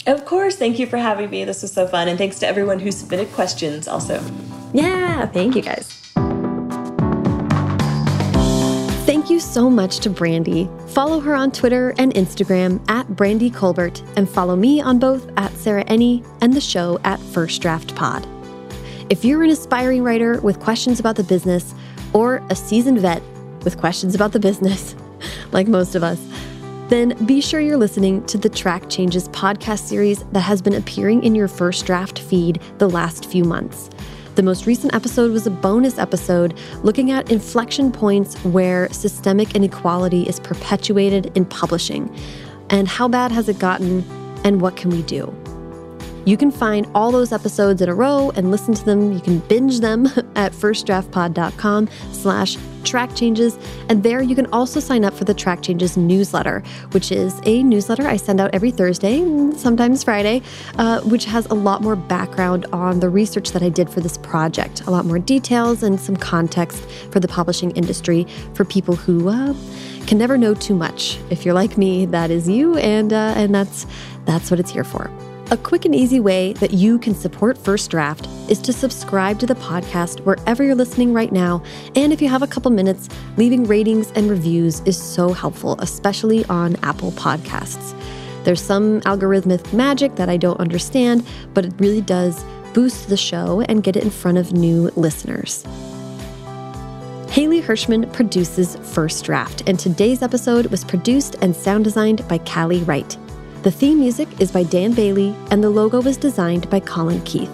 Of 0.06 0.24
course. 0.24 0.56
Thank 0.56 0.78
you 0.78 0.86
for 0.86 0.96
having 0.98 1.30
me. 1.30 1.44
This 1.44 1.62
was 1.62 1.72
so 1.72 1.86
fun. 1.86 2.08
And 2.08 2.18
thanks 2.18 2.38
to 2.40 2.46
everyone 2.46 2.80
who 2.80 2.92
submitted 2.92 3.32
questions 3.32 3.88
also. 3.88 4.22
Yeah. 4.72 5.26
Thank 5.26 5.56
you 5.56 5.62
guys. 5.62 6.00
Thank 9.06 9.30
you 9.30 9.38
so 9.38 9.70
much 9.70 9.98
to 10.00 10.10
Brandy. 10.10 10.68
Follow 10.88 11.20
her 11.20 11.34
on 11.34 11.50
Twitter 11.50 11.94
and 11.98 12.12
Instagram 12.14 12.82
at 12.90 13.06
Brandy 13.16 13.50
Colbert, 13.50 14.02
and 14.16 14.28
follow 14.28 14.56
me 14.56 14.80
on 14.80 14.98
both 14.98 15.30
at 15.36 15.52
Sarah 15.52 15.84
Enni 15.84 16.26
and 16.40 16.52
the 16.52 16.60
show 16.60 16.98
at 17.04 17.20
First 17.20 17.62
Draft 17.62 17.94
Pod. 17.94 18.26
If 19.10 19.22
you're 19.22 19.42
an 19.42 19.50
aspiring 19.50 20.02
writer 20.02 20.40
with 20.40 20.60
questions 20.60 20.98
about 20.98 21.16
the 21.16 21.24
business, 21.24 21.74
or 22.14 22.42
a 22.48 22.56
seasoned 22.56 23.00
vet 23.00 23.22
with 23.62 23.76
questions 23.76 24.14
about 24.14 24.32
the 24.32 24.40
business, 24.40 24.96
like 25.52 25.68
most 25.68 25.94
of 25.94 26.02
us, 26.02 26.18
then 26.88 27.12
be 27.26 27.42
sure 27.42 27.60
you're 27.60 27.76
listening 27.76 28.24
to 28.26 28.38
the 28.38 28.48
Track 28.48 28.88
Changes 28.88 29.28
podcast 29.28 29.80
series 29.80 30.24
that 30.32 30.40
has 30.40 30.62
been 30.62 30.74
appearing 30.74 31.22
in 31.22 31.34
your 31.34 31.48
first 31.48 31.84
draft 31.84 32.18
feed 32.18 32.62
the 32.78 32.88
last 32.88 33.26
few 33.26 33.44
months. 33.44 33.90
The 34.36 34.42
most 34.42 34.66
recent 34.66 34.94
episode 34.94 35.32
was 35.32 35.46
a 35.46 35.50
bonus 35.50 35.98
episode 35.98 36.58
looking 36.82 37.10
at 37.10 37.30
inflection 37.30 37.92
points 37.92 38.36
where 38.44 38.90
systemic 38.90 39.54
inequality 39.54 40.22
is 40.22 40.40
perpetuated 40.40 41.30
in 41.36 41.44
publishing. 41.44 42.14
And 42.70 42.88
how 42.88 43.08
bad 43.08 43.32
has 43.32 43.50
it 43.50 43.58
gotten, 43.58 44.02
and 44.44 44.62
what 44.62 44.76
can 44.76 44.88
we 44.88 45.02
do? 45.02 45.34
You 46.24 46.36
can 46.36 46.50
find 46.50 46.86
all 46.94 47.12
those 47.12 47.32
episodes 47.32 47.82
in 47.82 47.88
a 47.88 47.94
row 47.94 48.30
and 48.34 48.50
listen 48.50 48.74
to 48.74 48.84
them. 48.84 49.12
You 49.12 49.20
can 49.20 49.40
binge 49.40 49.80
them 49.80 50.06
at 50.34 50.52
firstdraftpod.com 50.52 51.88
slash 52.12 52.56
track 52.84 53.14
changes. 53.14 53.58
And 53.88 54.02
there 54.02 54.22
you 54.22 54.34
can 54.34 54.46
also 54.46 54.80
sign 54.80 55.04
up 55.04 55.14
for 55.14 55.24
the 55.24 55.34
Track 55.34 55.62
Changes 55.62 55.96
newsletter, 55.96 56.62
which 56.92 57.10
is 57.10 57.40
a 57.44 57.62
newsletter 57.62 58.06
I 58.06 58.16
send 58.16 58.40
out 58.40 58.50
every 58.54 58.70
Thursday, 58.70 59.18
sometimes 59.56 60.04
Friday, 60.04 60.42
uh, 60.78 61.00
which 61.02 61.24
has 61.24 61.46
a 61.46 61.54
lot 61.54 61.82
more 61.82 61.96
background 61.96 62.66
on 62.72 63.00
the 63.00 63.08
research 63.08 63.52
that 63.52 63.62
I 63.62 63.68
did 63.68 63.90
for 63.90 64.00
this 64.00 64.18
project, 64.18 64.82
a 64.82 64.90
lot 64.90 65.06
more 65.06 65.18
details 65.18 65.82
and 65.82 65.98
some 65.98 66.16
context 66.16 66.84
for 67.10 67.20
the 67.20 67.28
publishing 67.28 67.70
industry 67.72 68.26
for 68.54 68.64
people 68.64 68.96
who 68.96 69.28
uh, 69.28 69.54
can 70.06 70.18
never 70.18 70.36
know 70.36 70.54
too 70.54 70.74
much. 70.74 71.18
If 71.30 71.44
you're 71.44 71.54
like 71.54 71.78
me, 71.78 72.06
that 72.06 72.30
is 72.30 72.48
you, 72.48 72.76
and 72.76 73.12
uh, 73.12 73.34
and 73.36 73.54
that's 73.54 73.86
that's 74.26 74.50
what 74.50 74.60
it's 74.60 74.70
here 74.70 74.84
for. 74.84 75.10
A 75.54 75.56
quick 75.56 75.84
and 75.84 75.94
easy 75.94 76.18
way 76.18 76.52
that 76.54 76.72
you 76.72 76.98
can 76.98 77.14
support 77.14 77.56
First 77.56 77.88
Draft 77.88 78.26
is 78.48 78.58
to 78.62 78.72
subscribe 78.72 79.38
to 79.38 79.46
the 79.46 79.54
podcast 79.54 80.18
wherever 80.24 80.64
you're 80.64 80.74
listening 80.74 81.12
right 81.12 81.30
now. 81.30 81.62
And 81.94 82.12
if 82.12 82.20
you 82.20 82.28
have 82.28 82.42
a 82.42 82.48
couple 82.48 82.72
minutes, 82.72 83.08
leaving 83.36 83.62
ratings 83.62 84.10
and 84.16 84.28
reviews 84.28 84.80
is 84.80 85.00
so 85.00 85.32
helpful, 85.32 85.76
especially 85.78 86.44
on 86.46 86.74
Apple 86.82 87.12
Podcasts. 87.12 87.94
There's 88.42 88.60
some 88.60 89.00
algorithmic 89.02 89.72
magic 89.72 90.16
that 90.16 90.28
I 90.28 90.38
don't 90.38 90.58
understand, 90.58 91.24
but 91.54 91.64
it 91.64 91.74
really 91.78 92.00
does 92.00 92.44
boost 92.72 93.08
the 93.08 93.16
show 93.16 93.60
and 93.60 93.84
get 93.84 93.94
it 93.94 94.02
in 94.02 94.10
front 94.10 94.38
of 94.38 94.52
new 94.52 94.90
listeners. 94.96 95.62
Haley 97.30 97.62
Hirschman 97.62 98.12
produces 98.12 98.74
First 98.92 99.24
Draft, 99.24 99.62
and 99.68 99.78
today's 99.78 100.20
episode 100.20 100.66
was 100.66 100.82
produced 100.82 101.36
and 101.42 101.54
sound 101.54 101.84
designed 101.84 102.26
by 102.26 102.38
Callie 102.38 102.82
Wright. 102.82 103.16
The 103.64 103.70
theme 103.70 103.98
music 103.98 104.28
is 104.42 104.52
by 104.52 104.64
Dan 104.64 104.92
Bailey, 104.92 105.34
and 105.50 105.64
the 105.64 105.70
logo 105.70 106.02
was 106.02 106.18
designed 106.18 106.68
by 106.68 106.80
Colin 106.80 107.22
Keith. 107.22 107.48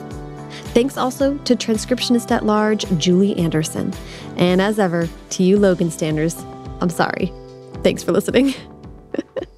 Thanks 0.74 0.96
also 0.96 1.38
to 1.38 1.54
transcriptionist 1.54 2.32
at 2.32 2.44
large 2.44 2.84
Julie 2.98 3.38
Anderson. 3.38 3.94
And 4.36 4.60
as 4.60 4.80
ever, 4.80 5.08
to 5.30 5.44
you 5.44 5.56
Logan 5.56 5.88
Standers, 5.92 6.34
I'm 6.80 6.90
sorry. 6.90 7.32
Thanks 7.84 8.02
for 8.02 8.10
listening. 8.10 8.54